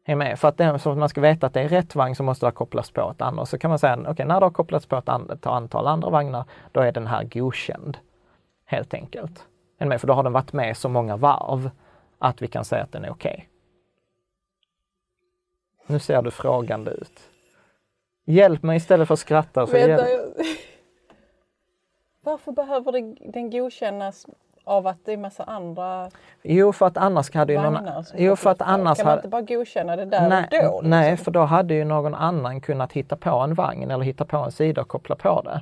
Är 0.05 0.15
med? 0.15 0.39
För 0.39 0.47
att 0.47 0.57
det, 0.57 0.69
att 0.71 0.85
man 0.85 1.09
ska 1.09 1.21
veta 1.21 1.47
att 1.47 1.53
det 1.53 1.61
är 1.61 1.69
rätt 1.69 1.95
vagn 1.95 2.15
så 2.15 2.23
måste 2.23 2.45
det 2.45 2.51
kopplas 2.51 2.91
på 2.91 3.11
ett 3.11 3.21
annat. 3.21 3.49
Så 3.49 3.57
kan 3.57 3.69
man 3.69 3.79
säga, 3.79 3.99
okej 4.07 4.25
när 4.25 4.39
det 4.39 4.45
har 4.45 4.51
kopplats 4.51 4.85
på 4.85 4.95
ett 4.95 5.09
an- 5.09 5.29
ett 5.29 5.45
antal 5.45 5.87
andra 5.87 6.09
vagnar, 6.09 6.43
då 6.71 6.81
är 6.81 6.91
den 6.91 7.07
här 7.07 7.23
godkänd. 7.23 7.97
Helt 8.65 8.93
enkelt. 8.93 9.45
Är 9.77 9.85
med? 9.85 10.01
För 10.01 10.07
då 10.07 10.13
har 10.13 10.23
den 10.23 10.33
varit 10.33 10.53
med 10.53 10.77
så 10.77 10.89
många 10.89 11.17
varv 11.17 11.69
att 12.19 12.41
vi 12.41 12.47
kan 12.47 12.65
säga 12.65 12.83
att 12.83 12.91
den 12.91 13.05
är 13.05 13.09
okej. 13.11 13.49
Nu 15.87 15.99
ser 15.99 16.21
du 16.21 16.31
frågande 16.31 16.91
ut. 16.91 17.29
Hjälp 18.25 18.63
mig 18.63 18.77
istället 18.77 19.07
för 19.07 19.13
att 19.13 19.19
skratta. 19.19 19.67
Så 19.67 19.73
Vänta, 19.73 19.87
hjälp. 20.09 20.33
jag... 20.37 20.45
Varför 22.21 22.51
behöver 22.51 22.91
den 23.33 23.49
godkännas 23.49 24.25
av 24.65 24.87
att 24.87 24.97
det 25.05 25.13
är 25.13 25.17
massa 25.17 25.43
andra 25.43 26.09
Jo, 26.43 26.71
för 26.73 26.85
att 26.85 26.97
annars 26.97 27.33
hade 27.33 27.53
ju 27.53 27.61
någon... 27.61 27.87
Jo, 28.15 28.35
för 28.35 28.49
att 28.49 28.61
annars 28.61 28.97
Kan 28.97 29.07
man 29.07 29.17
inte 29.17 29.27
bara 29.27 29.41
godkänna 29.41 29.95
det 29.95 30.05
där 30.05 30.29
Nej, 30.29 30.43
och 30.43 30.49
då? 30.51 30.71
Liksom? 30.71 30.89
nej, 30.89 31.17
för 31.17 31.31
då 31.31 31.43
hade 31.43 31.73
ju 31.73 31.85
någon 31.85 32.15
annan 32.15 32.61
kunnat 32.61 32.93
hitta 32.93 33.15
på 33.15 33.29
en 33.29 33.53
vagn 33.53 33.91
eller 33.91 34.05
hitta 34.05 34.25
på 34.25 34.37
en 34.37 34.51
sida 34.51 34.81
och 34.81 34.87
koppla 34.87 35.15
på 35.15 35.41
det. 35.41 35.61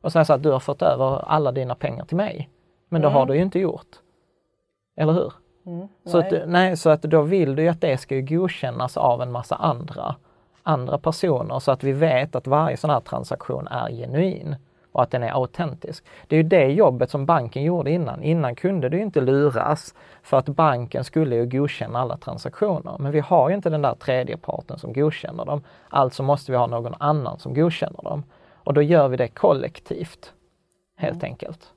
Och 0.00 0.12
säga 0.12 0.24
så 0.24 0.32
att 0.32 0.42
du 0.42 0.50
har 0.50 0.60
fått 0.60 0.82
över 0.82 1.28
alla 1.28 1.52
dina 1.52 1.74
pengar 1.74 2.04
till 2.04 2.16
mig. 2.16 2.50
Men 2.88 3.02
det 3.02 3.08
har 3.08 3.26
du 3.26 3.34
ju 3.34 3.42
inte 3.42 3.58
gjort. 3.58 3.96
Eller 4.96 5.12
hur? 5.12 5.32
Så, 5.62 5.70
Mm. 5.70 5.88
nej. 6.30 6.42
att, 6.42 6.48
nej, 6.48 6.76
så 6.76 6.90
att 6.90 7.02
då 7.02 7.22
vill 7.22 7.56
du 7.56 7.62
ju 7.62 7.68
att 7.68 7.80
det 7.80 7.98
ska 7.98 8.14
ju 8.14 8.22
godkännas 8.22 8.96
av 8.96 9.22
en 9.22 9.32
massa 9.32 9.56
andra, 9.56 10.14
andra 10.62 10.98
personer 10.98 11.58
så 11.58 11.70
att 11.72 11.84
vi 11.84 11.92
vet 11.92 12.36
att 12.36 12.46
varje 12.46 12.76
sån 12.76 12.90
här 12.90 13.00
transaktion 13.00 13.68
är 13.68 13.90
genuin 13.90 14.56
och 14.98 15.04
att 15.04 15.10
den 15.10 15.22
är 15.22 15.32
autentisk. 15.32 16.04
Det 16.26 16.36
är 16.36 16.42
ju 16.42 16.48
det 16.48 16.66
jobbet 16.66 17.10
som 17.10 17.26
banken 17.26 17.62
gjorde 17.62 17.90
innan. 17.90 18.22
Innan 18.22 18.54
kunde 18.54 18.88
ju 18.88 19.02
inte 19.02 19.20
luras 19.20 19.94
för 20.22 20.36
att 20.36 20.48
banken 20.48 21.04
skulle 21.04 21.36
ju 21.36 21.46
godkänna 21.46 21.98
alla 21.98 22.16
transaktioner. 22.16 22.96
Men 22.98 23.12
vi 23.12 23.20
har 23.20 23.48
ju 23.48 23.54
inte 23.54 23.70
den 23.70 23.82
där 23.82 23.94
tredje 23.94 24.36
parten 24.36 24.78
som 24.78 24.92
godkänner 24.92 25.44
dem. 25.44 25.62
Alltså 25.88 26.22
måste 26.22 26.52
vi 26.52 26.58
ha 26.58 26.66
någon 26.66 26.94
annan 26.98 27.38
som 27.38 27.54
godkänner 27.54 28.02
dem. 28.02 28.24
Och 28.54 28.74
då 28.74 28.82
gör 28.82 29.08
vi 29.08 29.16
det 29.16 29.28
kollektivt, 29.28 30.32
helt 30.96 31.22
mm. 31.22 31.30
enkelt. 31.30 31.72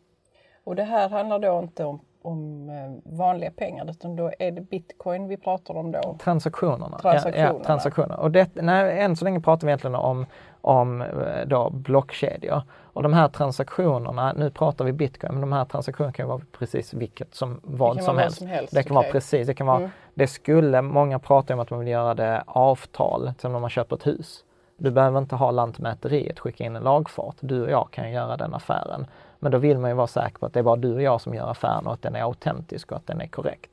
Och 0.64 0.76
det 0.76 0.84
här 0.84 1.10
handlar 1.10 1.40
då 1.40 1.60
inte 1.60 1.86
om, 1.86 2.00
om 2.22 2.70
eh, 2.70 3.18
vanliga 3.18 3.52
pengar 3.52 3.90
utan 3.90 4.16
då 4.16 4.32
är 4.40 4.52
det 4.52 4.62
bitcoin 4.62 5.28
vi 5.28 5.38
pratar 5.38 5.78
om 5.78 5.92
då? 5.92 6.18
Transaktionerna. 6.24 6.98
Transaktionerna. 6.98 7.54
Ja, 7.54 7.60
ja, 7.60 7.66
transaktioner. 7.66 8.20
Och 8.20 8.32
det, 8.32 8.50
nej, 8.54 9.00
än 9.00 9.16
så 9.16 9.26
länge 9.26 9.40
pratar 9.40 9.68
vi 9.68 9.72
egentligen 9.72 9.96
om, 9.96 10.26
om 10.62 11.02
eh, 11.02 11.08
då 11.48 11.70
blockkedjor. 11.70 12.62
Och 12.94 13.04
de 13.04 13.14
här 13.14 13.28
transaktionerna, 13.28 14.34
nu 14.34 14.50
pratar 14.50 14.86
vi 14.86 14.92
bitcoin, 14.92 15.32
men 15.32 15.42
de 15.42 15.52
här 15.52 15.66
transaktionerna 15.66 16.14
kan 16.14 16.28
vara 16.28 16.42
precis 16.60 16.94
vilket 16.94 17.36
som, 17.36 17.60
vad, 17.64 18.04
som, 18.04 18.18
helst. 18.18 18.38
som 18.38 18.48
helst. 18.48 18.74
Det 18.74 18.84
kan 18.84 18.98
okay. 18.98 19.04
vara 19.04 19.14
precis, 19.14 19.48
det 19.48 19.54
kan 19.54 19.68
vara, 19.68 19.78
mm. 19.78 19.90
det 20.14 20.28
skulle, 20.28 20.82
många 20.82 21.20
pratar 21.20 21.54
om 21.54 21.60
att 21.60 21.70
man 21.70 21.80
vill 21.80 21.88
göra 21.88 22.14
det 22.14 22.44
avtal, 22.48 23.32
som 23.40 23.52
när 23.52 23.60
man 23.60 23.70
köper 23.70 23.96
ett 23.96 24.08
hus. 24.08 24.44
Du 24.78 24.92
behöver 24.92 25.20
inte 25.20 25.36
ha 25.36 25.52
Lantmäteriet 25.52 26.40
skicka 26.40 26.64
in 26.64 26.76
en 26.76 26.84
lagfart. 26.84 27.36
Du 27.40 27.64
och 27.64 27.72
jag 27.72 27.92
kan 27.92 28.12
göra 28.12 28.38
den 28.38 28.54
affären. 28.54 29.06
Men 29.44 29.52
då 29.52 29.58
vill 29.58 29.78
man 29.78 29.90
ju 29.90 29.96
vara 29.96 30.08
säker 30.08 30.38
på 30.38 30.46
att 30.46 30.54
det 30.54 30.60
är 30.60 30.64
bara 30.64 30.76
du 30.76 30.94
och 30.94 31.02
jag 31.02 31.22
som 31.22 31.34
gör 31.34 31.52
affären 31.52 31.88
och 31.88 31.94
att 31.94 32.02
den 32.02 32.16
är 32.16 32.22
autentisk 32.22 32.92
och 32.92 32.98
att 32.98 33.08
den 33.08 33.22
är 33.22 33.28
korrekt. 33.28 33.72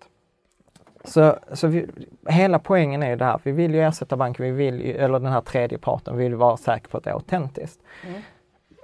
Så, 1.05 1.37
så 1.53 1.67
vi, 1.67 1.87
hela 2.27 2.59
poängen 2.59 3.03
är 3.03 3.11
ju 3.11 3.17
det 3.17 3.25
här, 3.25 3.41
vi 3.43 3.53
vill 3.53 3.75
ju 3.75 3.83
ersätta 3.83 4.17
banken, 4.17 4.45
vi 4.45 4.51
vill 4.51 4.81
ju, 4.81 4.93
eller 4.93 5.19
den 5.19 5.33
här 5.33 5.41
tredje 5.41 5.79
parten, 5.79 6.17
vi 6.17 6.25
vill 6.25 6.35
vara 6.35 6.57
säkra 6.57 6.89
på 6.91 6.99
att 6.99 7.05
det 7.05 7.11
är 7.11 7.15
autentiskt. 7.15 7.81
Mm. 8.07 8.21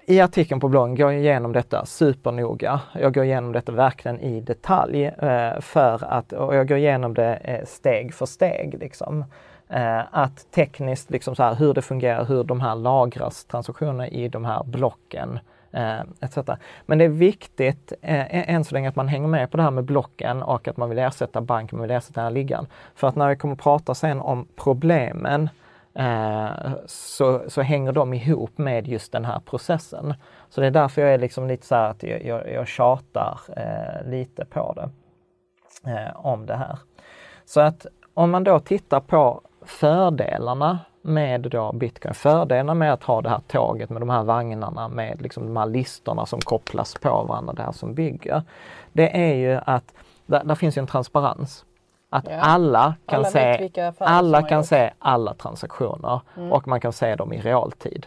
I 0.06 0.20
artikeln 0.20 0.60
på 0.60 0.68
bloggen 0.68 0.94
går 0.94 1.12
jag 1.12 1.20
igenom 1.20 1.52
detta 1.52 1.86
supernoga. 1.86 2.80
Jag 2.94 3.14
går 3.14 3.24
igenom 3.24 3.52
detta 3.52 3.72
verkligen 3.72 4.20
i 4.20 4.40
detalj 4.40 5.04
eh, 5.04 5.60
för 5.60 6.04
att, 6.04 6.32
och 6.32 6.54
jag 6.54 6.68
går 6.68 6.78
igenom 6.78 7.14
det 7.14 7.34
eh, 7.34 7.64
steg 7.64 8.14
för 8.14 8.26
steg. 8.26 8.76
Liksom. 8.80 9.24
Eh, 9.68 10.00
att 10.10 10.50
tekniskt, 10.50 11.10
liksom 11.10 11.34
så 11.34 11.42
här, 11.42 11.54
hur 11.54 11.74
det 11.74 11.82
fungerar, 11.82 12.24
hur 12.24 12.44
de 12.44 12.60
här 12.60 12.74
lagras, 12.74 13.44
transaktioner 13.44 14.14
i 14.14 14.28
de 14.28 14.44
här 14.44 14.64
blocken 14.64 15.38
Eh, 15.74 16.00
etc. 16.20 16.38
Men 16.86 16.98
det 16.98 17.04
är 17.04 17.08
viktigt 17.08 17.92
eh, 18.02 18.50
än 18.50 18.64
så 18.64 18.74
länge 18.74 18.88
att 18.88 18.96
man 18.96 19.08
hänger 19.08 19.28
med 19.28 19.50
på 19.50 19.56
det 19.56 19.62
här 19.62 19.70
med 19.70 19.84
blocken 19.84 20.42
och 20.42 20.68
att 20.68 20.76
man 20.76 20.88
vill 20.88 20.98
ersätta 20.98 21.40
banken, 21.40 21.78
man 21.78 21.88
vill 21.88 21.96
ersätta 21.96 22.20
den 22.20 22.24
här 22.24 22.30
liggaren. 22.30 22.66
För 22.94 23.08
att 23.08 23.16
när 23.16 23.28
vi 23.28 23.36
kommer 23.36 23.54
prata 23.54 23.94
sen 23.94 24.20
om 24.20 24.48
problemen 24.56 25.48
eh, 25.94 26.72
så, 26.86 27.42
så 27.48 27.62
hänger 27.62 27.92
de 27.92 28.14
ihop 28.14 28.58
med 28.58 28.88
just 28.88 29.12
den 29.12 29.24
här 29.24 29.40
processen. 29.40 30.14
Så 30.48 30.60
det 30.60 30.66
är 30.66 30.70
därför 30.70 31.02
jag 31.02 31.14
är 31.14 31.18
liksom 31.18 31.48
lite 31.48 31.66
så 31.66 31.74
här 31.74 31.90
att 31.90 32.02
jag, 32.02 32.24
jag, 32.24 32.52
jag 32.52 32.68
tjatar 32.68 33.40
eh, 33.56 34.10
lite 34.10 34.44
på 34.44 34.72
det, 34.72 34.90
eh, 35.90 36.26
om 36.26 36.46
det 36.46 36.56
här. 36.56 36.78
Så 37.44 37.60
att 37.60 37.86
om 38.14 38.30
man 38.30 38.44
då 38.44 38.60
tittar 38.60 39.00
på 39.00 39.40
fördelarna 39.62 40.78
med 41.04 41.40
då 41.40 41.72
bitcoin, 41.72 42.14
fördelarna 42.14 42.74
med 42.74 42.92
att 42.92 43.02
ha 43.02 43.22
det 43.22 43.28
här 43.28 43.40
tåget 43.46 43.90
med 43.90 44.02
de 44.02 44.10
här 44.10 44.22
vagnarna 44.22 44.88
med 44.88 45.22
liksom 45.22 45.46
de 45.46 45.56
här 45.56 45.66
listorna 45.66 46.26
som 46.26 46.40
kopplas 46.40 46.94
på 46.94 47.24
varandra, 47.28 47.52
det 47.52 47.62
här 47.62 47.72
som 47.72 47.94
bygger. 47.94 48.42
Det 48.92 49.16
är 49.16 49.34
ju 49.34 49.60
att 49.66 49.94
där, 50.26 50.44
där 50.44 50.54
finns 50.54 50.76
ju 50.76 50.80
en 50.80 50.86
transparens. 50.86 51.64
Att 52.10 52.26
ja. 52.30 52.40
alla 52.40 52.94
kan, 53.06 53.18
alla 53.18 53.30
se, 53.30 53.92
alla 53.98 54.42
kan 54.42 54.64
se 54.64 54.92
alla 54.98 55.34
transaktioner 55.34 56.20
mm. 56.36 56.52
och 56.52 56.68
man 56.68 56.80
kan 56.80 56.92
se 56.92 57.14
dem 57.16 57.32
i 57.32 57.40
realtid. 57.40 58.06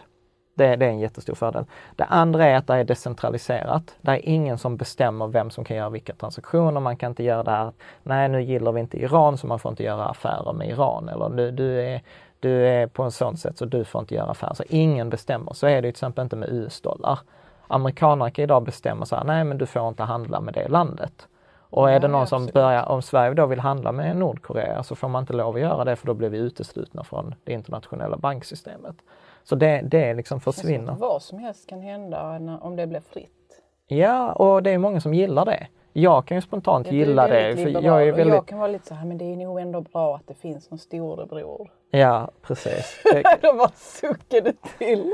Det, 0.54 0.76
det, 0.76 0.86
är 0.86 0.90
en 0.90 0.98
jättestor 0.98 1.34
fördel. 1.34 1.64
Det 1.96 2.04
andra 2.04 2.46
är 2.46 2.56
att 2.56 2.66
det 2.66 2.74
är 2.74 2.84
decentraliserat. 2.84 3.96
Det 4.00 4.10
är 4.10 4.28
ingen 4.28 4.58
som 4.58 4.76
bestämmer 4.76 5.26
vem 5.26 5.50
som 5.50 5.64
kan 5.64 5.76
göra 5.76 5.90
vilka 5.90 6.14
transaktioner. 6.14 6.80
Man 6.80 6.96
kan 6.96 7.10
inte 7.10 7.24
göra 7.24 7.42
det 7.42 7.50
här, 7.50 7.72
nej 8.02 8.28
nu 8.28 8.42
gillar 8.42 8.72
vi 8.72 8.80
inte 8.80 9.02
Iran 9.02 9.38
så 9.38 9.46
man 9.46 9.58
får 9.58 9.70
inte 9.70 9.82
göra 9.82 10.04
affärer 10.04 10.52
med 10.52 10.68
Iran. 10.68 11.08
Eller 11.08 11.28
du, 11.28 11.50
du, 11.50 11.80
är, 11.82 12.02
du 12.40 12.66
är 12.66 12.86
på 12.86 13.02
en 13.02 13.10
sån 13.10 13.36
sätt 13.36 13.58
så 13.58 13.64
du 13.64 13.84
får 13.84 14.00
inte 14.00 14.14
göra 14.14 14.30
affärer. 14.30 14.54
Så 14.54 14.64
ingen 14.68 15.10
bestämmer. 15.10 15.52
Så 15.52 15.66
är 15.66 15.74
det 15.74 15.80
till 15.82 15.88
exempel 15.88 16.22
inte 16.22 16.36
med 16.36 16.48
US-dollar. 16.48 17.18
Amerikanerna 17.66 18.30
kan 18.30 18.42
idag 18.42 18.62
bestämma 18.62 19.06
så 19.06 19.16
här, 19.16 19.24
nej 19.24 19.44
men 19.44 19.58
du 19.58 19.66
får 19.66 19.88
inte 19.88 20.02
handla 20.02 20.40
med 20.40 20.54
det 20.54 20.68
landet. 20.68 21.28
Och 21.70 21.90
är 21.90 22.00
det 22.00 22.08
någon 22.08 22.26
som 22.26 22.46
börjar, 22.46 22.88
om 22.88 23.02
Sverige 23.02 23.34
då 23.34 23.46
vill 23.46 23.60
handla 23.60 23.92
med 23.92 24.16
Nordkorea 24.16 24.82
så 24.82 24.94
får 24.94 25.08
man 25.08 25.22
inte 25.22 25.32
lov 25.32 25.54
att 25.54 25.60
göra 25.60 25.84
det 25.84 25.96
för 25.96 26.06
då 26.06 26.14
blir 26.14 26.28
vi 26.28 26.38
uteslutna 26.38 27.04
från 27.04 27.34
det 27.44 27.52
internationella 27.52 28.16
banksystemet. 28.16 28.96
Så 29.44 29.54
det, 29.54 29.80
det 29.84 30.14
liksom 30.14 30.40
försvinner. 30.40 30.92
Det 30.92 30.98
vad 30.98 31.22
som 31.22 31.38
helst 31.38 31.68
kan 31.68 31.80
hända 31.80 32.58
om 32.62 32.76
det 32.76 32.86
blir 32.86 33.00
fritt. 33.00 33.62
Ja, 33.86 34.32
och 34.32 34.62
det 34.62 34.70
är 34.70 34.78
många 34.78 35.00
som 35.00 35.14
gillar 35.14 35.44
det. 35.44 35.66
Jag 36.00 36.26
kan 36.26 36.36
ju 36.36 36.40
spontant 36.40 36.86
ja, 36.86 36.92
gilla 36.92 37.28
det. 37.28 37.56
För 37.56 37.68
jag, 37.68 38.02
är 38.08 38.12
väldigt... 38.12 38.34
jag 38.34 38.46
kan 38.46 38.58
vara 38.58 38.68
lite 38.68 38.86
så 38.86 38.94
här, 38.94 39.06
men 39.06 39.18
det 39.18 39.24
är 39.24 39.36
nog 39.36 39.60
ändå 39.60 39.80
bra 39.80 40.16
att 40.16 40.26
det 40.26 40.34
finns 40.34 40.72
en 40.72 40.78
storebror. 40.78 41.70
Ja, 41.90 42.30
precis. 42.42 43.02
De 43.40 43.56
bara 43.56 43.70
suckade 43.74 44.52
till. 44.78 45.12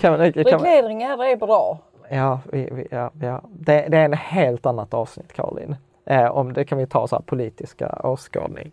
Kan 0.00 0.18
man, 0.18 0.32
kan 0.32 0.44
Regleringar 0.44 1.24
är 1.24 1.36
bra. 1.36 1.78
Ja, 2.08 2.40
vi, 2.52 2.68
vi, 2.72 2.86
ja, 2.90 3.10
ja. 3.20 3.42
Det, 3.52 3.86
det, 3.88 3.96
är 3.96 4.04
en 4.04 4.12
helt 4.12 4.66
annat 4.66 4.94
avsnitt 4.94 5.32
Caroline. 5.32 5.76
Eh, 6.06 6.30
om 6.30 6.52
det 6.52 6.64
kan 6.64 6.78
vi 6.78 6.86
ta 6.86 7.08
så 7.08 7.16
här 7.16 7.22
politiska 7.22 8.00
åskådning. 8.04 8.72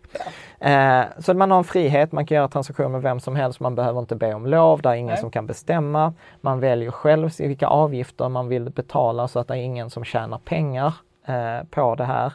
Ja. 0.58 1.00
Eh, 1.00 1.06
så 1.18 1.34
man 1.34 1.50
har 1.50 1.58
en 1.58 1.64
frihet, 1.64 2.12
man 2.12 2.26
kan 2.26 2.36
göra 2.36 2.48
transaktioner 2.48 2.88
med 2.88 3.02
vem 3.02 3.20
som 3.20 3.36
helst, 3.36 3.60
man 3.60 3.74
behöver 3.74 4.00
inte 4.00 4.16
be 4.16 4.34
om 4.34 4.46
lov, 4.46 4.82
det 4.82 4.88
är 4.88 4.94
ingen 4.94 5.06
Nej. 5.06 5.20
som 5.20 5.30
kan 5.30 5.46
bestämma. 5.46 6.14
Man 6.40 6.60
väljer 6.60 6.90
själv 6.90 7.30
vilka 7.38 7.66
avgifter 7.66 8.28
man 8.28 8.48
vill 8.48 8.70
betala 8.70 9.28
så 9.28 9.38
att 9.38 9.48
det 9.48 9.54
är 9.54 9.58
ingen 9.58 9.90
som 9.90 10.04
tjänar 10.04 10.38
pengar 10.38 10.94
eh, 11.26 11.64
på 11.70 11.94
det 11.94 12.04
här. 12.04 12.32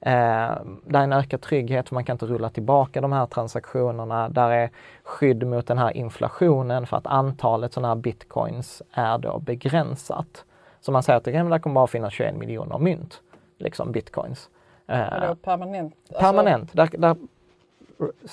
Eh, 0.00 0.56
det 0.84 0.98
är 0.98 1.02
en 1.02 1.12
ökad 1.12 1.40
trygghet 1.40 1.88
för 1.88 1.94
man 1.94 2.04
kan 2.04 2.14
inte 2.14 2.26
rulla 2.26 2.50
tillbaka 2.50 3.00
de 3.00 3.12
här 3.12 3.26
transaktionerna. 3.26 4.28
Där 4.28 4.50
är 4.50 4.70
skydd 5.02 5.46
mot 5.46 5.66
den 5.66 5.78
här 5.78 5.96
inflationen 5.96 6.86
för 6.86 6.96
att 6.96 7.06
antalet 7.06 7.72
sådana 7.72 7.88
här 7.88 7.94
bitcoins 7.94 8.82
är 8.92 9.18
då 9.18 9.38
begränsat. 9.38 10.44
Så 10.80 10.92
man 10.92 11.02
säger 11.02 11.16
att 11.16 11.24
det 11.24 11.32
kommer 11.60 11.74
bara 11.74 11.86
finnas 11.86 12.12
21 12.12 12.36
miljoner 12.36 12.78
mynt, 12.78 13.20
liksom 13.58 13.92
bitcoins. 13.92 14.50
Eh, 14.86 15.34
permanent? 15.34 15.94
Alltså, 16.08 16.20
permanent. 16.20 16.72
Där, 16.72 16.88
där, 16.98 17.16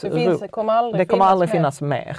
det, 0.01 0.11
finns, 0.11 0.39
det 0.39 0.47
kommer 0.47 0.73
aldrig, 0.73 1.01
det 1.01 1.05
kommer 1.05 1.25
finnas, 1.25 1.31
aldrig 1.31 1.49
finnas 1.49 1.81
mer. 1.81 2.17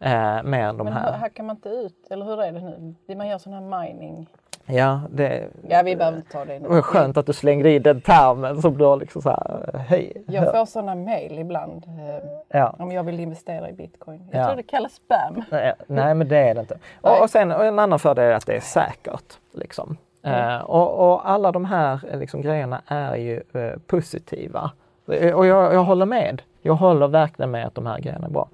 Eh, 0.00 0.42
mer 0.42 0.64
än 0.64 0.76
de 0.76 0.84
Men 0.84 0.92
här. 0.92 1.12
hackar 1.12 1.42
man 1.42 1.56
inte 1.56 1.68
ut, 1.68 2.06
eller 2.10 2.24
hur 2.24 2.42
är 2.42 2.52
det 2.52 2.60
nu? 3.06 3.14
Man 3.16 3.28
gör 3.28 3.38
sån 3.38 3.52
här 3.52 3.80
mining? 3.80 4.28
Ja, 4.66 5.00
det, 5.10 5.48
ja, 5.68 5.82
vi 5.82 5.96
behöver 5.96 6.18
inte 6.18 6.32
ta 6.32 6.44
det 6.44 6.58
nu. 6.58 6.68
Var 6.68 6.82
skönt 6.82 7.16
att 7.16 7.26
du 7.26 7.32
slängde 7.32 7.70
i 7.70 7.78
den 7.78 8.00
termen 8.00 8.62
som 8.62 8.78
du 8.78 8.96
liksom 8.96 9.22
så 9.22 9.30
här, 9.30 9.84
hej. 9.88 10.24
Jag 10.26 10.52
får 10.52 10.66
sådana 10.66 10.94
mail 10.94 11.38
ibland 11.38 11.84
eh, 11.86 12.28
ja. 12.48 12.74
om 12.78 12.92
jag 12.92 13.04
vill 13.04 13.20
investera 13.20 13.70
i 13.70 13.72
bitcoin. 13.72 14.28
Jag 14.30 14.40
ja. 14.40 14.46
tror 14.46 14.56
det 14.56 14.62
kallas 14.62 14.92
spam. 14.92 15.42
Nej, 15.50 15.72
nej 15.86 16.14
men 16.14 16.28
det 16.28 16.38
är 16.38 16.54
det 16.54 16.60
inte. 16.60 16.78
Och, 17.00 17.22
och 17.22 17.30
sen 17.30 17.52
och 17.52 17.64
en 17.64 17.78
annan 17.78 17.98
fördel 17.98 18.24
är 18.24 18.34
att 18.34 18.46
det 18.46 18.56
är 18.56 18.60
säkert. 18.60 19.38
Liksom. 19.52 19.96
Mm. 20.22 20.48
Uh, 20.48 20.62
och, 20.62 21.12
och, 21.12 21.30
alla 21.30 21.52
de 21.52 21.64
här 21.64 22.00
liksom, 22.18 22.42
grejerna 22.42 22.82
är 22.86 23.16
ju 23.16 23.42
uh, 23.54 23.72
positiva. 23.86 24.70
Och 25.06 25.46
jag, 25.46 25.74
jag 25.74 25.84
håller 25.84 26.06
med. 26.06 26.42
Jag 26.62 26.74
håller 26.74 27.08
verkligen 27.08 27.50
med 27.50 27.66
att 27.66 27.74
de 27.74 27.86
här 27.86 27.98
grejerna 27.98 28.26
är 28.26 28.30
bra. 28.30 28.48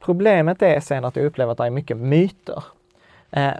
Problemet 0.00 0.62
är 0.62 0.80
sen 0.80 1.04
att 1.04 1.16
jag 1.16 1.24
upplever 1.24 1.52
att 1.52 1.58
det 1.58 1.66
är 1.66 1.70
mycket 1.70 1.96
myter 1.96 2.62
Eh, 2.64 2.77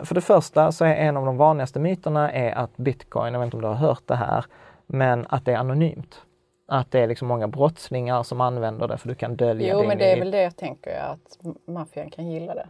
för 0.05 0.15
det 0.15 0.21
första 0.21 0.73
så 0.73 0.85
är 0.85 0.95
en 0.95 1.17
av 1.17 1.27
de 1.27 1.37
vanligaste 1.37 1.79
myterna 1.79 2.33
är 2.33 2.53
att 2.53 2.77
bitcoin, 2.77 3.33
jag 3.33 3.41
vet 3.41 3.47
inte 3.47 3.57
om 3.57 3.63
du 3.63 3.69
har 3.69 3.75
hört 3.75 4.03
det 4.07 4.15
här, 4.15 4.45
men 4.87 5.27
att 5.29 5.45
det 5.45 5.53
är 5.53 5.57
anonymt. 5.57 6.23
Att 6.67 6.91
det 6.91 7.01
är 7.01 7.07
liksom 7.07 7.29
många 7.29 7.49
brottslingar 7.49 8.23
som 8.23 8.41
använder 8.41 8.89
det 8.89 8.99
för 8.99 9.09
du 9.09 9.15
kan 9.15 9.37
dölja 9.37 9.73
Jo, 9.73 9.89
men 9.89 9.99
det 9.99 10.13
är 10.13 10.19
väl 10.19 10.31
det 10.31 10.43
jag 10.43 10.57
tänker, 10.57 11.01
att 11.01 11.39
maffian 11.67 12.11
kan 12.11 12.31
gilla 12.31 12.55
det. 12.55 12.67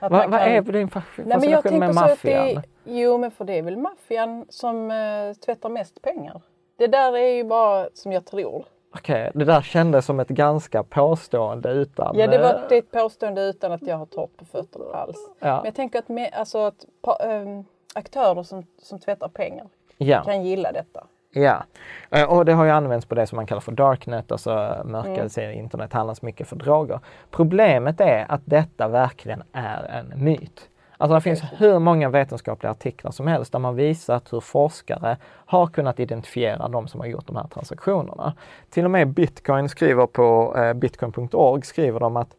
Vad 0.00 0.12
va 0.12 0.22
kan... 0.22 0.32
är 0.32 0.62
din 0.62 0.88
fascination 0.88 1.78
med 1.78 1.94
maffian? 1.94 2.62
Jo, 2.84 3.18
men 3.18 3.30
för 3.30 3.44
det 3.44 3.58
är 3.58 3.62
väl 3.62 3.76
maffian 3.76 4.46
som 4.48 4.90
uh, 4.90 5.34
tvättar 5.34 5.68
mest 5.68 6.02
pengar. 6.02 6.40
Det 6.76 6.86
där 6.86 7.16
är 7.16 7.34
ju 7.34 7.44
bara 7.44 7.88
som 7.94 8.12
jag 8.12 8.26
tror. 8.26 8.64
Okej, 8.94 9.28
okay, 9.28 9.30
det 9.34 9.44
där 9.44 9.62
kändes 9.62 10.06
som 10.06 10.20
ett 10.20 10.28
ganska 10.28 10.82
påstående 10.82 11.70
utan... 11.70 12.18
Ja, 12.18 12.26
det 12.26 12.38
var 12.38 12.54
eh, 12.54 12.78
ett 12.78 12.90
påstående 12.90 13.42
utan 13.42 13.72
att 13.72 13.82
jag 13.82 13.96
har 13.96 14.06
torrt 14.06 14.36
på 14.36 14.44
fötterna 14.44 14.84
alls. 14.92 15.16
Ja. 15.38 15.56
Men 15.56 15.64
jag 15.64 15.74
tänker 15.74 15.98
att, 15.98 16.08
med, 16.08 16.30
alltså, 16.32 16.58
att 16.58 16.84
ähm, 17.24 17.64
aktörer 17.94 18.42
som, 18.42 18.66
som 18.82 18.98
tvättar 18.98 19.28
pengar 19.28 19.66
ja. 19.98 20.22
kan 20.24 20.42
gilla 20.42 20.72
detta. 20.72 21.06
Ja, 21.32 21.64
eh, 22.10 22.32
och 22.32 22.44
det 22.44 22.52
har 22.52 22.64
ju 22.64 22.70
använts 22.70 23.06
på 23.06 23.14
det 23.14 23.26
som 23.26 23.36
man 23.36 23.46
kallar 23.46 23.60
för 23.60 23.72
darknet, 23.72 24.32
alltså 24.32 24.50
mörka 24.84 25.42
mm. 25.42 25.58
internet 25.58 25.92
handlas 25.92 26.22
mycket 26.22 26.48
för 26.48 26.56
droger. 26.56 27.00
Problemet 27.30 28.00
är 28.00 28.26
att 28.28 28.42
detta 28.44 28.88
verkligen 28.88 29.42
är 29.52 29.82
en 29.84 30.24
myt. 30.24 30.69
Alltså 31.00 31.14
det 31.14 31.20
finns 31.20 31.42
hur 31.52 31.78
många 31.78 32.08
vetenskapliga 32.08 32.70
artiklar 32.70 33.10
som 33.10 33.26
helst 33.26 33.52
där 33.52 33.58
man 33.58 33.76
visat 33.76 34.32
hur 34.32 34.40
forskare 34.40 35.16
har 35.46 35.66
kunnat 35.66 36.00
identifiera 36.00 36.68
de 36.68 36.88
som 36.88 37.00
har 37.00 37.06
gjort 37.06 37.26
de 37.26 37.36
här 37.36 37.46
transaktionerna. 37.46 38.34
Till 38.70 38.84
och 38.84 38.90
med 38.90 39.08
Bitcoin 39.08 39.68
skriver 39.68 40.06
på 40.06 40.56
eh, 40.58 40.72
bitcoin.org 40.72 41.62
skriver 41.62 42.00
de 42.00 42.16
att, 42.16 42.36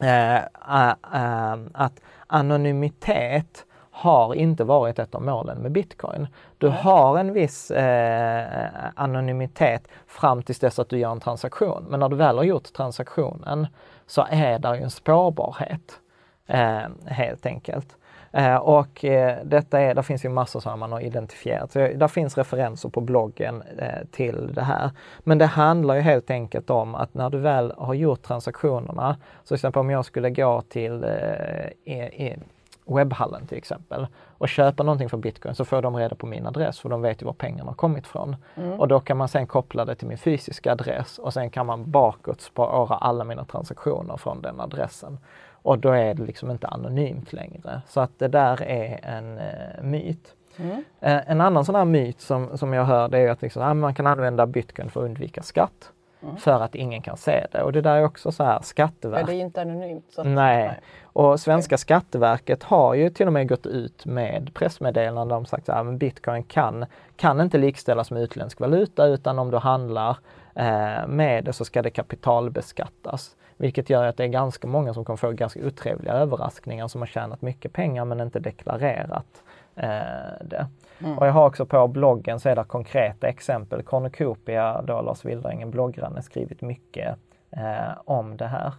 eh, 0.00 0.36
äh, 0.36 1.52
äh, 1.52 1.58
att 1.72 2.00
anonymitet 2.26 3.66
har 3.90 4.34
inte 4.34 4.64
varit 4.64 4.98
ett 4.98 5.14
av 5.14 5.22
målen 5.22 5.58
med 5.58 5.72
bitcoin. 5.72 6.26
Du 6.58 6.68
har 6.68 7.18
en 7.18 7.32
viss 7.32 7.70
eh, 7.70 8.70
anonymitet 8.94 9.88
fram 10.06 10.42
tills 10.42 10.58
dess 10.58 10.78
att 10.78 10.88
du 10.88 10.98
gör 10.98 11.12
en 11.12 11.20
transaktion. 11.20 11.86
Men 11.88 12.00
när 12.00 12.08
du 12.08 12.16
väl 12.16 12.36
har 12.36 12.44
gjort 12.44 12.72
transaktionen 12.72 13.66
så 14.06 14.26
är 14.30 14.58
där 14.58 14.74
ju 14.74 14.82
en 14.82 14.90
spårbarhet 14.90 15.92
eh, 15.92 16.07
helt 17.06 17.46
enkelt. 17.46 17.96
Eh, 18.32 18.56
och 18.56 19.04
eh, 19.04 19.38
detta 19.44 19.80
är, 19.80 19.94
där 19.94 20.02
finns 20.02 20.24
ju 20.24 20.28
massor 20.28 20.60
som 20.60 20.80
man 20.80 20.92
har 20.92 21.00
identifierat. 21.00 21.72
Så 21.72 21.78
där 21.78 22.08
finns 22.08 22.38
referenser 22.38 22.88
på 22.88 23.00
bloggen 23.00 23.62
eh, 23.78 24.06
till 24.10 24.54
det 24.54 24.62
här. 24.62 24.90
Men 25.18 25.38
det 25.38 25.46
handlar 25.46 25.94
ju 25.94 26.00
helt 26.00 26.30
enkelt 26.30 26.70
om 26.70 26.94
att 26.94 27.14
när 27.14 27.30
du 27.30 27.38
väl 27.38 27.72
har 27.76 27.94
gjort 27.94 28.22
transaktionerna, 28.22 29.16
så 29.42 29.46
till 29.46 29.54
exempel 29.54 29.80
om 29.80 29.90
jag 29.90 30.04
skulle 30.04 30.30
gå 30.30 30.62
till 30.62 31.04
webbhallen 32.84 33.46
till 33.46 33.58
exempel 33.58 34.06
och 34.38 34.48
köpa 34.48 34.82
någonting 34.82 35.08
för 35.08 35.16
bitcoin 35.16 35.54
så 35.54 35.64
får 35.64 35.82
de 35.82 35.96
reda 35.96 36.14
på 36.14 36.26
min 36.26 36.46
adress 36.46 36.78
för 36.78 36.88
de 36.88 37.02
vet 37.02 37.22
ju 37.22 37.26
var 37.26 37.32
pengarna 37.32 37.70
har 37.70 37.74
kommit 37.74 38.04
ifrån. 38.04 38.36
Mm. 38.54 38.80
Och 38.80 38.88
då 38.88 39.00
kan 39.00 39.16
man 39.16 39.28
sen 39.28 39.46
koppla 39.46 39.84
det 39.84 39.94
till 39.94 40.08
min 40.08 40.18
fysiska 40.18 40.72
adress 40.72 41.18
och 41.18 41.32
sen 41.32 41.50
kan 41.50 41.66
man 41.66 41.90
bakåt 41.90 42.40
spara 42.40 42.96
alla 42.96 43.24
mina 43.24 43.44
transaktioner 43.44 44.16
från 44.16 44.42
den 44.42 44.60
adressen. 44.60 45.18
Och 45.62 45.78
då 45.78 45.90
är 45.90 46.14
det 46.14 46.22
liksom 46.22 46.50
inte 46.50 46.68
anonymt 46.68 47.32
längre. 47.32 47.82
Så 47.86 48.00
att 48.00 48.18
det 48.18 48.28
där 48.28 48.62
är 48.62 49.00
en 49.02 49.38
eh, 49.38 49.82
myt. 49.82 50.34
Mm. 50.56 50.84
Eh, 51.00 51.30
en 51.30 51.40
annan 51.40 51.64
sån 51.64 51.74
här 51.74 51.84
myt 51.84 52.20
som, 52.20 52.58
som 52.58 52.72
jag 52.72 52.84
hör 52.84 53.08
det 53.08 53.18
är 53.18 53.30
att 53.30 53.42
liksom, 53.42 53.62
ah, 53.62 53.74
man 53.74 53.94
kan 53.94 54.06
använda 54.06 54.46
bitcoin 54.46 54.90
för 54.90 55.00
att 55.00 55.04
undvika 55.04 55.42
skatt. 55.42 55.92
Mm. 56.22 56.36
För 56.36 56.60
att 56.62 56.74
ingen 56.74 57.02
kan 57.02 57.16
se 57.16 57.46
det. 57.52 57.62
Och 57.62 57.72
det 57.72 57.80
där 57.80 57.96
är 57.96 58.04
också 58.04 58.32
så 58.32 58.44
här 58.44 58.60
Skatteverket. 58.62 59.28
Ja, 59.28 59.32
det 59.32 59.40
är 59.40 59.44
inte 59.44 59.62
anonymt. 59.62 60.04
Så 60.08 60.24
nej. 60.24 60.32
nej. 60.66 60.80
Och 61.02 61.40
svenska 61.40 61.74
okay. 61.74 61.78
Skatteverket 61.78 62.62
har 62.62 62.94
ju 62.94 63.10
till 63.10 63.26
och 63.26 63.32
med 63.32 63.48
gått 63.48 63.66
ut 63.66 64.06
med 64.06 64.54
pressmeddelanden 64.54 65.38
om 65.38 65.46
sagt 65.46 65.68
att 65.68 65.94
bitcoin 65.94 66.42
kan, 66.42 66.86
kan 67.16 67.40
inte 67.40 67.58
likställas 67.58 68.10
med 68.10 68.22
utländsk 68.22 68.60
valuta 68.60 69.06
utan 69.06 69.38
om 69.38 69.50
du 69.50 69.58
handlar 69.58 70.16
eh, 70.54 71.06
med 71.06 71.44
det 71.44 71.52
så 71.52 71.64
ska 71.64 71.82
det 71.82 71.90
kapitalbeskattas. 71.90 73.36
Vilket 73.58 73.90
gör 73.90 74.04
att 74.04 74.16
det 74.16 74.24
är 74.24 74.28
ganska 74.28 74.66
många 74.66 74.94
som 74.94 75.04
kommer 75.04 75.16
få 75.16 75.32
ganska 75.32 75.66
otrevliga 75.66 76.12
överraskningar 76.12 76.88
som 76.88 77.00
har 77.00 77.06
tjänat 77.06 77.42
mycket 77.42 77.72
pengar 77.72 78.04
men 78.04 78.20
inte 78.20 78.40
deklarerat 78.40 79.42
eh, 79.76 80.44
det. 80.44 80.66
Mm. 80.98 81.18
Och 81.18 81.26
jag 81.26 81.32
har 81.32 81.46
också 81.46 81.66
på 81.66 81.88
bloggen 81.88 82.40
så 82.40 82.48
är 82.48 82.56
det 82.56 82.64
konkreta 82.64 83.28
exempel. 83.28 83.82
Cornucopia, 83.82 84.82
då 84.82 85.00
Lars 85.00 85.24
Wildring, 85.24 85.62
en 85.62 85.70
bloggranne, 85.70 86.22
skrivit 86.22 86.62
mycket 86.62 87.16
eh, 87.50 87.92
om 88.04 88.36
det 88.36 88.46
här. 88.46 88.72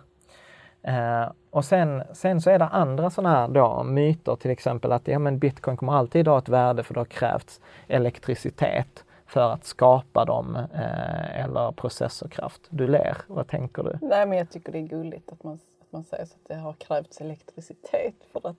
Eh, 0.82 1.32
och 1.50 1.66
sen, 1.66 2.04
sen 2.14 2.42
så 2.42 2.50
är 2.50 2.60
det 2.60 2.66
andra 2.66 3.10
sådana 3.10 3.36
här 3.36 3.48
då, 3.48 3.84
myter, 3.84 4.36
till 4.36 4.52
exempel 4.52 4.92
att 4.92 5.08
ja, 5.08 5.20
men 5.20 5.40
bitcoin 5.40 5.78
kommer 5.78 5.94
alltid 5.94 6.28
ha 6.28 6.38
ett 6.38 6.50
värde 6.50 6.84
för 6.84 6.94
det 6.94 7.00
har 7.00 7.06
krävts 7.06 7.62
elektricitet 7.88 9.06
för 9.30 9.54
att 9.54 9.66
skapa 9.66 10.26
dem 10.26 10.56
eh, 10.56 11.44
eller 11.44 11.72
processorkraft. 11.72 12.62
Du 12.70 12.88
ler, 12.88 13.18
vad 13.28 13.48
tänker 13.48 13.84
du? 13.84 13.98
Nej 14.02 14.26
men 14.26 14.38
jag 14.38 14.50
tycker 14.50 14.72
det 14.72 14.78
är 14.78 14.88
gulligt 14.88 15.32
att 15.32 15.44
man 15.44 15.60
man 15.92 16.04
säger 16.04 16.26
så 16.26 16.34
att 16.34 16.48
det 16.48 16.56
har 16.56 16.74
krävts 16.74 17.22
elektricitet 17.22 18.16
för 18.32 18.50
att 18.50 18.56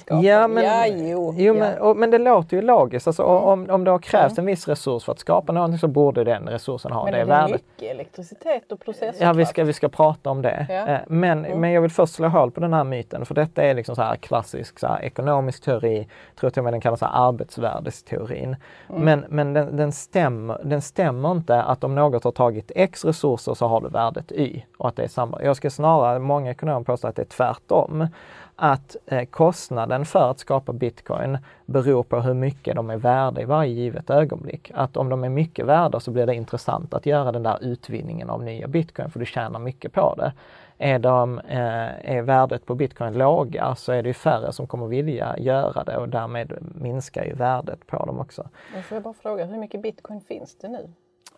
skapa 0.00 0.22
Ja, 0.22 0.48
men, 0.48 0.64
ja, 0.64 0.86
jo, 0.86 1.34
jo 1.36 1.54
ja. 1.54 1.60
Men, 1.60 1.78
och, 1.78 1.96
men 1.96 2.10
det 2.10 2.18
låter 2.18 2.56
ju 2.56 2.62
logiskt. 2.62 3.06
Alltså, 3.06 3.22
om, 3.22 3.70
om 3.70 3.84
det 3.84 3.90
har 3.90 3.98
krävts 3.98 4.38
en 4.38 4.46
viss 4.46 4.68
resurs 4.68 5.04
för 5.04 5.12
att 5.12 5.18
skapa 5.18 5.52
någonting 5.52 5.78
så 5.78 5.88
borde 5.88 6.24
den 6.24 6.48
resursen 6.48 6.92
ha 6.92 7.04
men 7.04 7.12
det, 7.12 7.18
det 7.18 7.24
värdet. 7.24 7.50
Men 7.50 7.60
mycket 7.76 7.94
elektricitet 7.94 8.72
och 8.72 8.80
processorkraft. 8.80 9.20
Ja, 9.20 9.32
vi 9.32 9.46
ska, 9.46 9.64
vi 9.64 9.72
ska 9.72 9.88
prata 9.88 10.30
om 10.30 10.42
det. 10.42 10.66
Ja. 10.68 10.86
Eh, 10.88 11.00
men, 11.06 11.44
mm. 11.44 11.60
men 11.60 11.72
jag 11.72 11.82
vill 11.82 11.90
först 11.90 12.14
slå 12.14 12.28
hål 12.28 12.50
på 12.50 12.60
den 12.60 12.72
här 12.72 12.84
myten 12.84 13.26
för 13.26 13.34
detta 13.34 13.62
är 13.62 13.74
liksom 13.74 13.96
så 13.96 14.02
här 14.02 14.16
klassisk 14.16 14.78
så 14.78 14.86
här, 14.86 15.02
ekonomisk 15.02 15.64
teori, 15.64 16.08
tror 16.36 16.50
till 16.50 16.60
och 16.60 16.64
med 16.64 16.72
den 16.72 16.80
kallas 16.80 17.02
arbetsvärdesteorin. 17.02 18.56
Mm. 18.88 19.02
Men, 19.04 19.24
men 19.28 19.52
den, 19.52 19.76
den, 19.76 19.92
stämmer, 19.92 20.60
den 20.64 20.82
stämmer 20.82 21.32
inte 21.32 21.62
att 21.62 21.84
om 21.84 21.94
något 21.94 22.24
har 22.24 22.32
tagit 22.32 22.72
X 22.74 23.04
resurser 23.04 23.54
så 23.54 23.66
har 23.66 23.80
du 23.80 23.88
värdet 23.88 24.32
Y 24.32 24.62
och 24.78 24.88
att 24.88 24.96
det 24.96 25.02
är 25.02 25.08
samma. 25.08 25.42
Jag 25.42 25.56
ska 25.56 25.70
snarare, 25.70 26.18
många 26.18 26.50
ekonomer 26.50 26.73
ekonom 26.74 26.84
påstår 26.84 27.08
att 27.08 27.16
det 27.16 27.22
är 27.22 27.26
tvärtom. 27.36 28.08
Att 28.56 28.96
eh, 29.06 29.24
kostnaden 29.24 30.04
för 30.04 30.30
att 30.30 30.38
skapa 30.38 30.72
bitcoin 30.72 31.38
beror 31.66 32.02
på 32.02 32.20
hur 32.20 32.34
mycket 32.34 32.76
de 32.76 32.90
är 32.90 32.96
värda 32.96 33.40
i 33.40 33.44
varje 33.44 33.72
givet 33.72 34.10
ögonblick. 34.10 34.70
Att 34.74 34.96
om 34.96 35.08
de 35.08 35.24
är 35.24 35.28
mycket 35.28 35.66
värda 35.66 36.00
så 36.00 36.10
blir 36.10 36.26
det 36.26 36.34
intressant 36.34 36.94
att 36.94 37.06
göra 37.06 37.32
den 37.32 37.42
där 37.42 37.58
utvinningen 37.60 38.30
av 38.30 38.42
nya 38.42 38.68
bitcoin 38.68 39.10
för 39.10 39.20
du 39.20 39.26
tjänar 39.26 39.58
mycket 39.58 39.92
på 39.92 40.14
det. 40.14 40.32
Är, 40.78 40.98
de, 40.98 41.38
eh, 41.38 42.16
är 42.16 42.22
värdet 42.22 42.66
på 42.66 42.74
bitcoin 42.74 43.18
låga 43.18 43.74
så 43.74 43.92
är 43.92 44.02
det 44.02 44.14
färre 44.14 44.52
som 44.52 44.66
kommer 44.66 44.86
vilja 44.86 45.38
göra 45.38 45.84
det 45.84 45.96
och 45.96 46.08
därmed 46.08 46.52
minskar 46.74 47.24
ju 47.24 47.34
värdet 47.34 47.86
på 47.86 48.06
dem 48.06 48.20
också. 48.20 48.48
Jag 48.74 48.84
får 48.84 48.96
jag 48.96 49.02
bara 49.02 49.14
fråga, 49.14 49.44
hur 49.44 49.58
mycket 49.58 49.82
bitcoin 49.82 50.20
finns 50.20 50.58
det 50.58 50.68
nu? 50.68 50.90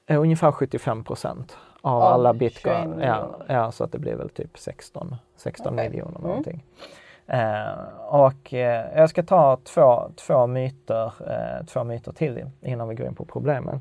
Eh, 0.07 0.21
ungefär 0.21 0.53
75 0.53 1.05
procent 1.05 1.57
av 1.87 2.03
alla 2.03 2.33
bitcoin. 2.33 3.01
Ja, 3.01 3.31
ja, 3.47 3.73
så 3.73 3.85
att 3.85 3.93
det 3.93 3.99
blir 3.99 4.15
väl 4.15 4.29
typ 4.29 4.59
16, 4.59 5.17
16 5.37 5.75
okay. 5.75 5.89
miljoner 5.89 6.19
mm. 6.19 6.29
någonting. 6.29 6.65
Eh, 7.27 7.79
och 8.07 8.55
eh, 8.55 8.99
jag 8.99 9.11
ska 9.11 9.23
ta 9.23 9.57
två, 9.65 10.11
två, 10.17 10.47
myter, 10.47 11.13
eh, 11.31 11.67
två 11.67 11.85
myter 11.85 12.13
till 12.13 12.51
innan 12.63 12.89
vi 12.89 12.95
går 12.95 13.07
in 13.07 13.15
på 13.15 13.25
problemen. 13.25 13.81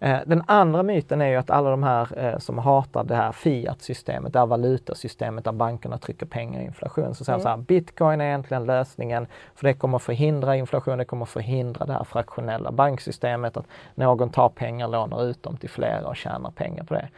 Eh, 0.00 0.18
den 0.26 0.42
andra 0.46 0.82
myten 0.82 1.20
är 1.22 1.28
ju 1.28 1.36
att 1.36 1.50
alla 1.50 1.70
de 1.70 1.82
här 1.82 2.18
eh, 2.18 2.38
som 2.38 2.58
hatar 2.58 3.04
det 3.04 3.14
här 3.14 3.32
fiat-systemet, 3.32 4.32
det 4.32 4.38
här 4.38 4.46
valutasystemet 4.46 5.44
där 5.44 5.52
bankerna 5.52 5.98
trycker 5.98 6.26
pengar 6.26 6.60
i 6.60 6.64
inflation, 6.64 7.14
så 7.14 7.24
säger 7.24 7.36
mm. 7.36 7.42
så 7.42 7.48
här, 7.48 7.56
bitcoin 7.56 8.20
är 8.20 8.24
egentligen 8.24 8.64
lösningen 8.64 9.26
för 9.54 9.66
det 9.66 9.74
kommer 9.74 9.98
förhindra 9.98 10.56
inflation, 10.56 10.98
det 10.98 11.04
kommer 11.04 11.24
förhindra 11.24 11.86
det 11.86 11.92
här 11.92 12.04
fraktionella 12.04 12.72
banksystemet, 12.72 13.56
att 13.56 13.66
någon 13.94 14.30
tar 14.30 14.48
pengar, 14.48 14.88
lånar 14.88 15.24
ut 15.24 15.42
dem 15.42 15.56
till 15.56 15.70
flera 15.70 16.08
och 16.08 16.16
tjänar 16.16 16.50
pengar 16.50 16.84
på 16.84 16.94
det. 16.94 17.08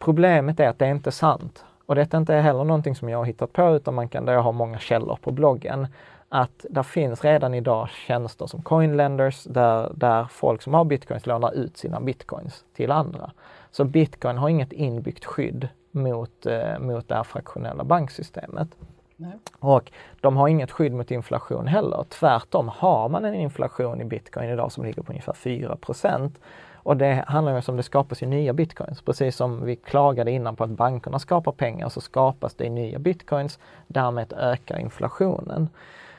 Problemet 0.00 0.60
är 0.60 0.68
att 0.68 0.78
det 0.78 0.86
är 0.86 0.90
inte 0.90 1.12
sant. 1.12 1.64
Och 1.86 1.94
detta 1.94 2.16
är 2.16 2.18
inte 2.18 2.34
heller 2.34 2.64
någonting 2.64 2.94
som 2.94 3.08
jag 3.08 3.18
har 3.18 3.24
hittat 3.24 3.52
på 3.52 3.76
utan 3.76 3.94
man 3.94 4.08
kan, 4.08 4.26
jag 4.26 4.42
har 4.42 4.52
många 4.52 4.78
källor 4.78 5.18
på 5.22 5.30
bloggen 5.30 5.86
att 6.34 6.66
det 6.70 6.82
finns 6.82 7.24
redan 7.24 7.54
idag 7.54 7.88
tjänster 7.90 8.46
som 8.46 8.62
coinlenders 8.62 9.44
där, 9.44 9.92
där 9.94 10.24
folk 10.30 10.62
som 10.62 10.74
har 10.74 10.84
bitcoins 10.84 11.26
lånar 11.26 11.54
ut 11.54 11.76
sina 11.76 12.00
bitcoins 12.00 12.64
till 12.76 12.90
andra. 12.90 13.30
Så 13.70 13.84
bitcoin 13.84 14.38
har 14.38 14.48
inget 14.48 14.72
inbyggt 14.72 15.24
skydd 15.24 15.68
mot, 15.90 16.46
eh, 16.46 16.78
mot 16.78 17.08
det 17.08 17.14
här 17.14 17.22
fraktionella 17.22 17.84
banksystemet. 17.84 18.68
Nej. 19.16 19.32
Och 19.58 19.92
de 20.20 20.36
har 20.36 20.48
inget 20.48 20.70
skydd 20.70 20.92
mot 20.92 21.10
inflation 21.10 21.66
heller. 21.66 22.04
Tvärtom 22.08 22.68
har 22.68 23.08
man 23.08 23.24
en 23.24 23.34
inflation 23.34 24.00
i 24.00 24.04
bitcoin 24.04 24.50
idag 24.50 24.72
som 24.72 24.84
ligger 24.84 25.02
på 25.02 25.12
ungefär 25.12 25.32
4% 25.32 26.40
och 26.74 26.96
det 26.96 27.24
handlar 27.26 27.52
ju 27.52 27.56
om 27.56 27.74
att 27.74 27.76
det 27.76 27.82
skapas 27.82 28.22
ju 28.22 28.26
nya 28.26 28.52
bitcoins. 28.52 29.02
Precis 29.02 29.36
som 29.36 29.64
vi 29.64 29.76
klagade 29.76 30.30
innan 30.30 30.56
på 30.56 30.64
att 30.64 30.70
bankerna 30.70 31.18
skapar 31.18 31.52
pengar 31.52 31.88
så 31.88 32.00
skapas 32.00 32.54
det 32.54 32.70
nya 32.70 32.98
bitcoins. 32.98 33.58
Därmed 33.86 34.32
ökar 34.32 34.78
inflationen. 34.78 35.68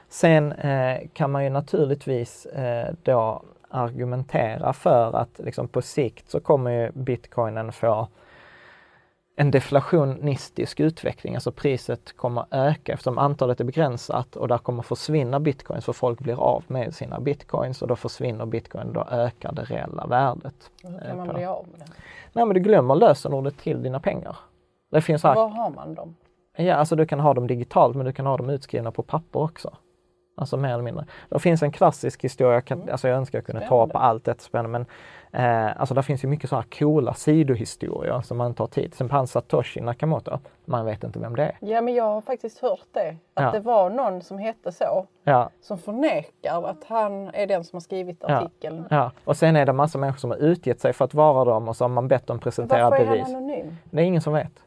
Sen 0.10 0.52
eh, 0.52 1.08
kan 1.14 1.32
man 1.32 1.44
ju 1.44 1.50
naturligtvis 1.50 2.46
eh, 2.46 2.94
då 3.04 3.42
argumentera 3.70 4.74
för 4.74 5.16
att 5.16 5.40
liksom 5.40 5.68
på 5.68 5.82
sikt 5.82 6.30
så 6.30 6.40
kommer 6.40 6.72
ju 6.72 6.92
bitcoinen 6.92 7.72
få 7.72 8.08
en 9.36 9.52
deflationistisk 9.52 10.80
utveckling, 10.80 11.36
alltså 11.36 11.52
priset 11.52 12.18
kommer 12.18 12.46
öka 12.52 12.94
eftersom 12.94 13.18
antalet 13.18 13.60
är 13.60 13.64
begränsat 13.64 14.36
och 14.36 14.48
där 14.48 14.58
kommer 14.58 14.84
försvinna 14.84 15.40
bitcoins 15.40 15.86
för 15.86 15.94
folk 15.94 16.20
blir 16.20 16.42
av 16.42 16.64
med 16.68 16.96
sina 16.96 17.20
bitcoins 17.20 17.82
och 17.82 17.88
då 17.88 17.96
försvinner 17.96 18.46
bitcoin, 18.46 18.94
då 18.94 19.08
ökar 19.12 19.52
det 19.52 19.64
reella 19.64 20.08
värdet. 20.08 20.72
Hur 20.84 21.00
kan 21.00 21.18
man 21.18 21.28
bli 21.28 21.46
av 21.46 21.68
med 21.72 21.80
det? 21.80 21.94
Nej 22.34 22.46
men 22.46 22.54
du 22.54 22.60
glömmer 22.60 22.96
lösenordet 22.96 23.58
till 23.58 23.84
dina 23.84 24.00
pengar. 24.00 24.38
Det 24.92 25.02
finns 25.02 25.24
här... 25.24 25.36
Var 25.36 25.48
har 25.48 25.70
man 25.70 25.96
dem? 25.96 26.16
Ja, 26.58 26.76
alltså 26.76 26.96
du 26.96 27.06
kan 27.06 27.20
ha 27.20 27.34
dem 27.34 27.48
digitalt 27.48 27.96
men 27.96 28.06
du 28.06 28.14
kan 28.14 28.26
ha 28.26 28.38
dem 28.38 28.50
utskrivna 28.50 28.92
på 28.92 29.04
papper 29.04 29.40
också. 29.40 29.74
Alltså 30.38 30.58
mer 30.58 30.74
eller 30.74 30.84
mindre. 30.84 31.06
Det 31.30 31.40
finns 31.40 31.64
en 31.64 31.72
klassisk 31.72 32.24
historia, 32.24 32.54
jag, 32.54 32.66
kan, 32.66 32.78
mm. 32.78 32.92
alltså 32.92 33.08
jag 33.08 33.18
önskar 33.18 33.38
jag 33.38 33.46
kunde 33.46 33.68
ta 33.68 33.88
på 33.88 33.98
allt 33.98 34.26
detta 34.26 34.44
spännande 34.44 34.70
men 34.70 34.86
eh, 35.68 35.80
alltså 35.80 35.96
det 35.96 36.04
finns 36.04 36.24
ju 36.24 36.28
mycket 36.28 36.50
sådana 36.50 36.66
coola 36.80 37.14
sidohistorier 37.14 38.22
som 38.22 38.38
man 38.38 38.54
tar 38.54 38.68
tid. 38.68 38.86
Exempel 38.86 39.16
han 39.16 39.28
Satoshi 39.28 39.82
Nakamoto, 39.82 40.40
man 40.66 40.86
vet 40.86 41.04
inte 41.04 41.20
vem 41.20 41.36
det 41.36 41.44
är. 41.44 41.58
Ja 41.60 41.82
men 41.82 41.94
jag 41.94 42.04
har 42.04 42.22
faktiskt 42.22 42.60
hört 42.60 42.88
det, 42.92 43.16
att 43.34 43.44
ja. 43.44 43.52
det 43.52 43.60
var 43.60 43.90
någon 43.90 44.22
som 44.22 44.38
hette 44.38 44.72
så, 44.72 45.08
ja. 45.24 45.50
som 45.62 45.78
förnekar 45.78 46.64
att 46.64 46.84
han 46.84 47.30
är 47.34 47.48
den 47.48 47.64
som 47.64 47.78
har 47.78 47.82
skrivit 47.82 48.24
artikeln. 48.24 48.88
Ja. 48.90 48.96
ja. 48.96 49.12
och 49.26 49.38
sen 49.38 49.56
är 49.56 49.66
det 49.66 49.74
massa 49.74 49.98
människor 49.98 50.20
som 50.20 50.32
har 50.32 50.38
utgett 50.38 50.80
sig 50.80 50.94
för 50.94 51.06
att 51.06 51.14
vara 51.14 51.46
dem 51.46 51.68
och 51.68 51.76
så 51.76 51.84
har 51.84 51.90
man 51.90 52.08
bett 52.08 52.28
dem 52.28 52.40
presentera 52.40 52.90
bevis. 52.90 53.08
Varför 53.08 53.16
är 53.16 53.24
han 53.24 53.36
anonym? 53.36 53.76
Det 53.84 54.02
är 54.02 54.06
ingen 54.06 54.22
som 54.22 54.34
vet. 54.34 54.64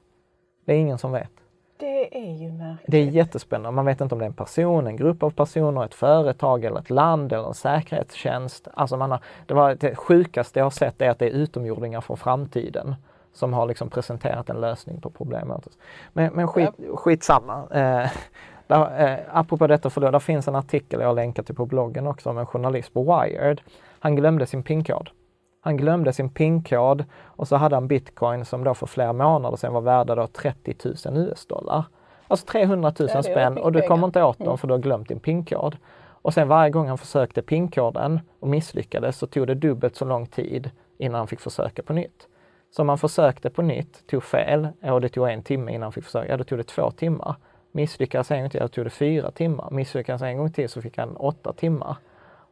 Det 0.64 0.72
är 0.72 0.78
ingen 0.78 0.98
som 0.98 1.12
vet. 1.12 1.37
Det 1.78 2.18
är 2.18 2.34
ju 2.34 2.52
märkligt. 2.52 2.90
Det 2.90 2.98
är 2.98 3.04
jättespännande. 3.04 3.70
Man 3.76 3.84
vet 3.84 4.00
inte 4.00 4.14
om 4.14 4.18
det 4.18 4.24
är 4.24 4.26
en 4.26 4.32
person, 4.32 4.86
en 4.86 4.96
grupp 4.96 5.22
av 5.22 5.30
personer, 5.30 5.84
ett 5.84 5.94
företag 5.94 6.64
eller 6.64 6.80
ett 6.80 6.90
land 6.90 7.32
eller 7.32 7.48
en 7.48 7.54
säkerhetstjänst. 7.54 8.68
Alltså 8.74 8.96
man 8.96 9.10
har, 9.10 9.20
det, 9.46 9.54
var, 9.54 9.74
det 9.74 9.96
sjukaste 9.96 10.58
jag 10.58 10.64
har 10.64 10.70
sett 10.70 11.02
är 11.02 11.10
att 11.10 11.18
det 11.18 11.26
är 11.26 11.30
utomjordingar 11.30 12.00
från 12.00 12.16
framtiden 12.16 12.94
som 13.32 13.52
har 13.52 13.66
liksom 13.66 13.90
presenterat 13.90 14.50
en 14.50 14.60
lösning 14.60 15.00
på 15.00 15.10
problemet. 15.10 15.68
Men, 16.12 16.32
men 16.32 16.48
skit, 16.48 16.70
ja. 16.76 16.96
skitsamma. 16.96 17.66
Eh, 17.70 18.10
där, 18.66 19.08
eh, 19.08 19.18
apropå 19.32 19.66
detta, 19.66 19.90
för 19.90 20.00
då, 20.00 20.10
där 20.10 20.18
finns 20.18 20.48
en 20.48 20.54
artikel 20.54 21.00
jag 21.00 21.16
länkar 21.16 21.42
till 21.42 21.54
på 21.54 21.66
bloggen 21.66 22.06
också 22.06 22.30
om 22.30 22.38
en 22.38 22.46
journalist 22.46 22.94
på 22.94 23.02
Wired. 23.02 23.60
Han 23.98 24.16
glömde 24.16 24.46
sin 24.46 24.62
pinkod. 24.62 25.10
Han 25.68 25.76
glömde 25.76 26.12
sin 26.12 26.30
PIN-kod 26.30 27.04
och 27.24 27.48
så 27.48 27.56
hade 27.56 27.76
han 27.76 27.88
bitcoin 27.88 28.44
som 28.44 28.64
då 28.64 28.74
för 28.74 28.86
flera 28.86 29.12
månader 29.12 29.56
sedan 29.56 29.72
var 29.72 29.80
värda 29.80 30.14
då 30.14 30.26
30 30.26 30.74
000 30.84 31.16
US-dollar. 31.16 31.84
Alltså 32.28 32.46
300 32.46 32.92
000 32.98 33.08
ja, 33.14 33.22
spänn 33.22 33.58
och 33.58 33.72
du 33.72 33.82
kommer 33.82 34.06
inte 34.06 34.22
åt 34.22 34.38
dem 34.38 34.46
mm. 34.46 34.58
för 34.58 34.68
du 34.68 34.74
har 34.74 34.78
glömt 34.78 35.08
din 35.08 35.20
pinkod. 35.20 35.76
Och 36.22 36.34
sen 36.34 36.48
varje 36.48 36.70
gång 36.70 36.88
han 36.88 36.98
försökte 36.98 37.42
pinkoden 37.42 38.20
och 38.40 38.48
misslyckades 38.48 39.18
så 39.18 39.26
tog 39.26 39.46
det 39.46 39.54
dubbelt 39.54 39.96
så 39.96 40.04
lång 40.04 40.26
tid 40.26 40.70
innan 40.98 41.18
han 41.18 41.26
fick 41.28 41.40
försöka 41.40 41.82
på 41.82 41.92
nytt. 41.92 42.28
Så 42.70 42.82
om 42.82 42.88
han 42.88 42.98
försökte 42.98 43.50
på 43.50 43.62
nytt, 43.62 44.06
tog 44.06 44.22
fel 44.22 44.68
och 44.82 45.00
det 45.00 45.08
tog 45.08 45.28
en 45.28 45.42
timme 45.42 45.72
innan 45.72 45.82
han 45.82 45.92
fick 45.92 46.04
försöka, 46.04 46.28
ja 46.28 46.36
då 46.36 46.44
tog 46.44 46.58
det 46.58 46.64
två 46.64 46.90
timmar. 46.90 47.36
Misslyckades 47.72 48.30
en 48.30 48.40
gång 48.40 48.50
till, 48.50 48.60
då 48.60 48.68
tog 48.68 48.86
det 48.86 48.90
fyra 48.90 49.30
timmar. 49.30 49.68
Misslyckades 49.70 50.22
en 50.22 50.38
gång 50.38 50.52
till 50.52 50.68
så 50.68 50.82
fick 50.82 50.98
han 50.98 51.16
åtta 51.16 51.52
timmar 51.52 51.96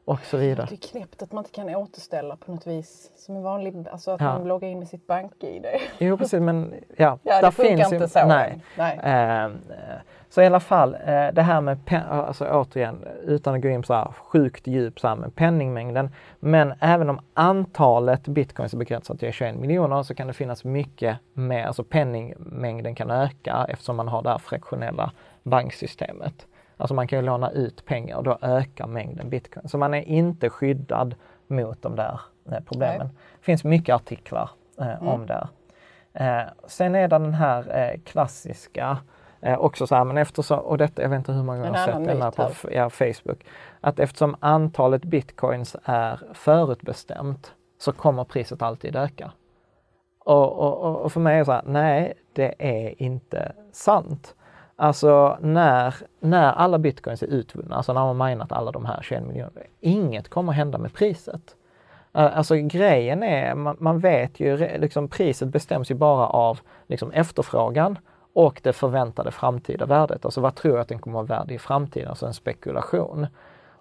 och 0.06 0.20
så 0.24 0.36
vidare. 0.36 0.66
Det 0.70 0.74
är 0.74 0.88
knäppt 0.90 1.22
att 1.22 1.32
man 1.32 1.44
inte 1.44 1.54
kan 1.54 1.74
återställa 1.74 2.36
på 2.36 2.52
något 2.52 2.66
vis 2.66 3.10
som 3.16 3.36
en 3.36 3.42
vanlig, 3.42 3.88
alltså 3.92 4.10
att 4.10 4.20
ja. 4.20 4.38
man 4.38 4.48
loggar 4.48 4.68
in 4.68 4.78
med 4.78 4.88
sitt 4.88 5.06
bank-id. 5.06 5.66
Jo 5.98 6.16
precis 6.16 6.40
men 6.40 6.74
ja, 6.96 7.18
ja 7.22 7.40
det 7.40 7.52
funkar 7.52 7.76
finns 7.76 7.92
inte 7.92 8.08
så. 8.08 8.26
Nej. 8.26 8.60
nej. 8.76 8.98
Eh, 8.98 9.50
så 10.28 10.42
i 10.42 10.46
alla 10.46 10.60
fall 10.60 10.94
eh, 10.94 11.26
det 11.32 11.42
här 11.42 11.60
med, 11.60 11.78
alltså 12.10 12.46
återigen 12.48 13.04
utan 13.24 13.54
att 13.54 13.62
gå 13.62 13.68
in 13.68 13.82
på 13.82 13.86
så 13.86 13.94
här 13.94 14.12
sjukt 14.12 14.66
djup 14.66 15.00
så 15.00 15.08
här 15.08 15.16
med 15.16 15.34
penningmängden. 15.34 16.10
Men 16.40 16.74
även 16.80 17.10
om 17.10 17.20
antalet 17.34 18.28
bitcoins 18.28 18.74
är 18.74 18.78
begränsat 18.78 19.18
till 19.18 19.32
21 19.32 19.56
miljoner 19.56 20.02
så 20.02 20.14
kan 20.14 20.26
det 20.26 20.32
finnas 20.32 20.64
mycket 20.64 21.18
mer, 21.32 21.66
alltså 21.66 21.84
penningmängden 21.84 22.94
kan 22.94 23.10
öka 23.10 23.66
eftersom 23.68 23.96
man 23.96 24.08
har 24.08 24.22
det 24.22 24.30
här 24.30 24.38
friktionella 24.38 25.12
banksystemet. 25.42 26.46
Alltså 26.76 26.94
man 26.94 27.08
kan 27.08 27.18
ju 27.18 27.24
låna 27.24 27.50
ut 27.50 27.84
pengar 27.84 28.16
och 28.16 28.24
då 28.24 28.38
ökar 28.42 28.86
mängden 28.86 29.30
bitcoin. 29.30 29.68
Så 29.68 29.78
man 29.78 29.94
är 29.94 30.02
inte 30.02 30.50
skyddad 30.50 31.14
mot 31.46 31.82
de 31.82 31.96
där 31.96 32.20
eh, 32.50 32.60
problemen. 32.60 33.06
Det 33.38 33.44
finns 33.44 33.64
mycket 33.64 33.94
artiklar 33.94 34.50
eh, 34.78 34.86
mm. 34.86 35.08
om 35.08 35.26
det. 35.26 35.48
Eh, 36.12 36.42
sen 36.66 36.94
är 36.94 37.00
det 37.00 37.18
den 37.18 37.34
här 37.34 37.78
eh, 37.78 38.00
klassiska 38.00 38.98
eh, 39.40 39.58
också 39.58 39.86
så 39.86 39.94
här, 39.94 40.04
men 40.04 40.18
eftersom, 40.18 40.58
och 40.58 40.78
detta, 40.78 41.02
jag 41.02 41.08
vet 41.08 41.18
inte 41.18 41.32
hur 41.32 41.42
många 41.42 41.58
gånger 41.58 41.72
jag 41.72 41.78
har 41.78 41.86
sett 41.86 42.08
den 42.08 42.22
här 42.22 42.30
på 42.30 42.50
ja, 42.70 42.90
Facebook, 42.90 43.44
att 43.80 43.98
eftersom 43.98 44.36
antalet 44.40 45.04
bitcoins 45.04 45.76
är 45.84 46.20
förutbestämt 46.32 47.54
så 47.78 47.92
kommer 47.92 48.24
priset 48.24 48.62
alltid 48.62 48.96
öka. 48.96 49.32
Och, 50.18 50.52
och, 50.58 50.96
och 50.96 51.12
för 51.12 51.20
mig 51.20 51.34
är 51.34 51.38
det 51.38 51.44
så 51.44 51.52
här, 51.52 51.62
nej, 51.66 52.12
det 52.32 52.54
är 52.58 53.02
inte 53.02 53.52
sant. 53.72 54.34
Alltså 54.76 55.38
när, 55.40 55.94
när 56.20 56.52
alla 56.52 56.78
bitcoins 56.78 57.22
är 57.22 57.26
utvunna, 57.26 57.76
alltså 57.76 57.92
när 57.92 58.00
man 58.00 58.20
har 58.20 58.28
minat 58.28 58.52
alla 58.52 58.72
de 58.72 58.84
här 58.84 59.02
21 59.02 59.22
miljonerna, 59.26 59.60
inget 59.80 60.28
kommer 60.28 60.52
att 60.52 60.56
hända 60.56 60.78
med 60.78 60.94
priset. 60.94 61.56
Eh, 62.14 62.38
alltså 62.38 62.54
grejen 62.56 63.22
är, 63.22 63.54
man, 63.54 63.76
man 63.80 63.98
vet 63.98 64.40
ju, 64.40 64.78
liksom 64.78 65.08
priset 65.08 65.48
bestäms 65.48 65.90
ju 65.90 65.94
bara 65.94 66.26
av 66.26 66.60
liksom 66.86 67.10
efterfrågan 67.10 67.98
och 68.32 68.60
det 68.62 68.72
förväntade 68.72 69.30
framtida 69.30 69.86
värdet. 69.86 70.24
Alltså 70.24 70.40
vad 70.40 70.54
tror 70.54 70.74
jag 70.74 70.82
att 70.82 70.88
den 70.88 70.98
kommer 70.98 71.22
att 71.22 71.28
vara 71.28 71.38
värd 71.38 71.50
i 71.50 71.58
framtiden? 71.58 72.08
Alltså 72.08 72.26
en 72.26 72.34
spekulation. 72.34 73.26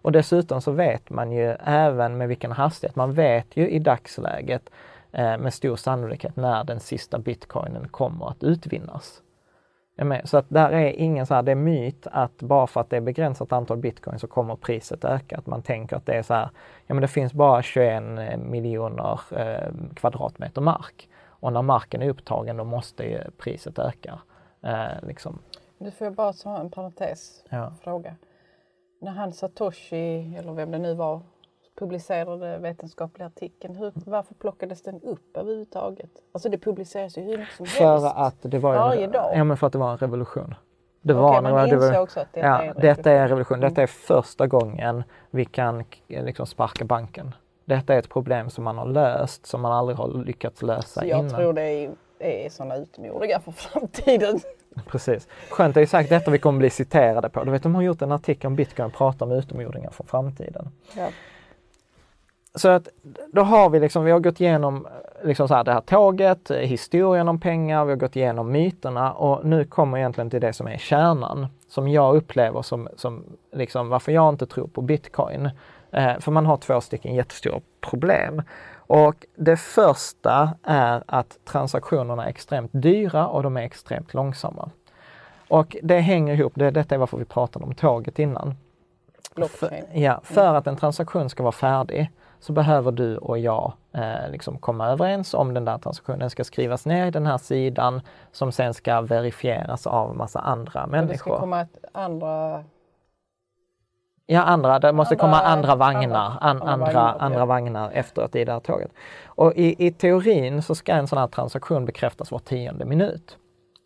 Och 0.02 0.12
dessutom 0.12 0.62
så 0.62 0.72
vet 0.72 1.10
man 1.10 1.32
ju 1.32 1.56
även 1.64 2.18
med 2.18 2.28
vilken 2.28 2.52
hastighet, 2.52 2.96
man 2.96 3.14
vet 3.14 3.58
ju 3.58 3.70
i 3.70 3.80
dagsläget 3.80 4.70
eh, 5.12 5.38
med 5.38 5.54
stor 5.54 5.76
sannolikhet 5.76 6.36
när 6.36 6.64
den 6.64 6.80
sista 6.80 7.20
bitcoinen 7.20 7.88
kommer 7.88 8.30
att 8.30 8.44
utvinnas. 8.44 9.22
Så 10.24 10.38
att 10.38 10.46
där 10.50 10.72
är 10.72 10.92
ingen 10.92 11.26
så 11.26 11.34
här, 11.34 11.42
det 11.42 11.52
är 11.52 11.56
myt 11.56 12.08
att 12.12 12.42
bara 12.42 12.68
för 12.68 12.82
att 12.82 12.90
det 12.90 12.98
är 12.98 13.02
begränsat 13.02 13.52
antal 13.52 13.78
bitcoin 13.78 14.20
så 14.20 14.28
kommer 14.28 14.56
priset 14.56 15.06
öka. 15.06 15.38
Att 15.38 15.48
man 15.48 15.62
tänker 15.62 15.96
att 15.96 16.06
det 16.06 16.14
är 16.14 16.24
så 16.24 16.34
här, 16.34 16.50
ja 16.88 16.94
men 16.94 17.02
det 17.02 17.08
finns 17.08 17.34
bara 17.34 17.62
21 17.62 18.04
eh, 18.04 18.38
miljoner 18.38 19.20
eh, 19.32 19.72
kvadratmeter 19.96 20.62
mark. 20.62 21.10
Och 21.28 21.54
när 21.54 21.62
marken 21.62 22.02
är 22.02 22.10
upptagen 22.10 22.58
då 22.58 22.64
måste 22.64 23.32
priset 23.38 23.80
öka. 23.80 24.20
Eh, 24.62 25.08
liksom. 25.08 25.40
Du 25.78 25.92
får 25.92 26.06
jag 26.06 26.14
bara 26.14 26.34
ta 26.34 26.58
en 26.58 26.72
parentes 26.72 27.44
ja. 27.50 27.74
fråga. 27.82 28.16
När 29.02 29.12
han 29.12 29.34
Satoshi, 29.34 30.36
eller 30.38 30.54
vem 30.54 30.72
det 30.72 30.78
nu 30.78 30.94
var, 30.94 31.22
publicerade 31.76 32.58
vetenskapliga 32.58 33.28
artikeln. 33.28 33.76
Hur, 33.76 33.92
varför 34.06 34.36
plockades 34.36 34.82
den 34.82 35.02
upp 35.02 35.38
överhuvudtaget? 35.38 36.10
Alltså 36.32 36.50
det 36.50 36.58
publiceras 36.58 37.18
ju 37.18 37.22
hur 37.22 37.38
mycket 37.38 37.56
som 37.56 37.66
för 37.66 37.86
helst. 37.86 38.08
Att 38.16 38.36
det 38.42 38.60
var 38.60 38.76
Varje 38.76 39.04
en, 39.04 39.12
dag? 39.12 39.32
Ja 39.36 39.44
men 39.44 39.58
för 39.58 39.68
att 39.68 39.74
det 39.74 39.80
var 39.80 39.92
en 39.92 39.98
revolution. 39.98 40.56
Det 41.02 41.14
var 41.14 41.30
okay, 41.30 41.42
man 41.42 41.70
det 41.70 41.78
var, 41.78 42.00
också 42.00 42.20
att 42.20 42.34
detta 42.34 42.48
ja, 42.48 42.62
är 42.62 42.68
revolution. 42.68 42.82
Detta 42.82 43.12
är 43.12 43.28
revolution. 43.28 43.60
Detta 43.60 43.82
är 43.82 43.88
första 43.88 44.48
gången 44.48 45.04
vi 45.32 45.46
kan 45.46 45.84
liksom 46.08 46.46
sparka 46.46 46.86
banken. 46.86 47.36
Detta 47.66 47.94
är 47.94 48.00
ett 48.00 48.10
problem 48.10 48.50
som 48.50 48.64
man 48.64 48.78
har 48.78 48.86
löst, 48.86 49.46
som 49.46 49.62
man 49.62 49.72
aldrig 49.72 49.98
har 49.98 50.24
lyckats 50.26 50.62
lösa 50.62 51.02
Så 51.02 51.08
jag 51.08 51.20
innan. 51.20 51.36
tror 51.36 51.54
det 51.54 51.62
är, 51.62 51.92
är 52.20 52.50
sådana 52.50 52.76
utomjordingar 52.76 53.40
för 53.40 53.52
framtiden. 53.52 54.40
Precis. 54.88 55.28
Skönt, 55.50 55.76
det 55.76 55.82
är 55.82 55.86
säkert 55.86 56.10
detta 56.10 56.32
vi 56.32 56.40
kommer 56.40 56.60
bli 56.60 56.70
citerade 56.70 57.30
på. 57.30 57.44
Du 57.44 57.52
vet, 57.52 57.64
de 57.64 57.76
har 57.76 57.82
gjort 57.82 58.02
en 58.02 58.12
artikel 58.12 58.48
om 58.48 58.56
bitcoin 58.56 58.86
och 58.86 58.94
pratar 58.94 59.26
om 59.26 59.32
utomjordingar 59.32 59.90
för 59.90 60.04
framtiden. 60.04 60.70
Ja. 60.98 61.08
Så 62.56 62.70
att 62.70 62.88
då 63.32 63.42
har 63.42 63.70
vi 63.70 63.80
liksom, 63.80 64.04
vi 64.04 64.12
har 64.12 64.20
gått 64.20 64.42
igenom 64.42 64.86
eh, 64.86 65.28
liksom 65.28 65.48
så 65.48 65.54
här, 65.54 65.64
det 65.64 65.74
här 65.74 65.82
tåget, 65.82 66.52
eh, 66.52 66.58
historien 66.58 67.28
om 67.28 67.40
pengar, 67.40 67.86
vi 67.86 67.92
har 67.92 67.98
gått 67.98 68.16
igenom 68.16 68.52
myterna 68.52 69.14
och 69.14 69.46
nu 69.46 69.66
kommer 69.66 69.98
egentligen 69.98 70.30
till 70.30 70.42
det 70.42 70.54
som 70.54 70.68
är 70.68 70.78
kärnan, 70.78 71.48
som 71.68 71.88
jag 71.88 72.16
upplever 72.16 72.62
som, 72.62 72.90
som 72.96 73.24
liksom 73.52 73.90
varför 73.90 74.12
jag 74.12 74.30
inte 74.30 74.46
tror 74.46 74.68
på 74.68 74.82
bitcoin. 74.82 75.50
Eh, 75.92 76.20
för 76.20 76.32
man 76.32 76.46
har 76.46 76.58
två 76.58 76.82
stycken 76.82 77.16
jättestora 77.16 77.60
problem. 77.82 78.42
Och 78.88 79.26
det 79.36 79.58
första 79.58 80.50
är 80.64 81.04
att 81.06 81.38
transaktionerna 81.46 82.26
är 82.26 82.30
extremt 82.30 82.72
dyra 82.74 83.28
och 83.28 83.44
de 83.44 83.58
är 83.58 83.62
extremt 83.62 84.14
långsamma. 84.14 84.70
Och 85.48 85.78
det 85.84 86.00
hänger 86.00 86.34
ihop, 86.34 86.54
det, 86.56 86.72
detta 86.72 86.96
är 86.96 87.00
varför 87.00 87.18
vi 87.18 87.26
pratade 87.26 87.66
om 87.66 87.76
tåget 87.76 88.20
innan. 88.20 88.56
För, 89.50 89.84
ja, 89.94 90.20
för 90.24 90.56
att 90.56 90.68
en 90.68 90.76
transaktion 90.76 91.30
ska 91.30 91.44
vara 91.44 91.52
färdig 91.52 92.12
så 92.40 92.54
behöver 92.54 92.92
du 92.92 93.18
och 93.18 93.40
jag 93.40 93.74
eh, 93.94 94.32
liksom 94.32 94.58
komma 94.58 94.88
överens 94.88 95.34
om 95.34 95.54
den 95.54 95.66
där 95.66 95.78
transaktionen. 95.78 96.20
Den 96.20 96.30
ska 96.30 96.44
skrivas 96.44 96.86
ner 96.86 97.08
i 97.08 97.12
den 97.12 97.26
här 97.26 97.38
sidan 97.38 98.02
som 98.32 98.52
sen 98.52 98.74
ska 98.74 99.02
verifieras 99.02 99.88
av 99.88 100.16
massa 100.16 100.40
andra 100.40 100.88
människor. 100.88 101.14
Det 101.14 101.18
ska 101.18 101.40
komma 101.40 101.62
ett 101.62 101.86
andra 101.92 102.64
Ja, 104.28 104.42
andra, 104.42 104.80
det 104.80 104.94
måste 104.94 105.14
andra, 105.14 105.22
komma 105.22 105.42
andra 105.42 105.76
vagnar, 105.76 106.38
an, 106.42 106.62
andra, 106.62 106.72
andra, 106.72 106.86
vagnar, 106.86 107.16
andra 107.20 107.40
ja. 107.40 107.46
vagnar 107.46 107.92
efteråt 107.92 108.36
i 108.36 108.46
det 108.46 108.52
här 108.52 108.60
tåget. 108.60 108.92
Och 109.26 109.54
i, 109.56 109.88
i 109.88 109.92
teorin 109.92 110.62
så 110.62 110.76
ska 110.76 110.94
en 110.94 111.08
sån 111.08 111.18
här 111.18 111.28
transaktion 111.28 111.86
bekräftas 111.86 112.32
var 112.32 112.40
tionde 112.40 112.86
minut. 112.86 113.38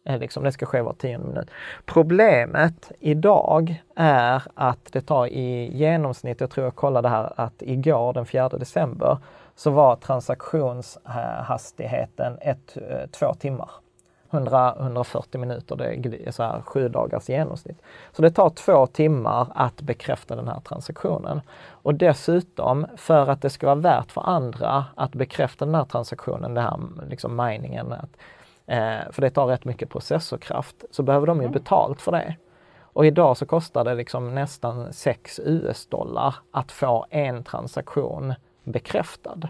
Eh, 0.09 0.19
liksom, 0.19 0.43
det 0.43 0.51
ska 0.51 0.65
ske 0.65 0.81
var 0.81 0.93
tionde 0.93 1.27
minut. 1.27 1.49
Problemet 1.85 2.91
idag 2.99 3.83
är 3.95 4.43
att 4.53 4.89
det 4.91 5.01
tar 5.01 5.27
i 5.27 5.77
genomsnitt, 5.77 6.41
jag 6.41 6.49
tror 6.49 6.65
jag 6.65 6.75
kollade 6.75 7.09
här, 7.09 7.33
att 7.35 7.53
igår 7.59 8.13
den 8.13 8.25
4 8.25 8.49
december 8.49 9.17
så 9.55 9.71
var 9.71 9.95
transaktionshastigheten 9.95 12.37
ett, 12.41 12.77
eh, 12.77 13.09
två 13.11 13.33
timmar. 13.33 13.69
100-140 14.31 15.37
minuter, 15.37 15.75
det 15.75 16.27
är 16.27 16.31
så 16.31 16.43
här 16.43 16.61
sju 16.61 16.89
dagars 16.89 17.29
genomsnitt. 17.29 17.81
Så 18.11 18.21
det 18.21 18.31
tar 18.31 18.49
två 18.49 18.87
timmar 18.87 19.47
att 19.55 19.81
bekräfta 19.81 20.35
den 20.35 20.47
här 20.47 20.59
transaktionen. 20.59 21.41
Och 21.69 21.95
dessutom, 21.95 22.87
för 22.97 23.27
att 23.27 23.41
det 23.41 23.49
ska 23.49 23.65
vara 23.65 23.75
värt 23.75 24.11
för 24.11 24.29
andra 24.29 24.85
att 24.95 25.11
bekräfta 25.11 25.65
den 25.65 25.75
här 25.75 25.85
transaktionen, 25.85 26.53
den 26.53 26.63
här 26.63 26.79
liksom 27.09 27.35
miningen, 27.35 27.93
att 27.93 28.17
eh, 28.69 29.11
för 29.11 29.21
det 29.21 29.29
tar 29.29 29.45
rätt 29.45 29.65
mycket 29.65 29.89
processorkraft, 29.89 30.83
så 30.91 31.03
behöver 31.03 31.27
de 31.27 31.37
ju 31.37 31.45
mm. 31.45 31.53
betalt 31.53 32.01
för 32.01 32.11
det. 32.11 32.35
Och 32.93 33.05
idag 33.05 33.37
så 33.37 33.45
kostar 33.45 33.83
det 33.83 33.93
liksom 33.93 34.35
nästan 34.35 34.93
6 34.93 35.39
US-dollar 35.43 36.35
att 36.51 36.71
få 36.71 37.05
en 37.09 37.43
transaktion 37.43 38.33
bekräftad. 38.63 39.49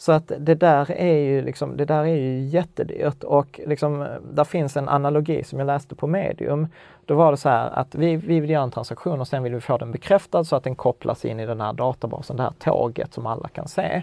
Så 0.00 0.12
att 0.12 0.32
det 0.38 0.54
där 0.54 0.90
är 0.90 1.16
ju, 1.16 1.42
liksom, 1.42 1.76
det 1.76 1.84
där 1.84 2.00
är 2.00 2.14
ju 2.14 2.40
jättedyrt 2.40 3.24
och 3.24 3.60
liksom, 3.66 4.06
där 4.32 4.44
finns 4.44 4.76
en 4.76 4.88
analogi 4.88 5.44
som 5.44 5.58
jag 5.58 5.66
läste 5.66 5.94
på 5.94 6.06
medium. 6.06 6.68
Då 7.04 7.14
var 7.14 7.30
det 7.30 7.36
så 7.36 7.48
här 7.48 7.70
att 7.70 7.94
vi, 7.94 8.16
vi 8.16 8.40
vill 8.40 8.50
göra 8.50 8.62
en 8.62 8.70
transaktion 8.70 9.20
och 9.20 9.28
sen 9.28 9.42
vill 9.42 9.54
vi 9.54 9.60
få 9.60 9.78
den 9.78 9.92
bekräftad 9.92 10.44
så 10.44 10.56
att 10.56 10.64
den 10.64 10.74
kopplas 10.74 11.24
in 11.24 11.40
i 11.40 11.46
den 11.46 11.60
här 11.60 11.72
databasen, 11.72 12.36
det 12.36 12.42
här 12.42 12.52
tåget 12.58 13.14
som 13.14 13.26
alla 13.26 13.48
kan 13.48 13.68
se. 13.68 14.02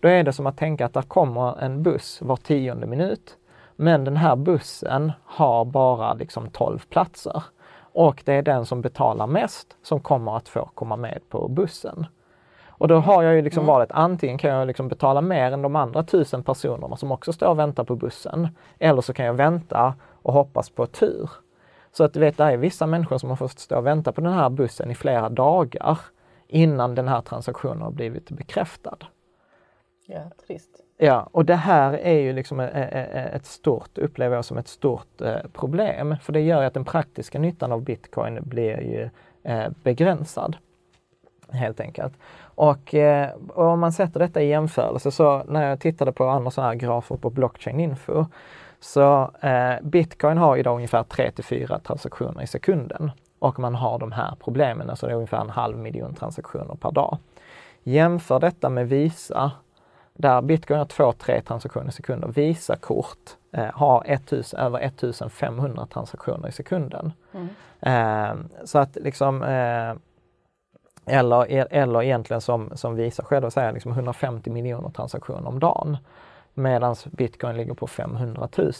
Då 0.00 0.08
är 0.08 0.22
det 0.22 0.32
som 0.32 0.46
att 0.46 0.56
tänka 0.56 0.86
att 0.86 0.94
det 0.94 1.02
kommer 1.08 1.62
en 1.62 1.82
buss 1.82 2.18
var 2.22 2.36
tionde 2.36 2.86
minut 2.86 3.36
men 3.76 4.04
den 4.04 4.16
här 4.16 4.36
bussen 4.36 5.12
har 5.24 5.64
bara 5.64 6.14
liksom 6.14 6.50
12 6.50 6.78
platser. 6.78 7.42
Och 7.78 8.22
det 8.24 8.32
är 8.32 8.42
den 8.42 8.66
som 8.66 8.80
betalar 8.80 9.26
mest 9.26 9.76
som 9.82 10.00
kommer 10.00 10.36
att 10.36 10.48
få 10.48 10.70
komma 10.74 10.96
med 10.96 11.20
på 11.28 11.48
bussen. 11.48 12.06
Och 12.78 12.88
då 12.88 12.98
har 12.98 13.22
jag 13.22 13.34
ju 13.34 13.42
liksom 13.42 13.60
mm. 13.60 13.72
valet, 13.72 13.92
antingen 13.92 14.38
kan 14.38 14.50
jag 14.50 14.66
liksom 14.66 14.88
betala 14.88 15.20
mer 15.20 15.52
än 15.52 15.62
de 15.62 15.76
andra 15.76 16.02
tusen 16.02 16.42
personerna 16.42 16.96
som 16.96 17.12
också 17.12 17.32
står 17.32 17.48
och 17.48 17.58
väntar 17.58 17.84
på 17.84 17.96
bussen. 17.96 18.48
Eller 18.78 19.02
så 19.02 19.12
kan 19.12 19.26
jag 19.26 19.34
vänta 19.34 19.94
och 20.22 20.34
hoppas 20.34 20.70
på 20.70 20.86
tur. 20.86 21.30
Så 21.92 22.04
att 22.04 22.12
du 22.12 22.20
vet, 22.20 22.36
det 22.36 22.44
är 22.44 22.56
vissa 22.56 22.86
människor 22.86 23.18
som 23.18 23.28
har 23.28 23.36
fått 23.36 23.58
stå 23.58 23.76
och 23.76 23.86
vänta 23.86 24.12
på 24.12 24.20
den 24.20 24.32
här 24.32 24.50
bussen 24.50 24.90
i 24.90 24.94
flera 24.94 25.28
dagar 25.28 25.98
innan 26.48 26.94
den 26.94 27.08
här 27.08 27.20
transaktionen 27.20 27.82
har 27.82 27.90
blivit 27.90 28.30
bekräftad. 28.30 28.96
Ja, 30.06 30.30
trist. 30.46 30.85
Ja, 30.98 31.28
och 31.32 31.44
det 31.44 31.54
här 31.54 31.92
är 31.92 32.20
ju 32.20 32.32
liksom 32.32 32.60
eh, 32.60 32.66
eh, 32.66 33.16
eh, 33.16 33.34
ett 33.34 33.46
stort, 33.46 33.98
upplever 33.98 34.36
jag 34.36 34.44
som 34.44 34.58
ett 34.58 34.68
stort 34.68 35.22
problem. 35.52 36.16
För 36.22 36.32
det 36.32 36.40
gör 36.40 36.62
att 36.62 36.74
den 36.74 36.84
praktiska 36.84 37.38
nyttan 37.38 37.72
av 37.72 37.82
bitcoin 37.82 38.38
blir 38.42 38.80
ju 38.80 39.10
begränsad. 39.82 40.56
Helt 41.50 41.80
enkelt. 41.80 42.14
Och, 42.40 42.94
och 43.48 43.64
om 43.64 43.80
man 43.80 43.92
sätter 43.92 44.20
detta 44.20 44.42
i 44.42 44.48
jämförelse 44.48 45.10
så 45.10 45.42
när 45.48 45.68
jag 45.68 45.80
tittade 45.80 46.12
på 46.12 46.28
andra 46.28 46.50
sådana 46.50 46.70
här 46.70 46.78
grafer 46.78 47.16
på 47.16 47.30
blockchain 47.30 47.80
info 47.80 48.26
så 48.80 49.30
eh, 49.40 49.74
bitcoin 49.82 50.38
har 50.38 50.56
idag 50.56 50.74
ungefär 50.76 51.02
3 51.02 51.30
till 51.30 51.44
4 51.44 51.78
transaktioner 51.78 52.42
i 52.42 52.46
sekunden 52.46 53.10
och 53.38 53.58
man 53.58 53.74
har 53.74 53.98
de 53.98 54.12
här 54.12 54.34
problemen, 54.40 54.90
alltså 54.90 55.06
det 55.06 55.12
är 55.12 55.16
ungefär 55.16 55.40
en 55.40 55.50
halv 55.50 55.78
miljon 55.78 56.14
transaktioner 56.14 56.74
per 56.74 56.90
dag. 56.90 57.18
Jämför 57.82 58.40
detta 58.40 58.68
med 58.68 58.88
Visa 58.88 59.52
där 60.16 60.42
bitcoin 60.42 60.78
har 60.78 60.86
2-3 60.86 61.40
transaktioner 61.40 61.88
i 61.88 61.92
sekunden. 61.92 62.32
Visa-kort 62.32 63.36
eh, 63.52 63.70
har 63.74 64.04
1000, 64.06 64.60
över 64.60 64.80
1500 64.80 65.86
transaktioner 65.86 66.48
i 66.48 66.52
sekunden. 66.52 67.12
Mm. 67.32 67.48
Eh, 67.80 68.64
så 68.64 68.78
att 68.78 68.96
liksom 69.00 69.42
eh, 69.42 69.94
eller, 71.06 71.72
eller 71.72 72.02
egentligen 72.02 72.40
som, 72.40 72.70
som 72.74 72.94
Visa 72.94 73.24
själva 73.24 73.50
säger, 73.50 73.72
liksom 73.72 73.92
150 73.92 74.50
miljoner 74.50 74.90
transaktioner 74.90 75.48
om 75.48 75.58
dagen 75.58 75.96
medan 76.54 76.96
bitcoin 77.10 77.56
ligger 77.56 77.74
på 77.74 77.86
500 77.86 78.48
000. 78.56 78.72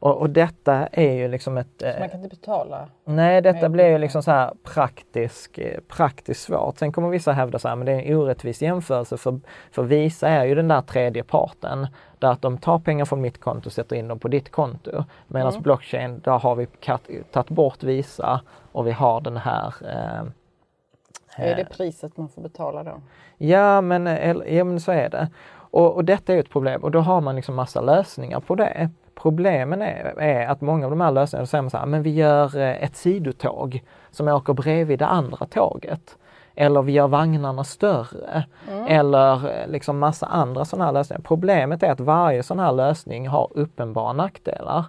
Och, 0.00 0.20
och, 0.20 0.30
detta 0.30 0.86
är 0.86 1.12
ju 1.12 1.28
liksom 1.28 1.58
ett... 1.58 1.68
Så 1.78 1.86
man 1.98 2.08
kan 2.08 2.24
inte 2.24 2.36
betala? 2.36 2.88
Nej, 3.04 3.42
detta 3.42 3.68
blir 3.68 3.86
ju 3.86 3.98
liksom 3.98 4.22
så 4.22 4.30
här 4.30 4.52
praktiskt, 4.62 5.58
praktiskt 5.88 6.42
svårt. 6.42 6.78
Sen 6.78 6.92
kommer 6.92 7.08
vissa 7.08 7.32
hävda 7.32 7.58
så 7.58 7.68
här, 7.68 7.76
men 7.76 7.86
det 7.86 7.92
är 7.92 8.02
en 8.02 8.16
orättvis 8.16 8.62
jämförelse 8.62 9.16
för, 9.16 9.40
för 9.70 9.82
Visa 9.82 10.28
är 10.28 10.44
ju 10.44 10.54
den 10.54 10.68
där 10.68 10.82
tredje 10.82 11.24
parten 11.24 11.86
där 12.18 12.28
att 12.28 12.42
de 12.42 12.58
tar 12.58 12.78
pengar 12.78 13.04
från 13.04 13.20
mitt 13.20 13.40
konto 13.40 13.66
och 13.66 13.72
sätter 13.72 13.96
in 13.96 14.08
dem 14.08 14.18
på 14.18 14.28
ditt 14.28 14.50
konto. 14.50 15.04
Medan 15.26 15.50
mm. 15.50 15.62
blockchain, 15.62 16.20
där 16.24 16.38
har 16.38 16.54
vi 16.54 16.66
tagit 17.32 17.50
bort 17.50 17.82
Visa 17.82 18.40
och 18.72 18.86
vi 18.86 18.92
har 18.92 19.20
den 19.20 19.36
här 19.36 19.74
eh, 19.80 20.22
är 21.36 21.56
det 21.56 21.64
priset 21.64 22.16
man 22.16 22.28
får 22.28 22.42
betala 22.42 22.82
då? 22.82 23.00
Ja 23.38 23.80
men, 23.80 24.06
ja, 24.56 24.64
men 24.64 24.80
så 24.80 24.92
är 24.92 25.08
det. 25.10 25.28
Och, 25.70 25.94
och 25.94 26.04
detta 26.04 26.34
är 26.34 26.38
ett 26.38 26.50
problem 26.50 26.84
och 26.84 26.90
då 26.90 27.00
har 27.00 27.20
man 27.20 27.36
liksom 27.36 27.54
massa 27.54 27.80
lösningar 27.80 28.40
på 28.40 28.54
det. 28.54 28.90
Problemen 29.22 29.82
är, 29.82 30.20
är 30.20 30.46
att 30.46 30.60
många 30.60 30.84
av 30.86 30.90
de 30.90 31.00
här 31.00 31.10
lösningarna, 31.10 31.46
säger 31.46 31.62
man 31.62 31.70
så 31.70 31.76
här, 31.76 31.86
men 31.86 32.02
vi 32.02 32.10
gör 32.10 32.56
eh, 32.56 32.84
ett 32.84 32.96
sidotåg 32.96 33.82
som 34.10 34.28
åker 34.28 34.52
bredvid 34.52 34.98
det 34.98 35.06
andra 35.06 35.46
tåget. 35.46 36.16
Eller 36.54 36.82
vi 36.82 36.92
gör 36.92 37.08
vagnarna 37.08 37.64
större. 37.64 38.44
Mm. 38.70 38.86
Eller 38.86 39.60
eh, 39.60 39.68
liksom 39.68 39.98
massa 39.98 40.26
andra 40.26 40.64
sådana 40.64 40.84
här 40.84 40.92
lösningar. 40.92 41.20
Problemet 41.20 41.82
är 41.82 41.90
att 41.90 42.00
varje 42.00 42.42
sån 42.42 42.58
här 42.58 42.72
lösning 42.72 43.28
har 43.28 43.48
uppenbara 43.54 44.12
nackdelar. 44.12 44.84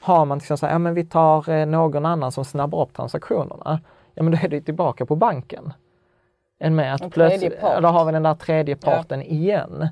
Har 0.00 0.24
man 0.24 0.38
liksom 0.38 0.58
så 0.58 0.66
här, 0.66 0.72
ja 0.72 0.78
men 0.78 0.94
vi 0.94 1.04
tar 1.04 1.50
eh, 1.50 1.66
någon 1.66 2.06
annan 2.06 2.32
som 2.32 2.44
snabbar 2.44 2.82
upp 2.82 2.94
transaktionerna. 2.94 3.80
Ja 4.14 4.22
men 4.22 4.32
då 4.32 4.38
är 4.42 4.48
det 4.48 4.60
tillbaka 4.60 5.06
på 5.06 5.16
banken. 5.16 5.72
Än 6.58 6.74
med 6.74 6.94
att 6.94 7.10
plötsligt, 7.10 7.60
då 7.60 7.88
har 7.88 8.04
vi 8.04 8.12
den 8.12 8.22
där 8.22 8.34
tredje 8.34 8.76
parten 8.76 9.20
ja. 9.20 9.26
igen. 9.26 9.88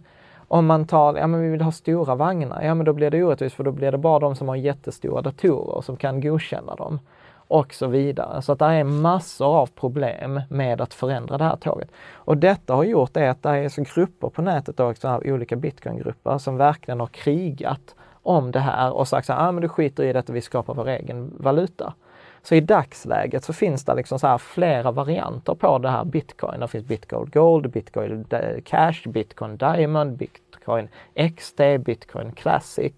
Om 0.48 0.66
man 0.66 0.86
tar, 0.86 1.16
ja 1.16 1.26
men 1.26 1.40
vi 1.40 1.48
vill 1.48 1.60
ha 1.60 1.72
stora 1.72 2.14
vagnar, 2.14 2.62
ja 2.62 2.74
men 2.74 2.86
då 2.86 2.92
blir 2.92 3.10
det 3.10 3.24
orättvist 3.24 3.56
för 3.56 3.64
då 3.64 3.72
blir 3.72 3.92
det 3.92 3.98
bara 3.98 4.18
de 4.18 4.36
som 4.36 4.48
har 4.48 4.56
jättestora 4.56 5.22
datorer 5.22 5.82
som 5.82 5.96
kan 5.96 6.20
godkänna 6.20 6.74
dem. 6.74 7.00
Och 7.50 7.74
så 7.74 7.86
vidare. 7.86 8.42
Så 8.42 8.52
att 8.52 8.58
det 8.58 8.64
är 8.64 8.84
massor 8.84 9.46
av 9.46 9.66
problem 9.66 10.40
med 10.48 10.80
att 10.80 10.94
förändra 10.94 11.38
det 11.38 11.44
här 11.44 11.56
tåget. 11.56 11.90
Och 12.12 12.36
detta 12.36 12.74
har 12.74 12.84
gjort 12.84 13.14
det 13.14 13.30
att 13.30 13.42
det 13.42 13.48
är 13.48 13.68
så 13.68 13.84
grupper 13.94 14.28
på 14.28 14.42
nätet 14.42 14.80
också, 14.80 15.20
olika 15.24 15.56
bitcoingrupper 15.56 16.38
som 16.38 16.56
verkligen 16.56 17.00
har 17.00 17.06
krigat 17.06 17.94
om 18.22 18.50
det 18.50 18.60
här 18.60 18.92
och 18.92 19.08
sagt 19.08 19.26
så 19.26 19.32
här, 19.32 19.48
ah, 19.48 19.52
men 19.52 19.62
du 19.62 19.68
skiter 19.68 20.04
i 20.04 20.12
detta, 20.12 20.32
vi 20.32 20.40
skapar 20.40 20.74
vår 20.74 20.88
egen 20.88 21.32
valuta. 21.38 21.94
Så 22.48 22.54
i 22.54 22.60
dagsläget 22.60 23.44
så 23.44 23.52
finns 23.52 23.84
det 23.84 23.94
liksom 23.94 24.18
så 24.18 24.38
flera 24.38 24.90
varianter 24.90 25.54
på 25.54 25.78
det 25.78 25.90
här 25.90 26.04
bitcoin. 26.04 26.60
Det 26.60 26.68
finns 26.68 26.84
bitcoin 26.84 27.30
gold, 27.30 27.70
bitcoin 27.70 28.26
cash, 28.64 29.08
bitcoin 29.08 29.56
diamond, 29.56 30.16
bitcoin 30.16 30.88
XT, 31.36 31.60
bitcoin 31.78 32.32
classic. 32.32 32.92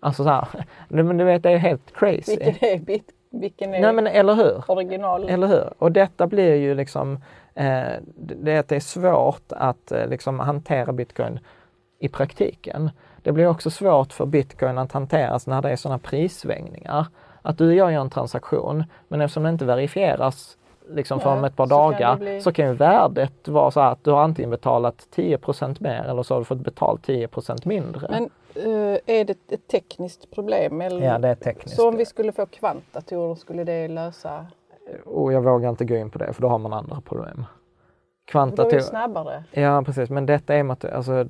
Alltså 0.00 0.24
så 0.24 0.30
här, 0.30 0.48
men 0.88 1.16
du 1.16 1.24
vet 1.24 1.42
det 1.42 1.50
är 1.50 1.56
helt 1.56 1.92
crazy. 1.92 2.36
Vilken 2.36 2.68
är 2.68 2.78
bit, 2.78 3.04
vilken 3.30 3.74
är 3.74 3.80
Nej, 3.80 3.92
men, 3.92 4.06
eller 4.06 4.34
hur? 4.34 4.70
original? 4.70 5.28
Eller 5.28 5.46
hur? 5.46 5.72
Och 5.78 5.92
detta 5.92 6.26
blir 6.26 6.54
ju 6.54 6.74
liksom, 6.74 7.12
eh, 7.54 7.92
det, 8.16 8.72
är 8.72 8.80
svårt 8.80 9.52
att 9.52 9.92
eh, 9.92 10.06
liksom 10.06 10.40
hantera 10.40 10.92
bitcoin 10.92 11.38
i 11.98 12.08
praktiken. 12.08 12.90
Det 13.22 13.32
blir 13.32 13.46
också 13.46 13.70
svårt 13.70 14.12
för 14.12 14.26
bitcoin 14.26 14.78
att 14.78 14.92
hanteras 14.92 15.46
när 15.46 15.62
det 15.62 15.70
är 15.70 15.76
sådana 15.76 15.98
prissvängningar 15.98 17.06
att 17.42 17.58
du 17.58 17.74
gör 17.74 17.90
en 17.90 18.10
transaktion 18.10 18.84
men 19.08 19.20
eftersom 19.20 19.42
det 19.42 19.48
inte 19.48 19.64
verifieras 19.64 20.56
liksom 20.94 21.20
Nej, 21.24 21.28
om 21.28 21.44
ett 21.44 21.56
par 21.56 21.66
så 21.66 21.74
dagar 21.74 22.16
bli... 22.16 22.40
så 22.40 22.52
kan 22.52 22.66
ju 22.66 22.72
värdet 22.72 23.48
vara 23.48 23.70
så 23.70 23.80
att 23.80 24.04
du 24.04 24.10
har 24.10 24.22
antingen 24.22 24.50
betalat 24.50 25.06
10% 25.14 25.76
mer 25.80 26.02
eller 26.02 26.22
så 26.22 26.34
har 26.34 26.38
du 26.38 26.44
fått 26.44 26.58
betalt 26.58 27.08
10% 27.08 27.68
mindre. 27.68 28.08
Men 28.10 28.30
uh, 28.66 28.98
är 29.06 29.24
det 29.24 29.38
ett 29.48 29.68
tekniskt 29.68 30.30
problem? 30.30 30.80
Eller? 30.80 31.06
Ja, 31.06 31.18
det 31.18 31.28
är 31.28 31.34
tekniskt. 31.34 31.76
Så 31.76 31.88
om 31.88 31.96
vi 31.96 32.06
skulle 32.06 32.32
få 32.32 32.46
kvantdatorer, 32.46 33.34
skulle 33.34 33.64
det 33.64 33.88
lösa? 33.88 34.46
Och 35.04 35.32
jag 35.32 35.40
vågar 35.40 35.68
inte 35.68 35.84
gå 35.84 35.96
in 35.96 36.10
på 36.10 36.18
det 36.18 36.32
för 36.32 36.42
då 36.42 36.48
har 36.48 36.58
man 36.58 36.72
andra 36.72 37.00
problem. 37.00 37.44
Är 38.34 38.70
det 38.70 38.82
snabbare. 38.82 39.44
Ja 39.50 39.82
precis, 39.86 40.10
men 40.10 40.26
detta 40.26 40.54
är 40.54 40.86
alltså 40.94 41.26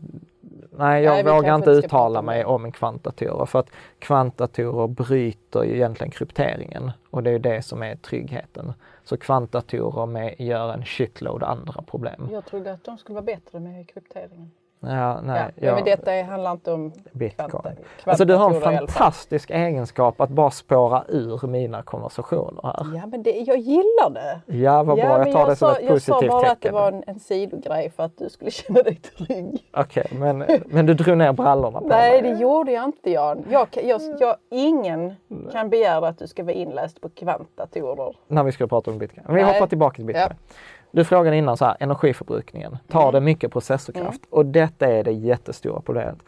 Nej, 0.72 1.04
jag 1.04 1.24
Nej, 1.24 1.34
vågar 1.34 1.54
inte 1.54 1.70
uttala 1.70 2.22
mig 2.22 2.44
om 2.44 2.72
kvantdatorer 2.72 3.46
för 3.46 3.58
att 3.58 3.70
kvantdatorer 3.98 4.88
bryter 4.88 5.64
ju 5.64 5.74
egentligen 5.74 6.10
krypteringen 6.10 6.90
och 7.10 7.22
det 7.22 7.30
är 7.30 7.38
det 7.38 7.62
som 7.62 7.82
är 7.82 7.96
tryggheten. 7.96 8.72
Så 9.04 9.16
kvantdatorer 9.16 10.06
med, 10.06 10.34
gör 10.38 10.72
en 10.72 10.84
shitload 10.84 11.42
andra 11.42 11.82
problem. 11.82 12.28
Jag 12.32 12.46
trodde 12.46 12.72
att 12.72 12.84
de 12.84 12.98
skulle 12.98 13.14
vara 13.14 13.24
bättre 13.24 13.60
med 13.60 13.88
krypteringen. 13.88 14.50
Ja, 14.82 15.20
nej, 15.20 15.52
ja, 15.56 15.66
ja, 15.66 15.74
men 15.74 15.84
detta 15.84 16.22
handlar 16.22 16.52
inte 16.52 16.72
om 16.72 16.92
bitcoin. 17.12 17.50
Kvanta, 17.50 17.72
alltså 18.04 18.24
du 18.24 18.34
har 18.34 18.54
en 18.54 18.60
fantastisk 18.60 19.50
egenskap 19.50 20.20
att 20.20 20.30
bara 20.30 20.50
spåra 20.50 21.04
ur 21.08 21.46
mina 21.46 21.82
konversationer 21.82 22.62
här. 22.62 22.96
Ja, 22.96 23.06
men 23.06 23.22
det, 23.22 23.30
jag 23.30 23.58
gillar 23.58 24.10
det. 24.10 24.40
Ja, 24.46 24.82
vad 24.82 24.96
bra. 24.96 25.06
Ja, 25.06 25.18
jag 25.18 25.32
tar 25.32 25.40
jag 25.40 25.48
det 25.48 25.56
som 25.56 25.70
ett 25.70 25.88
positivt 25.88 26.20
tecken. 26.20 26.26
Jag 26.26 26.32
sa 26.32 26.40
bara 26.40 26.40
tecken. 26.40 26.52
att 26.52 26.62
det 26.62 26.70
var 26.70 26.92
en, 26.92 27.04
en 27.06 27.20
sidogrej 27.20 27.90
för 27.90 28.02
att 28.02 28.18
du 28.18 28.28
skulle 28.28 28.50
känna 28.50 28.82
dig 28.82 28.94
trygg. 28.96 29.68
Okej, 29.72 30.04
okay, 30.04 30.18
men, 30.18 30.44
men 30.66 30.86
du 30.86 30.94
drog 30.94 31.18
ner 31.18 31.32
brallorna 31.32 31.80
på 31.80 31.86
Nej, 31.86 32.22
mig. 32.22 32.32
det 32.32 32.38
gjorde 32.38 32.72
jag 32.72 32.84
inte 32.84 33.10
Jan. 33.10 33.44
Jag, 33.50 33.68
jag, 33.82 34.00
jag, 34.20 34.36
ingen 34.50 35.14
kan 35.52 35.70
begära 35.70 36.08
att 36.08 36.18
du 36.18 36.26
ska 36.26 36.44
vara 36.44 36.54
inläst 36.54 37.00
på 37.00 37.08
kvantdatorer. 37.08 38.16
När 38.28 38.42
vi 38.42 38.52
ska 38.52 38.66
prata 38.66 38.90
om 38.90 38.98
bitcoin. 38.98 39.24
Vi 39.28 39.34
Nej. 39.34 39.44
hoppar 39.44 39.66
tillbaka 39.66 39.94
till 39.94 40.04
bitcoin. 40.04 40.26
Ja. 40.30 40.54
Du 40.90 41.04
frågade 41.04 41.36
innan 41.36 41.56
så 41.56 41.64
här, 41.64 41.76
energiförbrukningen. 41.80 42.78
Tar 42.88 43.02
mm. 43.02 43.14
det 43.14 43.20
mycket 43.20 43.52
processorkraft? 43.52 44.24
Mm. 44.24 44.28
Och 44.30 44.46
detta 44.46 44.86
är 44.86 45.04
det 45.04 45.12
jättestora 45.12 45.80
problemet. 45.80 46.18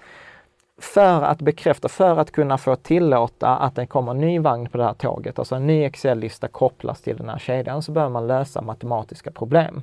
För 0.78 1.22
att 1.22 1.42
bekräfta, 1.42 1.88
för 1.88 2.16
att 2.16 2.30
kunna 2.30 2.58
få 2.58 2.76
tillåta 2.76 3.56
att 3.56 3.74
det 3.74 3.86
kommer 3.86 4.12
en 4.12 4.18
ny 4.18 4.38
vagn 4.38 4.68
på 4.68 4.78
det 4.78 4.84
här 4.84 4.94
tåget, 4.94 5.38
alltså 5.38 5.54
en 5.54 5.66
ny 5.66 5.84
Excel-lista 5.84 6.48
kopplas 6.48 7.00
till 7.00 7.16
den 7.16 7.28
här 7.28 7.38
kedjan, 7.38 7.82
så 7.82 7.92
behöver 7.92 8.12
man 8.12 8.26
lösa 8.26 8.62
matematiska 8.62 9.30
problem. 9.30 9.82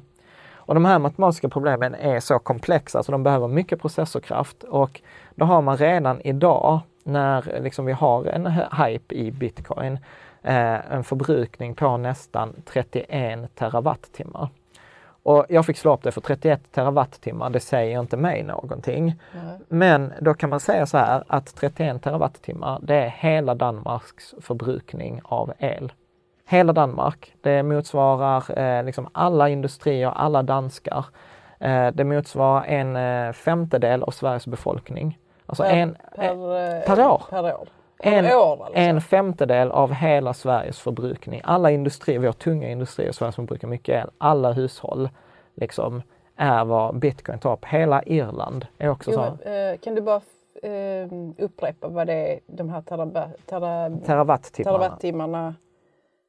Och 0.70 0.74
de 0.74 0.86
här 0.86 1.00
matematiska 1.00 1.50
problemen 1.50 1.96
är 1.96 2.20
så 2.20 2.40
komplexa 2.40 3.04
så 3.04 3.12
de 3.12 3.24
behöver 3.24 3.48
mycket 3.48 3.82
processorkraft 3.82 4.64
och 4.64 5.02
då 5.36 5.46
har 5.46 5.62
man 5.62 5.78
redan 5.78 6.22
idag, 6.22 6.80
när 7.04 7.62
liksom 7.62 7.86
vi 7.86 7.94
har 7.94 8.26
en 8.26 8.48
hype 8.86 9.16
i 9.16 9.32
bitcoin, 9.32 10.00
eh, 10.42 10.94
en 10.94 11.04
förbrukning 11.04 11.76
på 11.76 11.98
nästan 11.98 12.54
31 12.66 13.56
terawattimmar. 13.56 14.50
Och 15.30 15.46
jag 15.50 15.66
fick 15.66 15.78
slå 15.78 15.94
upp 15.94 16.04
det 16.04 16.12
för 16.12 16.22
31 16.22 16.72
terawattimmar, 16.72 17.50
det 17.50 17.60
säger 17.60 18.00
inte 18.00 18.18
mig 18.18 18.44
någonting. 18.44 19.16
Mm. 19.34 19.58
Men 19.68 20.14
då 20.22 20.34
kan 20.34 20.50
man 20.50 20.60
säga 20.60 20.86
så 20.86 20.98
här 20.98 21.24
att 21.28 21.56
31 21.56 22.04
terawattimmar, 22.04 22.80
det 22.82 22.96
är 22.96 23.10
hela 23.10 23.56
Danmarks 23.56 24.36
förbrukning 24.42 25.22
av 25.24 25.54
el. 25.60 25.92
Hela 26.48 26.74
Danmark. 26.74 27.34
Det 27.42 27.64
motsvarar 27.64 28.60
eh, 28.60 28.84
liksom 28.84 29.10
alla 29.12 29.50
industrier, 29.50 30.10
alla 30.10 30.44
danskar. 30.44 31.06
Eh, 31.60 31.88
det 31.88 32.04
motsvarar 32.04 32.64
en 32.64 32.96
eh, 32.96 33.34
femtedel 33.34 34.04
av 34.04 34.12
Sveriges 34.12 34.48
befolkning. 34.48 35.20
Alltså 35.46 35.64
per, 35.64 35.78
en, 35.78 35.98
per, 36.16 36.78
eh, 36.78 36.82
per 36.82 37.08
år. 37.08 37.24
Per 37.30 37.44
år. 37.44 37.68
En, 38.00 38.26
år, 38.26 38.66
alltså. 38.66 38.80
en 38.80 39.02
femtedel 39.02 39.72
av 39.72 39.94
hela 39.94 40.34
Sveriges 40.34 40.80
förbrukning. 40.80 41.42
Alla 41.44 41.72
industrier, 41.72 42.20
vi 42.20 42.26
har 42.26 42.34
tunga 42.34 42.70
industrier 42.70 43.10
i 43.10 43.14
Sverige 43.14 43.32
som 43.32 43.46
brukar 43.46 43.68
mycket 43.68 44.04
el. 44.04 44.10
Alla 44.18 44.52
hushåll 44.52 45.10
liksom 45.56 46.02
är 46.36 46.66
vad 46.66 47.00
bitcoin 47.00 47.40
tar 47.40 47.54
upp. 47.54 47.66
Hela 47.66 48.04
Irland 48.04 48.66
är 48.78 48.90
också 48.90 49.12
jo, 49.12 49.16
så. 49.16 49.50
Eh, 49.50 49.78
kan 49.78 49.96
du 49.96 50.02
bara 50.02 50.22
eh, 50.64 51.08
upprepa 51.38 51.88
vad 51.88 52.08
det 52.08 52.14
är 52.14 52.40
de 52.48 52.70
här 52.70 52.82
teraba, 52.82 53.30
tera, 53.46 53.90
terawattimmarna. 54.06 54.80
terawattimmarna 54.80 55.56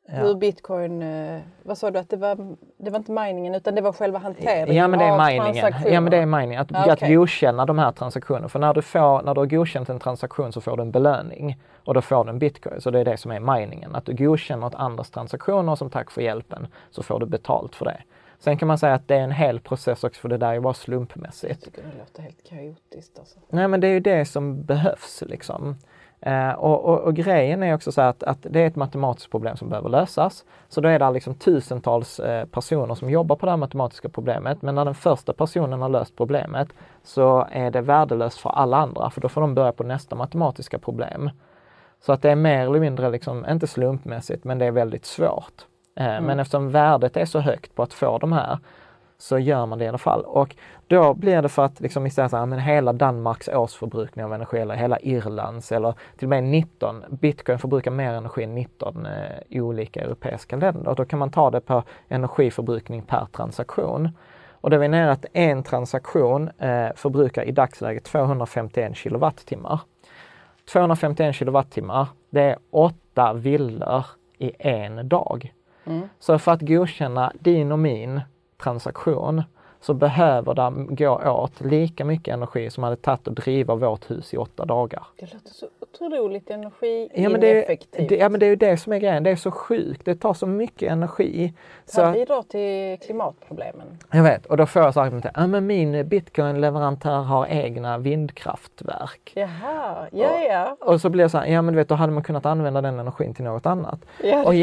Ja. 0.06 0.16
Hur 0.16 0.34
bitcoin, 0.34 1.02
eh, 1.02 1.40
vad 1.62 1.78
sa 1.78 1.90
du 1.90 1.98
att 1.98 2.10
det 2.10 2.16
var, 2.16 2.56
det 2.76 2.90
var 2.90 2.98
inte 2.98 3.12
miningen 3.12 3.54
utan 3.54 3.74
det 3.74 3.80
var 3.80 3.92
själva 3.92 4.18
hanteringen 4.18 4.76
ja, 4.76 4.88
men 4.88 4.98
det 4.98 5.04
är 5.04 5.26
miningen. 5.26 5.74
Ja 5.86 6.00
men 6.00 6.10
det 6.10 6.16
är 6.16 6.26
mining, 6.26 6.56
att, 6.56 6.74
ah, 6.74 6.82
okay. 6.82 6.92
att 6.92 7.14
godkänna 7.14 7.66
de 7.66 7.78
här 7.78 7.92
transaktionerna. 7.92 8.48
För 8.48 8.58
när 8.58 8.74
du, 8.74 8.82
får, 8.82 9.22
när 9.22 9.34
du 9.34 9.40
har 9.40 9.46
godkänt 9.46 9.88
en 9.88 9.98
transaktion 9.98 10.52
så 10.52 10.60
får 10.60 10.76
du 10.76 10.82
en 10.82 10.90
belöning 10.90 11.58
och 11.84 11.94
då 11.94 12.00
får 12.00 12.24
du 12.24 12.30
en 12.30 12.38
bitcoin. 12.38 12.80
Så 12.80 12.90
det 12.90 13.00
är 13.00 13.04
det 13.04 13.16
som 13.16 13.30
är 13.30 13.40
miningen, 13.40 13.94
att 13.94 14.06
du 14.06 14.14
godkänner 14.14 14.66
ett 14.66 14.74
andras 14.74 15.10
transaktioner 15.10 15.76
som 15.76 15.90
tack 15.90 16.10
för 16.10 16.22
hjälpen 16.22 16.66
så 16.90 17.02
får 17.02 17.20
du 17.20 17.26
betalt 17.26 17.74
för 17.74 17.84
det. 17.84 18.02
Sen 18.38 18.58
kan 18.58 18.68
man 18.68 18.78
säga 18.78 18.94
att 18.94 19.08
det 19.08 19.14
är 19.14 19.20
en 19.20 19.32
hel 19.32 19.60
process 19.60 20.04
också 20.04 20.20
för 20.20 20.28
det 20.28 20.36
där 20.36 20.54
är 20.54 20.60
bara 20.60 20.74
slumpmässigt. 20.74 21.50
Jag 21.50 21.60
tycker 21.60 21.82
det 21.82 21.98
låter 21.98 22.22
helt 22.22 22.48
kaotiskt 22.48 23.18
alltså. 23.18 23.38
Nej 23.48 23.68
men 23.68 23.80
det 23.80 23.86
är 23.86 23.92
ju 23.92 24.00
det 24.00 24.24
som 24.24 24.62
behövs 24.62 25.22
liksom. 25.26 25.76
Eh, 26.22 26.52
och, 26.52 26.84
och, 26.84 26.98
och, 26.98 27.14
grejen 27.14 27.62
är 27.62 27.74
också 27.74 27.92
så 27.92 28.00
att, 28.00 28.22
att, 28.22 28.38
det 28.50 28.60
är 28.60 28.66
ett 28.66 28.76
matematiskt 28.76 29.30
problem 29.30 29.56
som 29.56 29.68
behöver 29.68 29.88
lösas. 29.88 30.44
Så 30.68 30.80
då 30.80 30.88
är 30.88 30.98
det 30.98 31.10
liksom 31.10 31.34
tusentals 31.34 32.20
eh, 32.20 32.46
personer 32.46 32.94
som 32.94 33.10
jobbar 33.10 33.36
på 33.36 33.46
det 33.46 33.52
här 33.52 33.56
matematiska 33.56 34.08
problemet. 34.08 34.62
Men 34.62 34.74
när 34.74 34.84
den 34.84 34.94
första 34.94 35.32
personen 35.32 35.82
har 35.82 35.88
löst 35.88 36.16
problemet 36.16 36.68
så 37.02 37.46
är 37.50 37.70
det 37.70 37.80
värdelöst 37.80 38.38
för 38.38 38.50
alla 38.50 38.76
andra 38.76 39.10
för 39.10 39.20
då 39.20 39.28
får 39.28 39.40
de 39.40 39.54
börja 39.54 39.72
på 39.72 39.84
nästa 39.84 40.16
matematiska 40.16 40.78
problem. 40.78 41.30
Så 42.00 42.12
att 42.12 42.22
det 42.22 42.30
är 42.30 42.36
mer 42.36 42.66
eller 42.66 42.80
mindre, 42.80 43.10
liksom, 43.10 43.46
inte 43.50 43.66
slumpmässigt, 43.66 44.44
men 44.44 44.58
det 44.58 44.66
är 44.66 44.70
väldigt 44.70 45.06
svårt. 45.06 45.66
Eh, 45.96 46.06
mm. 46.06 46.24
Men 46.24 46.38
eftersom 46.40 46.70
värdet 46.70 47.16
är 47.16 47.24
så 47.24 47.38
högt 47.38 47.74
på 47.74 47.82
att 47.82 47.92
få 47.92 48.18
de 48.18 48.32
här 48.32 48.58
så 49.20 49.38
gör 49.38 49.66
man 49.66 49.78
det 49.78 49.84
i 49.84 49.88
alla 49.88 49.98
fall. 49.98 50.24
Och 50.24 50.56
då 50.86 51.14
blir 51.14 51.42
det 51.42 51.48
för 51.48 51.64
att 51.64 51.80
liksom 51.80 52.06
istället 52.06 52.30
säga, 52.30 52.46
men 52.46 52.58
hela 52.58 52.92
Danmarks 52.92 53.48
årsförbrukning 53.48 54.24
av 54.24 54.34
energi 54.34 54.58
eller 54.58 54.74
hela 54.74 54.98
Irlands 55.00 55.72
eller 55.72 55.94
till 56.16 56.26
och 56.26 56.30
med 56.30 56.44
19, 56.44 57.04
bitcoin 57.10 57.58
förbrukar 57.58 57.90
mer 57.90 58.12
energi 58.12 58.44
än 58.44 58.54
19 58.54 59.06
eh, 59.06 59.12
olika 59.50 60.00
europeiska 60.00 60.56
länder. 60.56 60.94
Då 60.94 61.04
kan 61.04 61.18
man 61.18 61.30
ta 61.30 61.50
det 61.50 61.60
på 61.60 61.82
energiförbrukning 62.08 63.02
per 63.02 63.26
transaktion. 63.32 64.08
Och 64.50 64.70
då 64.70 64.76
är 64.76 64.80
vi 64.80 64.88
nere 64.88 65.12
att 65.12 65.26
en 65.32 65.62
transaktion 65.62 66.50
eh, 66.58 66.88
förbrukar 66.94 67.42
i 67.42 67.52
dagsläget 67.52 68.04
251 68.04 68.96
kilowattimmar. 68.96 69.80
251 70.72 71.36
kilowattimmar, 71.36 72.08
det 72.30 72.42
är 72.42 72.56
åtta 72.70 73.32
villor 73.32 74.04
i 74.38 74.52
en 74.58 75.08
dag. 75.08 75.52
Mm. 75.84 76.08
Så 76.18 76.38
för 76.38 76.52
att 76.52 76.60
godkänna 76.60 77.32
din 77.40 77.72
och 77.72 77.78
min 77.78 78.20
transaktion 78.62 79.42
så 79.80 79.94
behöver 79.94 80.54
det 80.54 80.94
gå 80.94 81.30
åt 81.30 81.60
lika 81.60 82.04
mycket 82.04 82.34
energi 82.34 82.70
som 82.70 82.84
hade 82.84 82.96
tagit 82.96 83.28
att 83.28 83.36
driva 83.36 83.74
vårt 83.74 84.10
hus 84.10 84.34
i 84.34 84.36
åtta 84.36 84.64
dagar. 84.64 85.06
Det 85.16 85.34
låter 85.34 85.48
så 85.48 85.66
otroligt 85.80 86.50
energiineffektivt. 86.50 87.88
Ja, 88.00 88.06
det, 88.08 88.16
ja 88.16 88.28
men 88.28 88.40
det 88.40 88.46
är 88.46 88.50
ju 88.50 88.56
det 88.56 88.76
som 88.76 88.92
är 88.92 88.98
grejen, 88.98 89.22
det 89.22 89.30
är 89.30 89.36
så 89.36 89.50
sjukt, 89.50 90.04
det 90.04 90.14
tar 90.14 90.34
så 90.34 90.46
mycket 90.46 90.92
energi. 90.92 91.54
Det 91.96 92.12
bidrar 92.12 92.42
till 92.42 93.06
klimatproblemen. 93.06 93.98
Jag 94.10 94.22
vet, 94.22 94.46
och 94.46 94.56
då 94.56 94.66
får 94.66 94.82
jag 94.82 94.94
sagt 94.94 95.14
att 95.14 95.32
ja, 95.34 95.46
men 95.46 95.66
min 95.66 96.08
bitcoin-leverantör 96.08 97.22
har 97.22 97.46
egna 97.46 97.98
vindkraftverk. 97.98 99.32
Jaha, 99.34 100.08
ja 100.12 100.40
ja. 100.40 100.76
Och, 100.80 100.88
och 100.88 101.00
så 101.00 101.08
blir 101.08 101.24
det 101.24 101.30
så 101.30 101.38
här, 101.38 101.46
ja 101.46 101.62
men 101.62 101.74
du 101.74 101.78
vet 101.78 101.88
då 101.88 101.94
hade 101.94 102.12
man 102.12 102.22
kunnat 102.22 102.46
använda 102.46 102.80
den 102.80 102.98
energin 102.98 103.34
till 103.34 103.44
något 103.44 103.66
annat. 103.66 104.00
Ja, 104.22 104.44
och, 104.44 104.54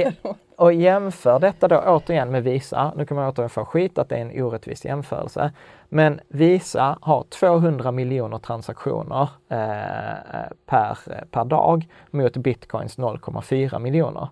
och 0.58 0.74
jämför 0.74 1.40
detta 1.40 1.68
då 1.68 1.84
återigen 1.86 2.32
med 2.32 2.44
Visa. 2.44 2.94
Nu 2.96 3.06
kan 3.06 3.18
man 3.18 3.30
återigen 3.30 3.50
få 3.50 3.66
skit 3.66 3.98
att 3.98 4.10
det 4.10 4.16
är 4.16 4.22
en 4.22 4.44
orättvis 4.44 4.86
jämförelse. 4.86 5.52
Men 5.90 6.20
Visa 6.28 6.98
har 7.02 7.24
200 7.24 7.92
miljoner 7.92 8.38
transaktioner 8.38 9.30
eh, 9.50 10.50
per, 10.66 10.98
per 11.32 11.46
dag 11.46 11.88
mot 12.12 12.38
bitcoins 12.38 12.98
0,4 12.98 13.80
miljoner. 13.80 14.30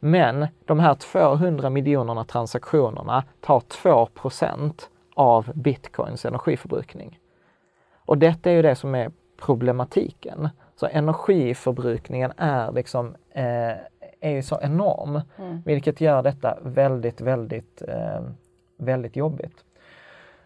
Men 0.00 0.46
de 0.64 0.78
här 0.78 0.94
200 0.94 1.70
miljonerna 1.70 2.24
transaktionerna 2.24 3.24
tar 3.40 3.60
2% 3.60 4.82
av 5.14 5.50
bitcoins 5.54 6.24
energiförbrukning. 6.24 7.18
Och 8.04 8.18
detta 8.18 8.50
är 8.50 8.54
ju 8.54 8.62
det 8.62 8.74
som 8.74 8.94
är 8.94 9.10
problematiken. 9.40 10.48
Så 10.76 10.86
energiförbrukningen 10.86 12.32
är 12.36 12.72
liksom 12.72 13.14
eh, 13.30 13.76
är 14.20 14.30
ju 14.30 14.42
så 14.42 14.58
enorm, 14.62 15.20
mm. 15.38 15.62
vilket 15.64 16.00
gör 16.00 16.22
detta 16.22 16.58
väldigt, 16.62 17.20
väldigt, 17.20 17.82
eh, 17.88 18.20
väldigt 18.76 19.16
jobbigt. 19.16 19.64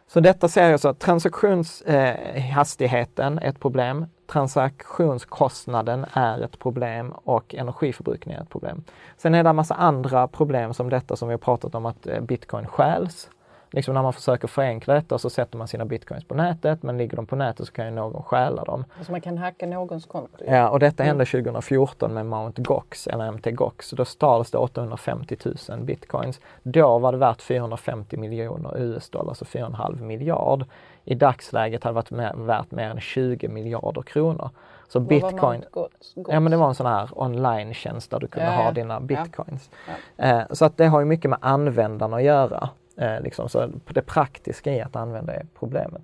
Så 0.07 0.20
detta 0.20 0.49
ser 0.49 0.70
jag 0.70 0.81
så 0.81 0.95
transaktionshastigheten 0.95 3.39
eh, 3.39 3.45
är 3.45 3.49
ett 3.49 3.61
problem, 3.61 4.07
transaktionskostnaden 4.27 6.07
är 6.12 6.41
ett 6.41 6.59
problem 6.59 7.12
och 7.12 7.55
energiförbrukningen 7.55 8.41
är 8.41 8.45
ett 8.45 8.51
problem. 8.51 8.85
Sen 9.16 9.35
är 9.35 9.43
det 9.43 9.51
en 9.51 9.57
massa 9.57 9.75
andra 9.75 10.29
problem 10.29 10.75
som 10.75 10.91
detta 10.91 11.16
som 11.16 11.29
vi 11.29 11.35
har 11.35 11.39
pratat 11.39 11.75
om 11.75 11.87
att 11.87 12.07
eh, 12.07 12.20
bitcoin 12.20 12.66
stjäls 12.66 13.31
liksom 13.73 13.95
när 13.95 14.03
man 14.03 14.12
försöker 14.12 14.49
förenkla 14.49 14.95
detta 14.95 15.18
så 15.18 15.31
sätter 15.31 15.59
man 15.59 15.68
sina 15.68 15.85
bitcoins 15.85 16.25
på 16.25 16.35
nätet 16.35 16.83
men 16.83 16.99
ligger 16.99 17.16
de 17.16 17.27
på 17.27 17.37
nätet 17.37 17.66
så 17.66 17.73
kan 17.73 17.85
ju 17.85 17.91
någon 17.91 18.23
stjäla 18.23 18.64
dem. 18.64 18.85
Alltså 18.97 19.12
man 19.12 19.20
kan 19.20 19.39
hacka 19.39 19.66
någons 19.66 20.07
konto? 20.07 20.45
Ja, 20.47 20.68
och 20.68 20.79
detta 20.79 21.03
hände 21.03 21.25
2014 21.25 22.11
mm. 22.11 22.29
med 22.29 22.39
Mount 22.39 22.62
Gox 22.62 23.07
eller 23.07 23.33
MT 23.33 23.51
Gox. 23.51 23.91
Då 23.91 24.05
stals 24.05 24.51
det 24.51 24.59
850 24.59 25.37
000 25.68 25.81
bitcoins. 25.81 26.41
Då 26.62 26.99
var 26.99 27.12
det 27.12 27.18
värt 27.18 27.43
450 27.43 28.16
miljoner 28.16 28.79
US-dollar, 28.79 29.29
alltså 29.29 29.45
4,5 29.45 30.03
miljard. 30.03 30.64
I 31.05 31.14
dagsläget 31.14 31.85
hade 31.85 32.03
det 32.03 32.14
varit 32.16 32.35
värt 32.37 32.70
mer 32.70 32.91
än 32.91 33.01
20 33.01 33.49
miljarder 33.49 34.03
kronor. 34.03 34.51
Så 34.89 34.99
Vad 34.99 35.09
bitcoin, 35.09 35.64
Gox? 35.70 35.95
ja 36.14 36.41
men 36.41 36.51
det 36.51 36.57
var 36.57 36.68
en 36.68 36.75
sån 36.75 36.87
här 36.87 37.09
online-tjänst 37.12 38.11
där 38.11 38.20
du 38.20 38.27
kunde 38.27 38.49
ja, 38.49 38.62
ha 38.62 38.70
dina 38.70 39.01
bitcoins. 39.01 39.70
Ja. 40.16 40.25
Eh, 40.25 40.43
så 40.51 40.64
att 40.64 40.77
det 40.77 40.87
har 40.87 41.01
ju 41.01 41.07
mycket 41.07 41.31
med 41.31 41.39
användarna 41.43 42.16
att 42.16 42.23
göra. 42.23 42.68
Eh, 42.97 43.20
liksom, 43.20 43.49
så 43.49 43.70
det 43.88 44.03
praktiska 44.03 44.72
i 44.72 44.80
att 44.80 44.97
använda 44.97 45.34
är 45.34 45.47
problemet. 45.59 46.03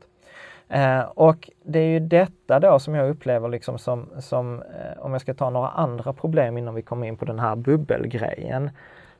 Eh, 0.68 1.00
och 1.00 1.50
det 1.62 1.78
är 1.78 1.88
ju 1.88 2.00
detta 2.00 2.60
då 2.60 2.78
som 2.78 2.94
jag 2.94 3.10
upplever 3.10 3.48
liksom 3.48 3.78
som, 3.78 4.08
som 4.18 4.62
eh, 4.62 4.98
om 4.98 5.12
jag 5.12 5.20
ska 5.20 5.34
ta 5.34 5.50
några 5.50 5.68
andra 5.68 6.12
problem 6.12 6.58
innan 6.58 6.74
vi 6.74 6.82
kommer 6.82 7.06
in 7.06 7.16
på 7.16 7.24
den 7.24 7.38
här 7.38 7.56
bubbelgrejen. 7.56 8.70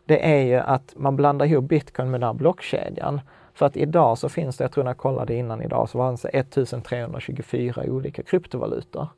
Det 0.04 0.32
är 0.32 0.42
ju 0.42 0.56
att 0.56 0.94
man 0.96 1.16
blandar 1.16 1.46
ihop 1.46 1.64
bitcoin 1.64 2.10
med 2.10 2.20
den 2.20 2.26
här 2.26 2.34
blockkedjan. 2.34 3.20
För 3.54 3.66
att 3.66 3.76
idag 3.76 4.18
så 4.18 4.28
finns 4.28 4.56
det, 4.56 4.64
jag 4.64 4.72
tror 4.72 4.84
när 4.84 4.90
jag 4.90 4.98
kollade 4.98 5.34
innan 5.34 5.62
idag, 5.62 5.88
så 5.88 5.98
var 5.98 6.10
det 6.10 6.38
1324 6.38 7.82
olika 7.86 8.22
kryptovalutor. 8.22 9.08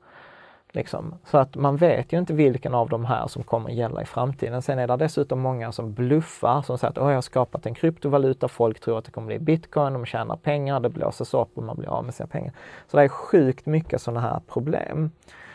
Liksom. 0.72 1.14
Så 1.24 1.38
att 1.38 1.56
man 1.56 1.76
vet 1.76 2.12
ju 2.12 2.18
inte 2.18 2.34
vilken 2.34 2.74
av 2.74 2.88
de 2.88 3.04
här 3.04 3.26
som 3.26 3.42
kommer 3.42 3.70
gälla 3.70 4.02
i 4.02 4.04
framtiden. 4.04 4.62
Sen 4.62 4.78
är 4.78 4.86
det 4.86 4.96
dessutom 4.96 5.40
många 5.40 5.72
som 5.72 5.92
bluffar, 5.92 6.62
som 6.62 6.78
säger 6.78 6.90
att 6.90 6.96
jag 6.96 7.14
har 7.14 7.20
skapat 7.20 7.66
en 7.66 7.74
kryptovaluta, 7.74 8.48
folk 8.48 8.80
tror 8.80 8.98
att 8.98 9.04
det 9.04 9.10
kommer 9.10 9.26
bli 9.26 9.38
bitcoin, 9.38 9.92
de 9.92 10.06
tjänar 10.06 10.36
pengar, 10.36 10.80
det 10.80 10.88
blåses 10.88 11.34
upp 11.34 11.48
och 11.54 11.62
man 11.62 11.76
blir 11.76 11.88
av 11.88 12.04
med 12.04 12.14
sina 12.14 12.26
pengar. 12.26 12.52
Så 12.88 12.96
det 12.96 13.02
är 13.02 13.08
sjukt 13.08 13.66
mycket 13.66 14.02
sådana 14.02 14.20
här 14.20 14.40
problem. 14.48 15.10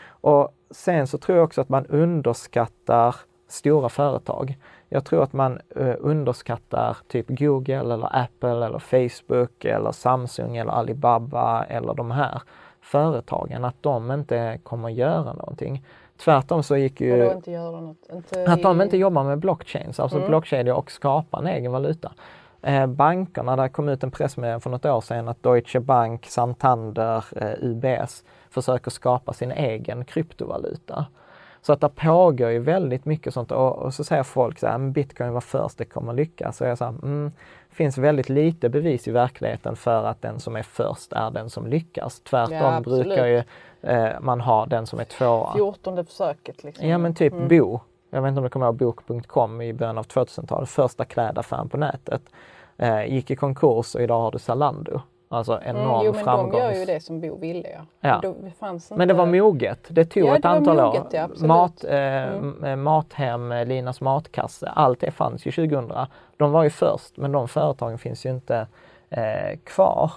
Och 0.08 0.48
sen 0.70 1.06
så 1.06 1.18
tror 1.18 1.38
jag 1.38 1.44
också 1.44 1.60
att 1.60 1.68
man 1.68 1.86
underskattar 1.86 3.16
stora 3.48 3.88
företag. 3.88 4.58
Jag 4.88 5.04
tror 5.04 5.22
att 5.22 5.32
man 5.32 5.60
eh, 5.76 5.94
underskattar 5.98 6.96
typ 7.08 7.26
Google 7.28 7.74
eller 7.74 8.16
Apple 8.16 8.66
eller 8.66 8.78
Facebook 8.78 9.64
eller 9.64 9.92
Samsung 9.92 10.56
eller 10.56 10.72
Alibaba 10.72 11.64
eller 11.64 11.94
de 11.94 12.10
här 12.10 12.42
företagen 12.86 13.64
att 13.64 13.82
de 13.82 14.12
inte 14.12 14.58
kommer 14.62 14.88
göra 14.88 15.32
någonting. 15.32 15.84
Tvärtom 16.16 16.62
så 16.62 16.76
gick 16.76 17.00
ju... 17.00 17.32
Inte 17.32 17.50
göra 17.50 17.80
något? 17.80 18.08
Inte 18.12 18.52
att 18.52 18.62
de 18.62 18.82
inte 18.82 18.96
jobbar 18.96 19.24
med 19.24 19.38
blockchains, 19.38 20.00
alltså 20.00 20.16
mm. 20.16 20.28
blockkedjor 20.28 20.74
och 20.76 20.90
skapar 20.90 21.38
en 21.38 21.46
egen 21.46 21.72
valuta. 21.72 22.12
Eh, 22.62 22.86
bankerna, 22.86 23.56
där 23.56 23.68
kom 23.68 23.88
ut 23.88 24.02
en 24.02 24.10
pressmeddelande 24.10 24.62
för 24.62 24.70
något 24.70 24.84
år 24.84 25.00
sedan 25.00 25.28
att 25.28 25.42
Deutsche 25.42 25.80
Bank, 25.80 26.26
Santander, 26.26 27.24
eh, 27.36 27.52
UBS 27.60 28.24
försöker 28.50 28.90
skapa 28.90 29.32
sin 29.32 29.52
egen 29.52 30.04
kryptovaluta. 30.04 31.06
Så 31.66 31.72
att 31.72 31.80
det 31.80 31.88
pågår 31.88 32.50
ju 32.50 32.58
väldigt 32.58 33.04
mycket 33.04 33.34
sånt 33.34 33.52
och, 33.52 33.76
och 33.76 33.94
så 33.94 34.04
säger 34.04 34.22
folk 34.22 34.58
så 34.58 34.66
här, 34.66 34.78
bitcoin 34.78 35.32
var 35.32 35.40
först, 35.40 35.78
det 35.78 35.84
kommer 35.84 36.12
lyckas. 36.12 36.60
Och 36.60 36.66
jag 36.66 36.78
säger, 36.78 36.90
mm, 37.02 37.32
finns 37.70 37.98
väldigt 37.98 38.28
lite 38.28 38.68
bevis 38.68 39.08
i 39.08 39.10
verkligheten 39.10 39.76
för 39.76 40.04
att 40.04 40.22
den 40.22 40.40
som 40.40 40.56
är 40.56 40.62
först 40.62 41.12
är 41.12 41.30
den 41.30 41.50
som 41.50 41.66
lyckas. 41.66 42.20
Tvärtom 42.20 42.56
ja, 42.56 42.80
brukar 42.80 43.26
ju 43.26 43.42
eh, 43.82 44.20
man 44.20 44.40
ha 44.40 44.66
den 44.66 44.86
som 44.86 44.98
är 44.98 45.04
tvåa. 45.04 45.52
Fjortonde 45.52 46.04
försöket 46.04 46.64
liksom. 46.64 46.88
Ja 46.88 46.98
men 46.98 47.14
typ 47.14 47.32
mm. 47.32 47.48
Bo. 47.48 47.80
Jag 48.10 48.22
vet 48.22 48.28
inte 48.28 48.38
om 48.38 48.44
du 48.44 48.50
kommer 48.50 48.66
ihåg 48.66 48.76
Bok.com 48.76 49.62
i 49.62 49.72
början 49.72 49.98
av 49.98 50.06
2000-talet, 50.06 50.68
första 50.68 51.04
klädaffären 51.04 51.68
på 51.68 51.76
nätet. 51.76 52.22
Eh, 52.76 53.14
gick 53.14 53.30
i 53.30 53.36
konkurs 53.36 53.94
och 53.94 54.00
idag 54.00 54.20
har 54.20 54.30
du 54.30 54.38
Zalando. 54.38 55.00
Alltså 55.28 55.60
enorm 55.62 55.94
mm, 55.94 56.00
jo, 56.04 56.12
men 56.12 56.24
framgångs... 56.24 56.52
de 56.52 56.58
gör 56.58 56.72
ju 56.72 56.84
det 56.84 57.00
som 57.00 57.20
Bo 57.20 57.36
ville 57.38 57.80
ja. 58.00 58.22
fanns 58.58 58.90
inte... 58.90 58.98
Men 58.98 59.08
det 59.08 59.14
var 59.14 59.26
moget. 59.26 59.86
Det 59.88 60.04
tog 60.04 60.22
ja, 60.22 60.36
ett 60.36 60.42
det 60.42 60.48
antal 60.48 60.76
moget, 60.76 61.02
år. 61.02 61.08
Ja, 61.12 61.46
Mat, 61.46 61.84
eh, 61.84 61.98
mm. 61.98 62.82
Mathem, 62.82 63.52
Linas 63.66 64.00
matkasse, 64.00 64.68
allt 64.68 65.00
det 65.00 65.10
fanns 65.10 65.46
ju 65.46 65.52
2000. 65.52 65.92
De 66.36 66.52
var 66.52 66.64
ju 66.64 66.70
först 66.70 67.16
men 67.16 67.32
de 67.32 67.48
företagen 67.48 67.98
finns 67.98 68.26
ju 68.26 68.30
inte 68.30 68.66
eh, 69.10 69.58
kvar. 69.64 70.12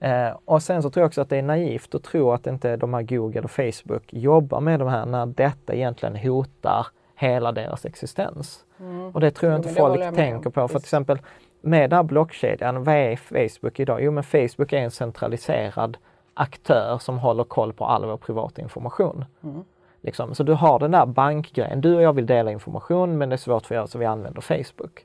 Eh, 0.00 0.30
och 0.44 0.62
sen 0.62 0.82
så 0.82 0.90
tror 0.90 1.02
jag 1.02 1.08
också 1.08 1.20
att 1.20 1.28
det 1.28 1.36
är 1.36 1.42
naivt 1.42 1.94
att 1.94 2.02
tro 2.02 2.32
att 2.32 2.46
inte 2.46 2.76
de 2.76 2.94
här 2.94 3.02
Google 3.02 3.40
och 3.40 3.50
Facebook 3.50 4.04
jobbar 4.12 4.60
med 4.60 4.78
de 4.78 4.88
här 4.88 5.06
när 5.06 5.26
detta 5.26 5.74
egentligen 5.74 6.16
hotar 6.16 6.86
hela 7.16 7.52
deras 7.52 7.84
existens. 7.84 8.64
Mm. 8.80 9.10
Och 9.10 9.20
det 9.20 9.30
tror 9.30 9.52
jag 9.52 9.58
inte 9.58 9.68
jo, 9.68 9.74
folk 9.74 10.14
tänker 10.14 10.50
på. 10.50 10.68
För 10.68 10.78
till 10.78 10.86
exempel 10.86 11.18
med 11.60 11.90
den 11.90 11.96
här 11.96 12.02
blockkedjan, 12.02 12.84
vad 12.84 12.94
är 12.94 13.16
Facebook 13.16 13.80
idag? 13.80 14.02
Jo 14.02 14.12
men 14.12 14.24
Facebook 14.24 14.72
är 14.72 14.78
en 14.78 14.90
centraliserad 14.90 15.96
aktör 16.34 16.98
som 16.98 17.18
håller 17.18 17.44
koll 17.44 17.72
på 17.72 17.84
all 17.84 18.04
vår 18.04 18.16
privata 18.16 18.62
information. 18.62 19.24
Mm. 19.42 19.64
Liksom. 20.00 20.34
Så 20.34 20.42
du 20.42 20.52
har 20.52 20.78
den 20.78 20.90
där 20.90 21.06
bankgrejen, 21.06 21.80
du 21.80 21.94
och 21.94 22.02
jag 22.02 22.12
vill 22.12 22.26
dela 22.26 22.52
information 22.52 23.18
men 23.18 23.28
det 23.28 23.34
är 23.34 23.36
svårt 23.36 23.66
för 23.66 23.78
oss 23.78 23.90
så 23.90 23.98
vi 23.98 24.04
använder 24.04 24.40
Facebook. 24.40 25.04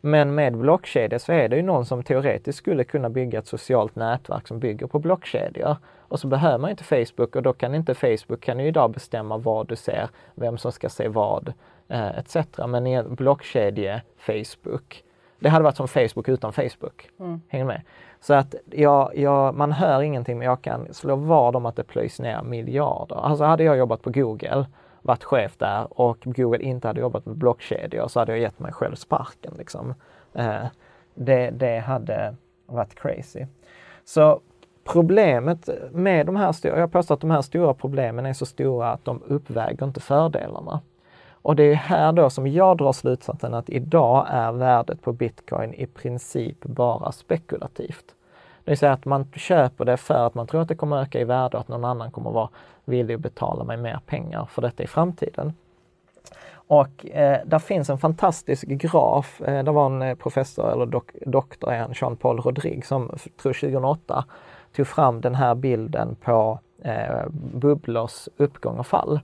Men 0.00 0.34
med 0.34 0.56
blockkedjor 0.56 1.18
så 1.18 1.32
är 1.32 1.48
det 1.48 1.56
ju 1.56 1.62
någon 1.62 1.86
som 1.86 2.02
teoretiskt 2.02 2.58
skulle 2.58 2.84
kunna 2.84 3.10
bygga 3.10 3.38
ett 3.38 3.46
socialt 3.46 3.96
nätverk 3.96 4.48
som 4.48 4.58
bygger 4.58 4.86
på 4.86 4.98
blockkedjor. 4.98 5.76
Och 5.98 6.20
så 6.20 6.26
behöver 6.26 6.58
man 6.58 6.70
inte 6.70 6.84
Facebook 6.84 7.36
och 7.36 7.42
då 7.42 7.52
kan 7.52 7.74
inte 7.74 7.94
Facebook 7.94 8.40
kan 8.40 8.58
ju 8.58 8.66
idag 8.66 8.90
bestämma 8.90 9.36
vad 9.38 9.68
du 9.68 9.76
ser, 9.76 10.08
vem 10.34 10.58
som 10.58 10.72
ska 10.72 10.88
se 10.88 11.08
vad 11.08 11.52
eh, 11.88 12.18
etc. 12.18 12.36
Men 12.68 12.86
i 12.86 12.92
en 12.92 13.14
blockkedje 13.14 14.02
Facebook, 14.18 15.04
det 15.40 15.48
hade 15.48 15.64
varit 15.64 15.76
som 15.76 15.88
Facebook 15.88 16.28
utan 16.28 16.52
Facebook. 16.52 17.10
Mm. 17.20 17.40
Hänger 17.48 17.64
med? 17.64 17.82
Så 18.20 18.34
att 18.34 18.54
jag, 18.70 19.16
jag, 19.16 19.54
man 19.54 19.72
hör 19.72 20.02
ingenting 20.02 20.38
men 20.38 20.46
jag 20.46 20.62
kan 20.62 20.94
slå 20.94 21.16
vad 21.16 21.56
om 21.56 21.66
att 21.66 21.76
det 21.76 21.84
plöjs 21.84 22.20
ner 22.20 22.42
miljarder. 22.42 23.16
Alltså 23.16 23.44
hade 23.44 23.64
jag 23.64 23.76
jobbat 23.76 24.02
på 24.02 24.10
Google, 24.10 24.66
varit 25.02 25.24
chef 25.24 25.56
där 25.56 26.00
och 26.00 26.18
Google 26.24 26.62
inte 26.62 26.88
hade 26.88 27.00
jobbat 27.00 27.26
med 27.26 27.36
blockkedjor 27.36 28.08
så 28.08 28.18
hade 28.18 28.32
jag 28.32 28.40
gett 28.40 28.58
mig 28.58 28.72
själv 28.72 28.94
sparken. 28.94 29.54
Liksom. 29.58 29.94
Eh, 30.34 30.66
det, 31.14 31.50
det 31.50 31.78
hade 31.78 32.34
varit 32.66 32.94
crazy. 32.94 33.46
Så 34.04 34.40
problemet 34.84 35.68
med 35.92 36.26
de 36.26 36.36
här 36.36 36.52
stora, 36.52 36.78
jag 36.78 36.92
påstår 36.92 37.14
att 37.14 37.20
de 37.20 37.30
här 37.30 37.42
stora 37.42 37.74
problemen 37.74 38.26
är 38.26 38.32
så 38.32 38.46
stora 38.46 38.90
att 38.90 39.04
de 39.04 39.22
uppväger 39.26 39.86
inte 39.86 40.00
fördelarna. 40.00 40.80
Och 41.42 41.56
det 41.56 41.62
är 41.62 41.74
här 41.74 42.12
då 42.12 42.30
som 42.30 42.46
jag 42.46 42.76
drar 42.76 42.92
slutsatsen 42.92 43.54
att 43.54 43.70
idag 43.70 44.26
är 44.30 44.52
värdet 44.52 45.02
på 45.02 45.12
bitcoin 45.12 45.74
i 45.74 45.86
princip 45.86 46.64
bara 46.64 47.12
spekulativt. 47.12 48.14
Det 48.64 48.70
vill 48.70 48.78
säga 48.78 48.92
att 48.92 49.04
man 49.04 49.26
köper 49.34 49.84
det 49.84 49.96
för 49.96 50.26
att 50.26 50.34
man 50.34 50.46
tror 50.46 50.62
att 50.62 50.68
det 50.68 50.74
kommer 50.74 51.02
öka 51.02 51.20
i 51.20 51.24
värde 51.24 51.56
och 51.56 51.60
att 51.60 51.68
någon 51.68 51.84
annan 51.84 52.10
kommer 52.10 52.30
vara 52.30 52.48
villig 52.84 53.14
att 53.14 53.20
betala 53.20 53.64
mig 53.64 53.76
mer 53.76 54.00
pengar 54.06 54.44
för 54.44 54.62
detta 54.62 54.82
i 54.82 54.86
framtiden. 54.86 55.52
Och 56.52 57.06
eh, 57.06 57.40
där 57.44 57.58
finns 57.58 57.90
en 57.90 57.98
fantastisk 57.98 58.66
graf. 58.66 59.40
Eh, 59.40 59.64
det 59.64 59.70
var 59.70 59.86
en 59.86 60.02
eh, 60.02 60.14
professor 60.14 60.72
eller 60.72 60.86
dok 60.86 61.10
doktor, 61.26 61.72
Jean-Paul 61.72 62.40
Rodrigue, 62.40 62.82
som 62.82 63.08
tror 63.42 63.52
2008 63.52 64.24
tog 64.76 64.86
fram 64.86 65.20
den 65.20 65.34
här 65.34 65.54
bilden 65.54 66.16
på 66.24 66.58
eh, 66.82 67.26
bubblors 67.32 68.28
uppgång 68.36 68.78
och 68.78 68.86
fall. 68.86 69.20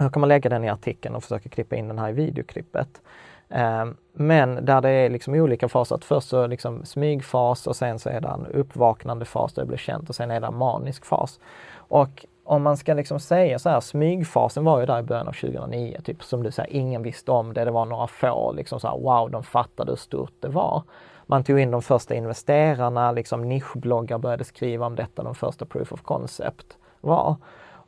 Jag 0.00 0.12
kommer 0.12 0.26
lägga 0.26 0.50
den 0.50 0.64
i 0.64 0.68
artikeln 0.68 1.14
och 1.14 1.22
försöka 1.22 1.48
klippa 1.48 1.76
in 1.76 1.88
den 1.88 1.98
här 1.98 2.08
i 2.08 2.12
videoklippet. 2.12 3.00
Eh, 3.48 3.86
men 4.12 4.64
där 4.64 4.80
det 4.80 4.90
är 4.90 5.10
liksom 5.10 5.34
olika 5.34 5.68
faser. 5.68 5.94
Att 5.94 6.04
först 6.04 6.28
så 6.28 6.46
liksom 6.46 6.84
smygfas 6.84 7.66
och 7.66 7.76
sen 7.76 7.98
så 7.98 8.08
är 8.08 8.20
det 8.20 8.28
en 8.28 8.46
uppvaknande 8.46 9.24
fas 9.24 9.52
där 9.52 9.62
det 9.62 9.66
blir 9.66 9.78
känt 9.78 10.08
och 10.08 10.14
sen 10.14 10.30
är 10.30 10.40
det 10.40 10.46
en 10.46 10.56
manisk 10.56 11.04
fas. 11.04 11.40
Och 11.74 12.26
om 12.44 12.62
man 12.62 12.76
ska 12.76 12.94
liksom 12.94 13.20
säga 13.20 13.58
så 13.58 13.68
här, 13.68 13.80
smygfasen 13.80 14.64
var 14.64 14.80
ju 14.80 14.86
där 14.86 14.98
i 14.98 15.02
början 15.02 15.28
av 15.28 15.32
2009, 15.32 16.00
typ 16.04 16.22
som 16.22 16.42
du 16.42 16.50
säger, 16.50 16.72
ingen 16.72 17.02
visste 17.02 17.30
om 17.30 17.54
det, 17.54 17.64
det 17.64 17.70
var 17.70 17.84
några 17.84 18.06
få, 18.06 18.52
liksom 18.52 18.80
så 18.80 18.88
här, 18.88 18.98
wow, 18.98 19.30
de 19.30 19.42
fattade 19.42 19.92
hur 19.92 19.96
stort 19.96 20.34
det 20.40 20.48
var. 20.48 20.82
Man 21.26 21.44
tog 21.44 21.60
in 21.60 21.70
de 21.70 21.82
första 21.82 22.14
investerarna, 22.14 23.12
liksom 23.12 23.48
nischbloggar 23.48 24.18
började 24.18 24.44
skriva 24.44 24.86
om 24.86 24.96
detta, 24.96 25.22
de 25.22 25.34
första 25.34 25.64
proof 25.64 25.92
of 25.92 26.02
concept 26.02 26.78
var. 27.00 27.36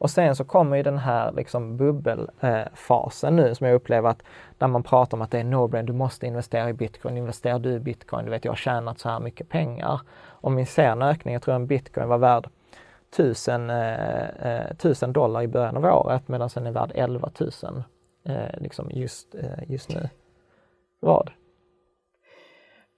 Och 0.03 0.11
sen 0.11 0.37
så 0.37 0.45
kommer 0.45 0.77
ju 0.77 0.83
den 0.83 0.99
här 0.99 1.33
liksom 1.33 1.77
bubbelfasen 1.77 3.37
nu 3.37 3.55
som 3.55 3.67
jag 3.67 3.75
upplever 3.75 4.09
att 4.09 4.23
där 4.59 4.67
man 4.67 4.83
pratar 4.83 5.17
om 5.17 5.23
att 5.23 5.31
det 5.31 5.39
är 5.39 5.45
no-brain, 5.45 5.83
du 5.83 5.93
måste 5.93 6.27
investera 6.27 6.69
i 6.69 6.73
bitcoin. 6.73 7.17
Investerar 7.17 7.59
du 7.59 7.73
i 7.73 7.81
bitcoin, 7.81 8.25
du 8.25 8.31
vet 8.31 8.45
jag 8.45 8.53
har 8.53 8.57
tjänat 8.57 8.99
så 8.99 9.09
här 9.09 9.21
mycket 9.21 9.49
pengar. 9.49 10.01
Om 10.29 10.57
vi 10.57 10.67
ser 10.67 10.89
en 10.89 11.03
ökning, 11.03 11.35
jag 11.35 11.43
tror 11.43 11.55
en 11.55 11.67
bitcoin 11.67 12.09
var 12.09 12.19
värd 12.19 12.49
1000, 13.11 13.71
eh, 13.71 14.71
1000 14.71 15.11
eh, 15.11 15.13
dollar 15.13 15.43
i 15.43 15.49
början 15.49 15.77
av 15.77 15.85
året 15.85 16.29
medan 16.29 16.49
den 16.55 16.67
är 16.67 16.73
värd 16.73 16.93
11 16.95 17.31
000 17.41 17.51
eh, 18.25 18.61
liksom 18.61 18.91
just, 18.91 19.35
eh, 19.35 19.71
just 19.71 19.89
nu. 19.89 20.09
Vad? 21.01 21.31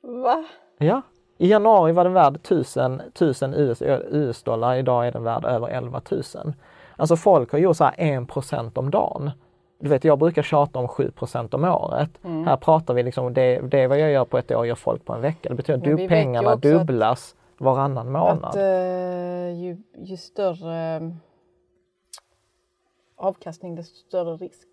Va? 0.02 0.44
Ja. 0.78 1.02
I 1.38 1.50
januari 1.50 1.92
var 1.92 2.04
den 2.04 2.12
värd 2.12 2.36
1000, 2.36 3.00
1000 3.00 3.54
US, 3.54 3.82
US-dollar, 3.82 4.76
idag 4.76 5.06
är 5.06 5.12
den 5.12 5.24
värd 5.24 5.44
över 5.44 5.68
11 5.68 6.00
000. 6.10 6.54
Alltså 6.96 7.16
folk 7.16 7.52
har 7.52 7.58
gjort 7.58 7.76
så 7.76 7.84
här 7.84 7.94
1% 7.96 8.78
om 8.78 8.90
dagen. 8.90 9.30
Du 9.80 9.88
vet, 9.88 10.04
jag 10.04 10.18
brukar 10.18 10.42
tjata 10.42 10.78
om 10.78 10.86
7% 10.86 11.54
om 11.54 11.64
året. 11.64 12.10
Mm. 12.24 12.44
Här 12.44 12.56
pratar 12.56 12.94
vi 12.94 13.02
liksom, 13.02 13.34
det, 13.34 13.60
det 13.60 13.80
är 13.80 13.88
vad 13.88 14.00
jag 14.00 14.10
gör 14.10 14.24
på 14.24 14.38
ett 14.38 14.50
år, 14.50 14.66
gör 14.66 14.74
folk 14.74 15.04
på 15.04 15.12
en 15.12 15.20
vecka. 15.20 15.48
Det 15.48 15.54
betyder 15.54 15.78
att 15.78 15.98
du, 15.98 16.08
pengarna 16.08 16.56
dubblas 16.56 17.36
varannan 17.58 18.12
månad. 18.12 18.44
Att, 18.44 18.56
uh, 18.56 19.62
ju, 19.62 19.76
ju, 19.98 20.16
större 20.16 21.00
uh, 21.00 21.12
avkastning 23.16 23.74
desto 23.74 23.96
större 23.96 24.36
risk. 24.36 24.68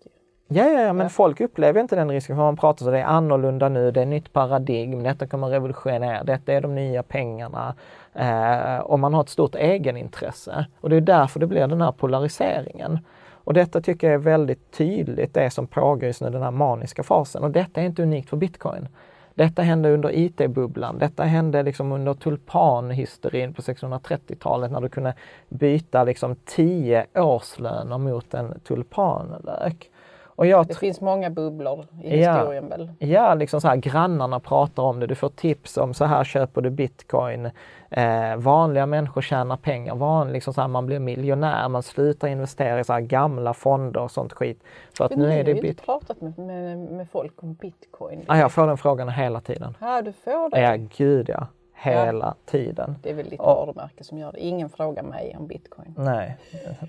Ja, 0.54 0.64
ja, 0.68 0.80
ja, 0.80 0.92
men 0.92 1.04
ja. 1.04 1.08
folk 1.08 1.40
upplever 1.40 1.80
inte 1.80 1.96
den 1.96 2.10
risken 2.10 2.36
för 2.36 2.42
man 2.42 2.56
pratar 2.56 2.84
så 2.84 2.90
det 2.90 2.98
är 2.98 3.04
annorlunda 3.04 3.68
nu, 3.68 3.90
det 3.90 4.02
är 4.02 4.06
nytt 4.06 4.32
paradigm, 4.32 5.02
detta 5.02 5.26
kommer 5.26 5.48
revolutionera, 5.48 6.24
detta 6.24 6.52
är 6.52 6.60
de 6.60 6.74
nya 6.74 7.02
pengarna. 7.02 7.74
Eh, 8.14 8.78
och 8.78 8.98
man 8.98 9.14
har 9.14 9.22
ett 9.22 9.28
stort 9.28 9.54
egenintresse. 9.54 10.66
Och 10.80 10.90
det 10.90 10.96
är 10.96 11.00
därför 11.00 11.40
det 11.40 11.46
blir 11.46 11.66
den 11.66 11.80
här 11.80 11.92
polariseringen. 11.92 12.98
Och 13.44 13.54
detta 13.54 13.80
tycker 13.80 14.06
jag 14.06 14.14
är 14.14 14.18
väldigt 14.18 14.72
tydligt, 14.72 15.34
det 15.34 15.50
som 15.50 15.66
pågår 15.66 16.04
just 16.04 16.20
nu, 16.20 16.30
den 16.30 16.42
här 16.42 16.50
maniska 16.50 17.02
fasen. 17.02 17.42
Och 17.42 17.50
detta 17.50 17.80
är 17.80 17.84
inte 17.84 18.02
unikt 18.02 18.30
för 18.30 18.36
bitcoin. 18.36 18.88
Detta 19.34 19.62
hände 19.62 19.94
under 19.94 20.10
IT-bubblan. 20.18 20.98
Detta 20.98 21.24
hände 21.24 21.62
liksom 21.62 21.92
under 21.92 22.14
tulpanhysterin 22.14 23.54
på 23.54 23.62
630-talet 23.62 24.70
när 24.70 24.80
du 24.80 24.88
kunde 24.88 25.14
byta 25.48 26.04
liksom 26.04 26.36
10 26.44 27.06
årslöner 27.14 27.98
mot 27.98 28.34
en 28.34 28.60
tulpanlök. 28.60 29.90
Och 30.36 30.46
jag 30.46 30.66
det 30.66 30.74
finns 30.74 31.00
många 31.00 31.30
bubblor 31.30 31.86
i 32.02 32.22
ja, 32.22 32.32
historien 32.32 32.68
väl? 32.68 32.90
Ja, 32.98 33.34
liksom 33.34 33.60
så 33.60 33.68
här, 33.68 33.76
grannarna 33.76 34.40
pratar 34.40 34.82
om 34.82 35.00
det. 35.00 35.06
Du 35.06 35.14
får 35.14 35.28
tips 35.28 35.76
om 35.76 35.94
så 35.94 36.04
här 36.04 36.24
köper 36.24 36.60
du 36.60 36.70
bitcoin. 36.70 37.50
Eh, 37.90 38.36
vanliga 38.36 38.86
människor 38.86 39.22
tjänar 39.22 39.56
pengar. 39.56 39.94
Van, 39.94 40.32
liksom 40.32 40.54
så 40.54 40.60
här, 40.60 40.68
man 40.68 40.86
blir 40.86 40.98
miljonär. 40.98 41.68
Man 41.68 41.82
slutar 41.82 42.28
investera 42.28 42.80
i 42.80 42.84
så 42.84 42.92
här 42.92 43.00
gamla 43.00 43.54
fonder 43.54 44.00
och 44.00 44.10
sånt 44.10 44.32
skit. 44.32 44.62
För 44.96 45.04
att 45.04 45.10
Men 45.10 45.18
nu 45.18 45.32
är 45.32 45.44
det 45.44 45.52
har 45.52 45.62
ju 45.62 45.68
inte 45.68 45.84
pratat 45.84 46.20
med, 46.20 46.38
med, 46.38 46.78
med, 46.78 47.08
folk 47.10 47.42
om 47.42 47.54
bitcoin. 47.54 48.24
Ja, 48.28 48.36
jag 48.36 48.52
får 48.52 48.66
den 48.66 48.78
frågan 48.78 49.08
hela 49.08 49.40
tiden. 49.40 49.76
Ja, 49.80 50.02
du 50.02 50.12
får 50.12 50.50
det? 50.50 50.60
Ja, 50.60 50.76
gud 50.96 51.28
ja. 51.28 51.46
Hela 51.74 52.26
ja. 52.26 52.50
tiden. 52.50 52.96
Det 53.02 53.10
är 53.10 53.14
väl 53.14 53.28
ditt 53.28 53.38
varumärke 53.38 54.04
som 54.04 54.18
gör 54.18 54.32
det. 54.32 54.40
Ingen 54.40 54.68
frågar 54.68 55.02
mig 55.02 55.36
om 55.38 55.46
bitcoin. 55.46 55.94
Nej, 55.98 56.36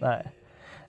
nej. 0.01 0.31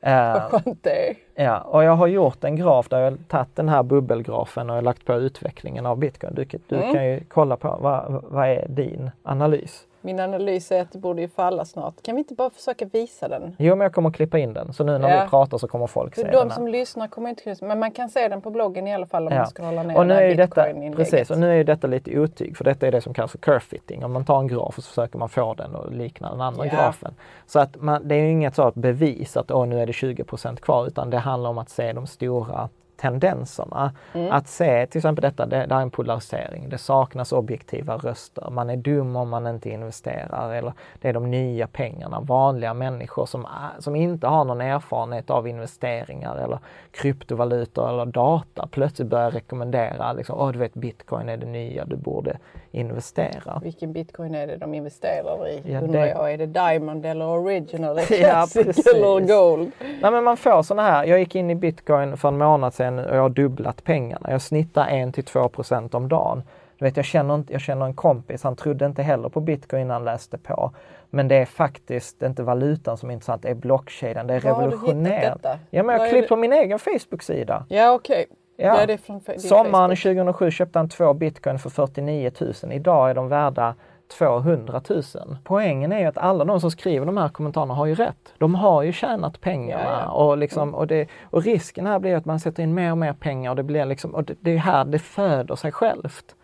Vad 0.05 0.43
skönt 0.43 0.83
det 0.83 1.09
är. 1.09 1.15
Ja, 1.35 1.61
och 1.61 1.85
jag 1.85 1.97
har 1.97 2.07
gjort 2.07 2.45
en 2.45 2.57
graf 2.57 2.89
där 2.89 3.01
jag 3.01 3.11
har 3.11 3.19
tagit 3.29 3.57
den 3.57 3.69
här 3.69 3.83
bubbelgrafen 3.83 4.71
och 4.71 4.83
lagt 4.83 5.05
på 5.05 5.15
utvecklingen 5.15 5.87
av 5.87 5.99
bitcoin. 5.99 6.35
Du, 6.35 6.45
du 6.69 6.77
mm. 6.77 6.93
kan 6.93 7.07
ju 7.07 7.21
kolla 7.29 7.57
på 7.57 7.79
vad, 7.81 8.25
vad 8.29 8.49
är 8.49 8.67
din 8.69 9.11
analys? 9.23 9.87
Min 10.05 10.21
analys 10.21 10.73
är 10.73 10.81
att 10.81 10.93
det 10.93 10.99
borde 10.99 11.23
ju 11.23 11.29
falla 11.29 11.65
snart. 11.65 12.03
Kan 12.03 12.15
vi 12.15 12.19
inte 12.19 12.35
bara 12.35 12.51
försöka 12.51 12.85
visa 12.85 13.29
den? 13.29 13.57
Jo, 13.59 13.77
men 13.77 13.85
jag 13.85 13.93
kommer 13.93 14.09
att 14.09 14.17
klippa 14.17 14.39
in 14.39 14.53
den. 14.53 14.73
Så 14.73 14.85
nu 14.85 14.99
när 14.99 15.09
ja. 15.09 15.25
vi 15.25 15.31
pratar 15.31 15.59
så 15.59 15.69
kommer 15.69 15.87
folk 15.87 16.15
se 16.15 16.23
de 16.23 16.31
den. 16.31 16.49
De 16.49 16.55
som 16.55 16.69
lyssnar 16.69 17.09
kommer 17.09 17.31
inte 17.31 17.43
kunna 17.43 17.57
Men 17.61 17.79
man 17.79 17.91
kan 17.91 18.09
se 18.09 18.29
den 18.29 18.41
på 18.41 18.51
bloggen 18.51 18.87
i 18.87 18.95
alla 18.95 19.07
fall 19.07 19.27
om 19.27 19.33
ja. 19.33 19.39
man 19.39 19.47
scrollar 19.47 19.85
ner 19.85 19.99
och 19.99 20.07
nu 20.07 20.15
är 20.15 20.29
ju 20.29 20.35
detta, 20.35 20.67
Precis, 20.97 21.31
och 21.31 21.39
nu 21.39 21.51
är 21.51 21.55
ju 21.55 21.65
detta 21.65 21.87
lite 21.87 22.19
otyg. 22.19 22.57
För 22.57 22.65
detta 22.65 22.87
är 22.87 22.93
det 22.93 23.01
som 23.01 23.15
kallas 23.15 23.31
för 23.31 23.39
curve 23.39 23.61
fitting. 23.61 24.05
Om 24.05 24.13
man 24.13 24.25
tar 24.25 24.39
en 24.39 24.49
graf 24.49 24.79
och 24.79 24.85
så 24.85 24.89
försöker 24.89 25.19
man 25.19 25.29
få 25.29 25.55
den 25.55 25.77
att 25.77 25.95
likna 25.95 26.31
den 26.31 26.41
andra 26.41 26.67
ja. 26.67 26.73
grafen. 26.73 27.15
Så 27.47 27.59
att 27.59 27.83
man, 27.83 28.09
det 28.09 28.15
är 28.15 28.21
ju 28.21 28.31
inget 28.31 28.55
så 28.55 28.63
att 28.63 28.75
bevis 28.75 29.37
att 29.37 29.51
åh, 29.51 29.67
nu 29.67 29.81
är 29.81 29.87
det 29.87 29.93
20% 29.93 30.57
kvar, 30.57 30.87
utan 30.87 31.11
det 31.11 31.19
handlar 31.19 31.51
om 31.51 31.59
att 31.59 31.71
se 31.71 31.93
de 31.93 32.07
stora 32.07 32.69
tendenserna. 32.97 33.93
Mm. 34.13 34.33
Att 34.33 34.49
se 34.49 34.87
till 34.87 34.99
exempel 34.99 35.23
detta, 35.23 35.47
det, 35.47 35.67
det 35.67 35.75
är 35.75 35.81
en 35.81 35.91
polarisering. 35.91 36.69
Det 36.69 36.79
saknas 36.79 37.33
objektiva 37.33 37.97
röster. 37.97 38.51
Man 38.51 38.71
är 38.71 38.77
dum 38.77 39.17
om 39.17 39.29
man 39.29 39.47
inte 39.47 39.71
investerar. 39.71 40.55
Eller 40.55 40.73
det 41.01 41.09
är 41.09 41.13
de 41.13 41.31
nya 41.31 41.67
pengarna, 41.67 42.21
vanliga 42.21 42.75
människor 42.75 43.27
som, 43.27 43.47
som 43.79 43.97
inte 43.97 44.27
har 44.27 44.45
någon 44.45 44.61
erfarenhet 44.61 45.31
av 45.31 45.49
investeringar 45.49 46.37
eller 46.37 46.59
kryptovalutor 46.91 47.89
eller 47.89 48.07
data 48.07 48.69
plötsligt 48.71 49.09
börjar 49.09 49.31
rekommendera 49.31 50.13
liksom, 50.13 50.39
åh 50.39 50.53
du 50.53 50.59
vet 50.59 50.75
bitcoin 50.75 51.29
är 51.29 51.37
det 51.37 51.47
nya, 51.47 51.85
du 51.85 51.97
borde 51.97 52.39
investera. 52.75 53.61
Vilken 53.62 53.93
bitcoin 53.93 54.35
är 54.35 54.47
det 54.47 54.57
de 54.57 54.75
investerar 54.75 55.49
i? 55.49 55.62
Ja, 55.64 55.81
undrar 55.81 56.01
det... 56.01 56.09
jag. 56.09 56.33
Är 56.33 56.39
det 56.39 56.47
diamond 56.47 57.07
eller 57.07 57.27
original? 57.27 57.99
Classic 58.01 58.83
ja, 58.87 58.93
eller 58.95 59.20
gold? 59.20 59.72
Nej 59.79 60.11
men 60.11 60.25
man 60.25 60.37
får 60.37 60.62
sådana 60.62 60.91
här, 60.91 61.05
jag 61.05 61.18
gick 61.18 61.35
in 61.35 61.51
i 61.51 61.55
bitcoin 61.55 62.16
för 62.16 62.29
en 62.29 62.39
månad 62.39 62.75
sedan 62.75 62.99
och 62.99 63.16
jag 63.16 63.22
har 63.22 63.29
dubblat 63.29 63.85
pengarna. 63.85 64.31
Jag 64.31 64.43
snittar 64.43 64.89
1 64.89 65.14
till 65.14 65.25
2 65.25 65.49
procent 65.49 65.95
om 65.95 66.09
dagen. 66.09 66.43
Du 66.79 66.85
vet, 66.85 66.97
jag, 66.97 67.07
känner, 67.07 67.45
jag 67.49 67.61
känner 67.61 67.87
en 67.87 67.95
kompis, 67.95 68.43
han 68.43 68.57
trodde 68.57 68.87
inte 68.87 69.03
heller 69.03 69.29
på 69.29 69.41
bitcoin 69.41 69.83
innan 69.83 69.95
han 69.95 70.05
läste 70.05 70.39
på. 70.39 70.72
Men 71.11 71.29
det 71.29 71.37
är 71.37 71.45
faktiskt 71.45 72.22
inte 72.22 72.43
valutan 72.43 72.99
som 72.99 73.11
är 73.11 73.14
intressant, 73.14 73.43
det 73.43 73.49
är 73.49 73.55
blockkedjan, 73.55 74.27
det 74.27 74.35
är 74.35 74.41
revolutionerande. 74.41 75.59
Ja, 75.70 75.83
men 75.83 76.14
jag 76.14 76.29
på 76.29 76.37
min 76.37 76.53
egen 76.53 76.79
Facebook-sida. 76.79 77.66
Ja, 77.68 77.93
okej. 77.93 78.22
Okay. 78.25 78.37
Ja. 78.57 78.87
ja 78.89 78.99
Sommaren 79.39 79.97
2007 79.97 80.51
köpte 80.51 80.79
han 80.79 80.89
två 80.89 81.15
bitcoin 81.15 81.59
för 81.59 81.71
49 81.71 82.31
000. 82.41 82.73
Idag 82.73 83.11
är 83.11 83.15
de 83.15 83.29
värda 83.29 83.75
200 84.19 84.83
000. 84.89 85.03
Poängen 85.45 85.93
är 85.93 85.99
ju 86.01 86.07
att 86.07 86.19
alla 86.19 86.45
de 86.45 86.61
som 86.61 86.71
skriver 86.71 87.07
de 87.07 87.17
här 87.17 87.29
kommentarerna 87.29 87.75
har 87.75 87.87
ju 87.87 87.95
rätt. 87.95 88.35
De 88.39 88.55
har 88.55 88.83
ju 88.83 88.93
tjänat 88.93 89.41
pengarna 89.41 89.85
ja, 89.85 90.03
ja. 90.05 90.11
Och, 90.11 90.39
liksom, 90.39 90.75
och, 90.75 90.87
det, 90.87 91.09
och 91.31 91.43
risken 91.43 91.87
här 91.87 91.99
blir 91.99 92.17
att 92.17 92.25
man 92.25 92.41
sätter 92.41 92.63
in 92.63 92.75
mer 92.75 92.91
och 92.91 92.99
mer 92.99 93.13
pengar 93.13 93.51
och 93.51 93.57
det 93.57 93.63
blir 93.63 93.85
liksom, 93.85 94.15
och 94.15 94.25
det, 94.25 94.35
det 94.41 94.51
är 94.51 94.59
här 94.59 94.85
det 94.85 94.99
föder 94.99 95.57
sig 95.57 95.73
självt. 95.73 96.35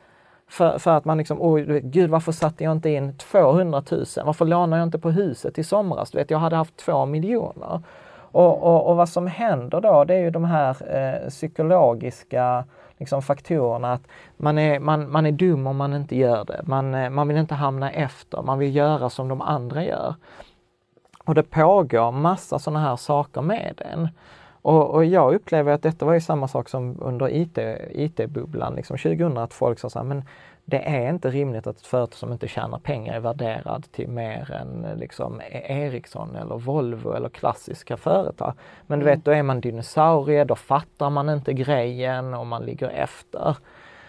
För, 0.49 0.79
för 0.79 0.91
att 0.91 1.05
man 1.05 1.19
liksom, 1.19 1.39
oj, 1.41 1.81
gud 1.81 2.11
varför 2.11 2.33
satte 2.33 2.65
jag 2.65 2.73
inte 2.73 2.91
in 2.91 3.17
200 3.17 3.83
000? 3.91 4.05
Varför 4.25 4.45
lånade 4.45 4.81
jag 4.81 4.87
inte 4.87 4.99
på 4.99 5.11
huset 5.11 5.59
i 5.59 5.65
somras? 5.65 6.11
Du 6.11 6.19
vet, 6.19 6.31
jag 6.31 6.39
hade 6.39 6.57
haft 6.57 6.77
två 6.77 7.07
miljoner. 7.07 7.83
Och, 8.33 8.63
och, 8.63 8.87
och 8.87 8.97
vad 8.97 9.09
som 9.09 9.27
händer 9.27 9.81
då, 9.81 10.05
det 10.05 10.15
är 10.15 10.21
ju 10.21 10.31
de 10.31 10.45
här 10.45 10.77
eh, 10.97 11.29
psykologiska 11.29 12.65
liksom, 12.99 13.23
faktorerna. 13.23 13.93
Att 13.93 14.03
man 14.37 14.59
är, 14.59 14.81
man, 14.81 15.11
man 15.11 15.27
är 15.27 15.33
dum 15.33 15.67
om 15.67 15.77
man 15.77 15.95
inte 15.95 16.17
gör 16.17 16.45
det. 16.45 16.61
Man, 16.65 16.95
eh, 16.95 17.11
man 17.11 17.29
vill 17.29 17.37
inte 17.37 17.55
hamna 17.55 17.91
efter, 17.91 18.43
man 18.43 18.59
vill 18.59 18.77
göra 18.77 19.11
som 19.11 19.29
de 19.29 19.41
andra 19.41 19.85
gör. 19.85 20.15
Och 21.25 21.35
det 21.35 21.43
pågår 21.43 22.13
massa 22.13 22.59
sådana 22.59 22.81
här 22.81 22.97
saker 22.97 23.43
med 23.43 23.83
en. 23.93 24.09
Och, 24.63 24.91
och, 24.91 25.05
jag 25.05 25.35
upplever 25.35 25.73
att 25.73 25.83
detta 25.83 26.07
var 26.07 26.15
ju 26.15 26.21
samma 26.21 26.49
sak 26.49 26.69
som 26.69 26.97
under 27.01 27.29
IT-bubblan 27.93 28.73
IT 28.73 28.77
liksom 28.77 28.99
2000, 28.99 29.39
att 29.39 29.55
folk 29.55 29.79
sa 29.79 29.91
så 29.91 29.99
här, 29.99 30.07
men 30.07 30.25
det 30.71 30.79
är 30.79 31.11
inte 31.11 31.31
rimligt 31.31 31.67
att 31.67 31.77
ett 31.77 31.87
företag 31.87 32.15
som 32.15 32.33
inte 32.33 32.49
tjänar 32.49 32.79
pengar 32.79 33.15
är 33.15 33.21
värderad 33.21 33.93
till 33.93 34.09
mer 34.09 34.53
än 34.53 34.87
liksom 34.97 35.41
Ericsson 35.51 36.37
eller 36.37 36.59
Volvo 36.59 37.13
eller 37.13 37.29
klassiska 37.29 37.97
företag. 37.97 38.53
Men 38.87 38.99
du 38.99 39.07
mm. 39.07 39.17
vet, 39.17 39.25
då 39.25 39.31
är 39.31 39.43
man 39.43 39.61
dinosaurie, 39.61 40.45
då 40.45 40.55
fattar 40.55 41.11
man 41.11 41.29
inte 41.29 41.53
grejen 41.53 42.35
och 42.35 42.47
man 42.47 42.63
ligger 42.63 42.89
efter. 42.89 43.57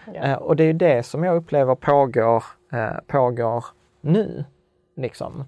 Ja. 0.04 0.12
Eh, 0.12 0.34
och 0.34 0.56
det 0.56 0.64
är 0.64 0.72
det 0.72 1.02
som 1.02 1.24
jag 1.24 1.36
upplever 1.36 1.74
pågår, 1.74 2.44
eh, 2.72 2.96
pågår 3.06 3.64
nu. 4.00 4.44
Liksom. 4.94 5.44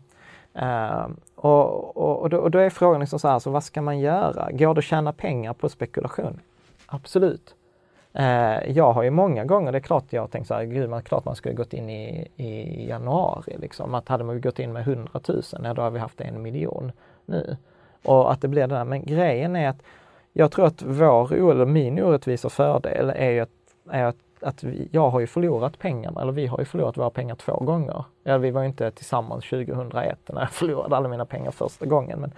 Uh, 0.63 1.07
och, 1.35 1.97
och, 1.97 2.23
och, 2.23 2.31
då, 2.31 2.39
och, 2.39 2.51
då, 2.51 2.59
är 2.59 2.71
frågan 2.71 3.01
liksom 3.01 3.19
så 3.19 3.29
här, 3.29 3.39
så 3.39 3.51
vad 3.51 3.65
ska 3.65 3.83
man 3.83 3.99
göra? 3.99 4.53
Går 4.53 4.75
det 4.75 4.79
att 4.79 4.85
tjäna 4.85 5.13
pengar 5.13 5.53
på 5.53 5.69
spekulation? 5.69 6.41
Absolut. 6.87 7.55
Eh, 8.19 8.71
jag 8.71 8.93
har 8.93 9.03
ju 9.03 9.11
många 9.11 9.45
gånger, 9.45 9.73
det 9.73 9.79
är 9.79 9.81
klart 9.81 10.05
jag 10.11 10.23
har 10.23 10.29
tänkt 10.29 10.47
så 10.47 10.55
här, 10.55 10.65
gud, 10.65 10.91
man, 10.91 11.03
klart 11.03 11.25
man 11.25 11.37
skulle 11.37 11.55
gått 11.55 11.73
in 11.73 11.91
i, 11.91 12.29
i 12.37 12.89
januari. 12.89 13.57
Liksom. 13.59 13.95
Att 13.95 14.09
hade 14.09 14.25
man 14.25 14.41
gått 14.41 14.59
in 14.59 14.73
med 14.73 14.83
100 14.83 15.21
000, 15.29 15.43
ja, 15.63 15.75
då 15.75 15.83
har 15.83 15.91
vi 15.91 15.99
haft 15.99 16.21
en 16.21 16.43
miljon 16.43 16.93
nu. 17.25 17.57
Och 18.05 18.33
att 18.33 18.41
det 18.41 18.49
blir 18.49 18.67
det 18.67 18.75
där. 18.75 18.85
Men 18.85 19.05
grejen 19.05 19.57
är 19.57 19.69
att 19.69 19.83
jag 20.33 20.53
tror 20.53 20.67
att 20.67 20.83
vår, 20.83 21.51
eller 21.51 21.67
min 21.67 22.03
orättvisa 22.03 22.49
fördel 22.49 23.11
är 23.11 23.31
ju 23.31 23.41
att, 23.41 23.51
är 23.91 24.05
att 24.05 24.17
att 24.45 24.65
vi, 24.65 24.89
jag 24.93 25.11
har 25.11 25.21
ju 25.21 25.27
förlorat 25.27 25.79
pengarna, 25.79 26.23
eller 26.23 26.33
vi 26.33 26.47
har 26.47 26.59
ju 26.59 26.65
förlorat 26.65 26.97
våra 26.97 27.11
pengar 27.11 27.35
två 27.35 27.57
gånger. 27.57 28.05
Ja, 28.25 28.39
vi 28.39 28.51
var 28.51 28.65
inte 28.65 28.91
tillsammans 28.91 29.51
2001 29.51 30.19
när 30.27 30.41
jag 30.41 30.51
förlorade 30.53 30.97
alla 30.97 31.09
mina 31.09 31.25
pengar 31.25 31.51
första 31.51 31.87
gången, 31.87 32.21
men 32.21 32.33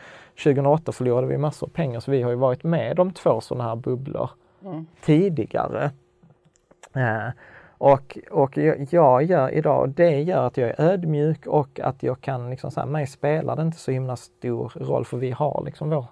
2008 0.44 0.92
förlorade 0.92 1.26
vi 1.26 1.38
massor 1.38 1.66
av 1.66 1.70
pengar, 1.70 2.00
så 2.00 2.10
vi 2.10 2.22
har 2.22 2.30
ju 2.30 2.36
varit 2.36 2.64
med 2.64 3.00
om 3.00 3.12
två 3.12 3.40
sådana 3.40 3.64
här 3.64 3.76
bubblor 3.76 4.30
mm. 4.66 4.86
tidigare. 5.00 5.90
Eh, 6.94 7.28
och, 7.78 8.18
och 8.30 8.56
jag, 8.90 9.22
gör 9.22 9.50
idag, 9.50 9.90
det 9.90 10.22
gör 10.22 10.46
att 10.46 10.56
jag 10.56 10.68
är 10.68 10.80
ödmjuk 10.80 11.46
och 11.46 11.80
att 11.80 12.02
jag 12.02 12.20
kan 12.20 12.50
liksom 12.50 12.70
säga, 12.70 12.86
mig 12.86 13.06
spelar 13.06 13.56
det 13.56 13.62
inte 13.62 13.78
så 13.78 13.90
himla 13.90 14.16
stor 14.16 14.72
roll 14.76 15.04
för 15.04 15.16
vi 15.16 15.30
har 15.30 15.62
liksom 15.64 15.90
vår 15.90 16.06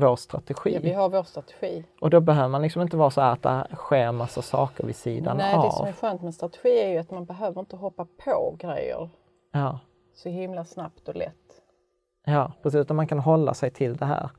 vår 0.00 0.16
strategi. 0.16 0.74
Ja, 0.74 0.80
vi 0.82 0.92
har 0.92 1.08
vår 1.08 1.22
strategi. 1.22 1.84
Och 2.00 2.10
då 2.10 2.20
behöver 2.20 2.48
man 2.48 2.62
liksom 2.62 2.82
inte 2.82 2.96
vara 2.96 3.10
så 3.10 3.20
att 3.20 3.42
det 3.42 3.66
sker 3.74 4.12
massa 4.12 4.42
saker 4.42 4.84
vid 4.84 4.96
sidan 4.96 5.36
Nej, 5.36 5.54
av. 5.54 5.60
Nej, 5.60 5.68
det 5.68 5.76
som 5.76 5.86
är 5.86 5.92
skönt 5.92 6.22
med 6.22 6.34
strategi 6.34 6.78
är 6.78 6.88
ju 6.88 6.98
att 6.98 7.10
man 7.10 7.24
behöver 7.24 7.60
inte 7.60 7.76
hoppa 7.76 8.06
på 8.24 8.56
grejer 8.58 9.08
ja. 9.52 9.80
så 10.14 10.28
himla 10.28 10.64
snabbt 10.64 11.08
och 11.08 11.16
lätt. 11.16 11.34
Ja, 12.24 12.52
precis. 12.62 12.80
Utan 12.80 12.96
man 12.96 13.06
kan 13.06 13.18
hålla 13.18 13.54
sig 13.54 13.70
till 13.70 13.96
det 13.96 14.04
här. 14.04 14.30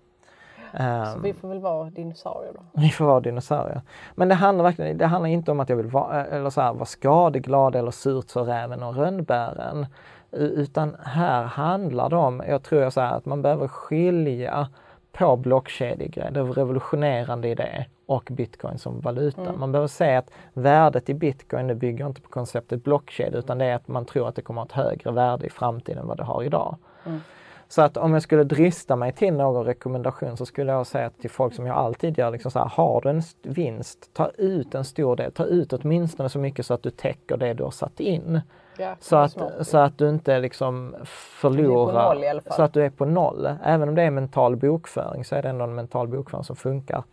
Så 1.14 1.20
vi 1.20 1.34
får 1.34 1.48
väl 1.48 1.60
vara 1.60 1.90
dinosaurier 1.90 2.54
då? 2.54 2.60
Vi 2.74 2.90
får 2.90 3.06
vara 3.06 3.20
dinosaurier. 3.20 3.82
Men 4.16 4.30
det 4.30 4.36
handlar 4.36 4.64
verkligen 4.64 4.98
det 4.98 5.06
handlar 5.06 5.30
inte 5.30 5.52
om 5.52 5.60
att 5.60 5.70
jag 5.70 5.76
vill 5.76 5.88
vara, 5.88 6.26
eller 6.26 6.50
så 6.50 6.62
här, 6.62 6.74
vara 6.74 6.86
skadeglad 6.86 7.76
eller 7.76 7.92
surt 7.92 8.32
för 8.32 8.44
räven 8.44 8.84
och 8.84 8.96
rönnbären. 8.96 9.86
Utan 10.32 10.96
här 11.04 11.44
handlar 11.44 12.10
det 12.10 12.16
om, 12.16 12.44
jag 12.48 12.64
tror 12.64 12.90
så 12.90 13.02
här, 13.02 13.18
att 13.18 13.26
man 13.26 13.42
behöver 13.42 13.68
skilja 13.68 14.68
på 15.12 15.36
blockkedjegrej, 15.36 16.32
det 16.32 16.42
revolutionerande 16.42 17.48
i 17.48 17.56
det 17.56 17.86
och 18.06 18.30
bitcoin 18.32 18.78
som 18.78 19.00
valuta. 19.00 19.42
Mm. 19.42 19.60
Man 19.60 19.72
behöver 19.72 19.88
se 19.88 20.16
att 20.16 20.32
värdet 20.54 21.10
i 21.10 21.14
bitcoin 21.14 21.68
det 21.68 21.76
bygger 21.76 22.08
inte 22.08 22.22
på 22.22 22.30
konceptet 22.30 22.84
blockkedja 22.84 23.40
utan 23.40 23.58
det 23.58 23.66
är 23.66 23.76
att 23.76 23.88
man 23.88 24.06
tror 24.06 24.28
att 24.28 24.36
det 24.36 24.42
kommer 24.42 24.62
att 24.62 24.72
ha 24.72 24.84
ett 24.84 24.88
högre 24.88 25.12
värde 25.12 25.46
i 25.46 25.50
framtiden 25.50 26.02
än 26.02 26.08
vad 26.08 26.18
det 26.18 26.24
har 26.24 26.44
idag. 26.44 26.76
Mm. 27.06 27.22
Så 27.70 27.82
att 27.82 27.98
om 27.98 28.14
jag 28.14 28.22
skulle 28.22 28.44
drista 28.44 28.96
mig 28.96 29.12
till 29.12 29.34
någon 29.34 29.66
rekommendation 29.66 30.38
så 30.38 30.46
skulle 30.46 30.72
jag 30.72 30.88
säga 30.88 31.10
till 31.10 31.30
folk 31.30 31.54
som 31.54 31.66
jag 31.66 31.78
alltid 31.78 32.18
gör, 32.18 32.32
liksom 32.32 32.52
så 32.52 32.60
här, 32.60 32.66
har 32.66 33.02
du 33.02 33.10
en 33.10 33.22
vinst, 33.42 34.10
ta 34.14 34.30
ut 34.38 34.76
en 34.76 34.86
stor 34.86 35.16
del, 35.16 35.32
ta 35.32 35.44
ut 35.46 35.74
åtminstone 35.74 36.30
så 36.30 36.40
mycket 36.40 36.66
så 36.66 36.74
att 36.74 36.84
du 36.84 36.90
täcker 36.90 37.38
det 37.38 37.54
du 37.54 37.64
har 37.64 37.72
satt 37.72 38.00
in. 38.00 38.42
Ja, 38.78 38.96
så, 39.00 39.16
att, 39.16 39.38
så 39.62 39.78
att 39.78 39.98
du 39.98 40.10
inte 40.10 40.40
liksom 40.40 40.96
förlorar, 41.06 42.42
så 42.56 42.62
att 42.62 42.74
du 42.74 42.84
är 42.84 42.90
på 42.90 43.06
noll. 43.06 43.50
Även 43.64 43.90
om 43.90 43.96
det 43.96 44.02
är 44.02 44.12
mental 44.12 44.56
bokföring 44.56 45.26
så 45.26 45.36
är 45.36 45.42
det 45.42 45.50
ändå 45.50 45.64
en 45.64 45.76
mental 45.76 46.08
bokföring 46.08 46.44
som 46.44 46.56
funkar 46.56 47.04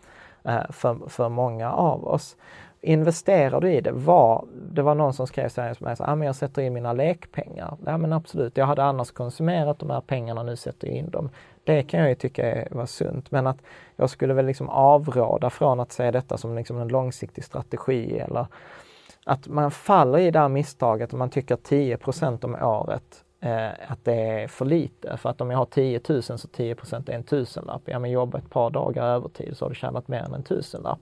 eh, 0.44 0.70
för, 0.70 1.08
för 1.08 1.28
många 1.28 1.72
av 1.72 2.08
oss. 2.08 2.36
Investerar 2.86 3.60
du 3.60 3.72
i 3.72 3.80
det? 3.80 3.92
Var, 3.92 4.44
det 4.72 4.82
var 4.82 4.94
någon 4.94 5.12
som 5.12 5.26
skrev 5.26 5.48
så 5.48 5.60
här, 5.60 5.94
så 5.94 6.04
ah, 6.04 6.14
men 6.14 6.26
jag 6.26 6.36
sätter 6.36 6.62
in 6.62 6.72
mina 6.72 6.92
lekpengar. 6.92 7.76
Ja 7.86 7.98
men 7.98 8.12
absolut, 8.12 8.56
jag 8.56 8.66
hade 8.66 8.84
annars 8.84 9.10
konsumerat 9.10 9.78
de 9.78 9.90
här 9.90 10.00
pengarna, 10.00 10.42
nu 10.42 10.56
sätter 10.56 10.88
jag 10.88 10.96
in 10.96 11.10
dem. 11.10 11.30
Det 11.64 11.82
kan 11.82 12.00
jag 12.00 12.08
ju 12.08 12.14
tycka 12.14 12.68
var 12.70 12.86
sunt, 12.86 13.30
men 13.30 13.46
att 13.46 13.56
jag 13.96 14.10
skulle 14.10 14.34
väl 14.34 14.46
liksom 14.46 14.68
avråda 14.68 15.50
från 15.50 15.80
att 15.80 15.92
se 15.92 16.10
detta 16.10 16.36
som 16.36 16.56
liksom 16.56 16.78
en 16.78 16.88
långsiktig 16.88 17.44
strategi 17.44 18.18
eller 18.18 18.46
att 19.24 19.48
man 19.48 19.70
faller 19.70 20.18
i 20.18 20.30
det 20.30 20.38
här 20.38 20.48
misstaget 20.48 21.12
om 21.12 21.18
man 21.18 21.30
tycker 21.30 21.56
10% 21.56 22.44
om 22.44 22.54
året 22.54 23.24
eh, 23.40 23.68
att 23.88 24.04
det 24.04 24.14
är 24.14 24.48
för 24.48 24.64
lite. 24.64 25.16
För 25.16 25.30
att 25.30 25.40
om 25.40 25.50
jag 25.50 25.58
har 25.58 25.66
10 25.66 26.00
000 26.08 26.22
så 26.22 26.34
10% 26.34 27.10
är 27.10 27.14
en 27.14 27.22
tusenlapp. 27.22 27.82
Ja 27.84 27.98
men 27.98 28.10
jobba 28.10 28.38
ett 28.38 28.50
par 28.50 28.70
dagar 28.70 29.04
övertid 29.04 29.56
så 29.56 29.64
har 29.64 29.70
du 29.70 29.74
tjänat 29.74 30.08
mer 30.08 30.22
än 30.22 30.34
en 30.34 30.42
tusenlapp. 30.42 31.00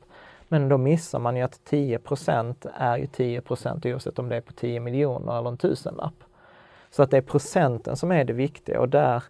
Men 0.53 0.69
då 0.69 0.79
missar 0.79 1.19
man 1.19 1.37
ju 1.37 1.43
att 1.43 1.61
10% 1.71 2.67
är 2.75 2.97
ju 2.97 3.07
10% 3.07 3.93
oavsett 3.93 4.19
om 4.19 4.29
det 4.29 4.37
är 4.37 4.41
på 4.41 4.53
10 4.53 4.81
miljoner 4.81 5.39
eller 5.39 5.49
en 5.49 5.57
tusenlapp. 5.57 6.25
Så 6.91 7.03
att 7.03 7.11
det 7.11 7.17
är 7.17 7.23
procenten 7.23 7.97
som 7.97 8.13
är 8.13 8.25
det 8.25 8.33
viktiga 8.33 8.81
och 8.81 8.89
där 8.89 9.23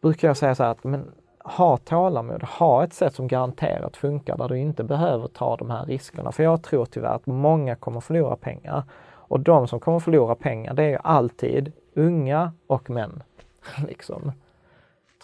brukar 0.00 0.28
jag 0.28 0.36
säga 0.36 0.54
så 0.54 0.62
här 0.62 0.70
att 0.70 0.84
men 0.84 1.10
ha 1.38 1.76
tålamod, 1.76 2.42
ha 2.42 2.84
ett 2.84 2.92
sätt 2.92 3.14
som 3.14 3.28
garanterat 3.28 3.96
funkar 3.96 4.36
där 4.36 4.48
du 4.48 4.58
inte 4.58 4.84
behöver 4.84 5.28
ta 5.28 5.56
de 5.56 5.70
här 5.70 5.86
riskerna. 5.86 6.32
För 6.32 6.42
jag 6.42 6.62
tror 6.62 6.86
tyvärr 6.86 7.14
att 7.14 7.26
många 7.26 7.76
kommer 7.76 8.00
förlora 8.00 8.36
pengar. 8.36 8.82
Och 9.04 9.40
de 9.40 9.68
som 9.68 9.80
kommer 9.80 9.98
förlora 10.00 10.34
pengar 10.34 10.74
det 10.74 10.82
är 10.82 10.90
ju 10.90 10.98
alltid 11.02 11.72
unga 11.94 12.52
och 12.66 12.90
män. 12.90 13.22
liksom. 13.88 14.32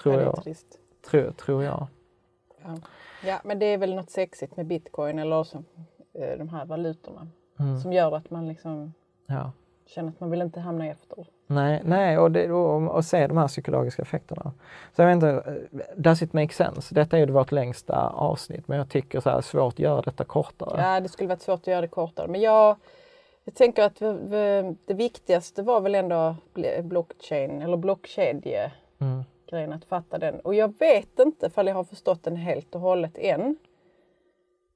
Tror 0.02 0.20
jag. 0.20 0.42
Tror, 1.10 1.30
tror 1.30 1.64
jag. 1.64 1.86
Ja. 2.64 2.76
ja. 3.24 3.40
men 3.44 3.58
det 3.58 3.66
är 3.66 3.78
väl 3.78 3.94
något 3.94 4.10
sexigt 4.10 4.56
med 4.56 4.66
bitcoin 4.66 5.18
eller 5.18 5.44
så, 5.44 5.58
eh, 6.12 6.38
de 6.38 6.48
här 6.48 6.64
valutorna 6.64 7.28
mm. 7.60 7.80
som 7.80 7.92
gör 7.92 8.16
att 8.16 8.30
man 8.30 8.48
liksom 8.48 8.94
ja. 9.26 9.52
känner 9.86 10.08
att 10.08 10.20
man 10.20 10.30
vill 10.30 10.42
inte 10.42 10.60
hamna 10.60 10.86
efter. 10.86 11.26
Nej, 11.46 11.82
nej 11.84 12.18
och, 12.18 12.30
det, 12.30 12.52
och, 12.52 12.94
och, 12.94 13.04
se 13.04 13.26
de 13.26 13.36
här 13.36 13.48
psykologiska 13.48 14.02
effekterna. 14.02 14.52
Så 14.96 15.02
jag 15.02 15.06
vet 15.06 15.14
inte, 15.14 15.58
does 15.96 16.22
it 16.22 16.32
make 16.32 16.54
sense? 16.54 16.94
Detta 16.94 17.16
är 17.16 17.26
ju 17.26 17.32
vårt 17.32 17.52
längsta 17.52 18.08
avsnitt 18.08 18.68
men 18.68 18.78
jag 18.78 18.88
tycker 18.88 19.20
så 19.20 19.30
här, 19.30 19.40
svårt 19.40 19.72
att 19.72 19.78
göra 19.78 20.02
detta 20.02 20.24
kortare. 20.24 20.82
Ja, 20.82 21.00
det 21.00 21.08
skulle 21.08 21.28
varit 21.28 21.42
svårt 21.42 21.60
att 21.60 21.66
göra 21.66 21.80
det 21.80 21.88
kortare. 21.88 22.28
Men 22.28 22.40
jag, 22.40 22.76
jag 23.44 23.54
tänker 23.54 23.82
att 23.82 24.02
vi, 24.02 24.12
vi, 24.12 24.76
det 24.86 24.94
viktigaste 24.94 25.62
var 25.62 25.80
väl 25.80 25.94
ändå 25.94 26.36
blockchain 26.82 27.62
eller 27.62 27.76
blockkedje. 27.76 28.72
Mm. 28.98 29.24
Grejen 29.54 29.72
att 29.72 29.84
fatta 29.84 30.18
den. 30.18 30.40
Och 30.40 30.54
jag 30.54 30.78
vet 30.78 31.18
inte 31.18 31.46
ifall 31.46 31.66
jag 31.66 31.74
har 31.74 31.84
förstått 31.84 32.22
den 32.22 32.36
helt 32.36 32.74
och 32.74 32.80
hållet 32.80 33.18
än. 33.18 33.56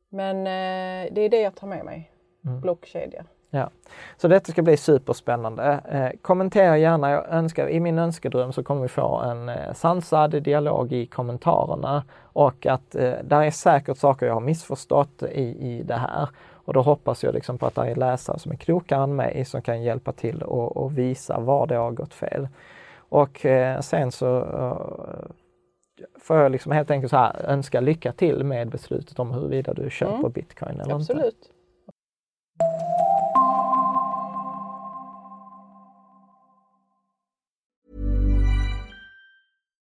Men 0.08 0.36
eh, 0.36 1.12
det 1.12 1.20
är 1.20 1.28
det 1.28 1.40
jag 1.40 1.54
tar 1.54 1.66
med 1.66 1.84
mig. 1.84 2.10
Mm. 2.44 2.60
Blockkedja. 2.60 3.24
Ja. 3.50 3.70
Så 4.16 4.28
detta 4.28 4.52
ska 4.52 4.62
bli 4.62 4.76
superspännande. 4.76 5.80
Eh, 5.90 6.20
kommentera 6.22 6.78
gärna. 6.78 7.10
Jag 7.10 7.28
önskar, 7.28 7.68
I 7.68 7.80
min 7.80 7.98
önskedröm 7.98 8.52
så 8.52 8.62
kommer 8.62 8.82
vi 8.82 8.88
få 8.88 9.16
en 9.16 9.48
eh, 9.48 9.72
sansad 9.72 10.42
dialog 10.42 10.92
i 10.92 11.06
kommentarerna 11.06 12.04
och 12.20 12.66
att 12.66 12.94
eh, 12.94 13.14
där 13.24 13.42
är 13.42 13.50
säkert 13.50 13.98
saker 13.98 14.26
jag 14.26 14.34
har 14.34 14.40
missförstått 14.40 15.22
i, 15.22 15.42
i 15.42 15.82
det 15.82 15.94
här. 15.94 16.28
Och 16.52 16.74
då 16.74 16.82
hoppas 16.82 17.24
jag 17.24 17.34
liksom 17.34 17.58
på 17.58 17.66
att 17.66 17.74
det 17.74 17.90
är 17.90 17.94
läsare 17.94 18.38
som 18.38 18.52
är 18.52 18.56
klokare 18.56 19.02
än 19.02 19.16
mig 19.16 19.44
som 19.44 19.62
kan 19.62 19.82
hjälpa 19.82 20.12
till 20.12 20.42
och, 20.42 20.76
och 20.76 20.98
visa 20.98 21.40
var 21.40 21.66
det 21.66 21.74
har 21.74 21.90
gått 21.90 22.14
fel. 22.14 22.48
Och 23.08 23.46
eh, 23.46 23.80
sen 23.80 24.12
så 24.12 24.40
uh, 24.40 25.30
får 26.20 26.36
jag 26.36 26.52
liksom 26.52 26.72
helt 26.72 26.90
enkelt 26.90 27.10
så 27.10 27.16
här, 27.16 27.44
önska 27.44 27.80
lycka 27.80 28.12
till 28.12 28.44
med 28.44 28.70
beslutet 28.70 29.18
om 29.18 29.32
huruvida 29.32 29.74
du 29.74 29.90
köper 29.90 30.18
mm. 30.18 30.32
bitcoin 30.32 30.80
eller 30.80 30.94
Absolut. 30.94 31.24
inte. 31.24 31.48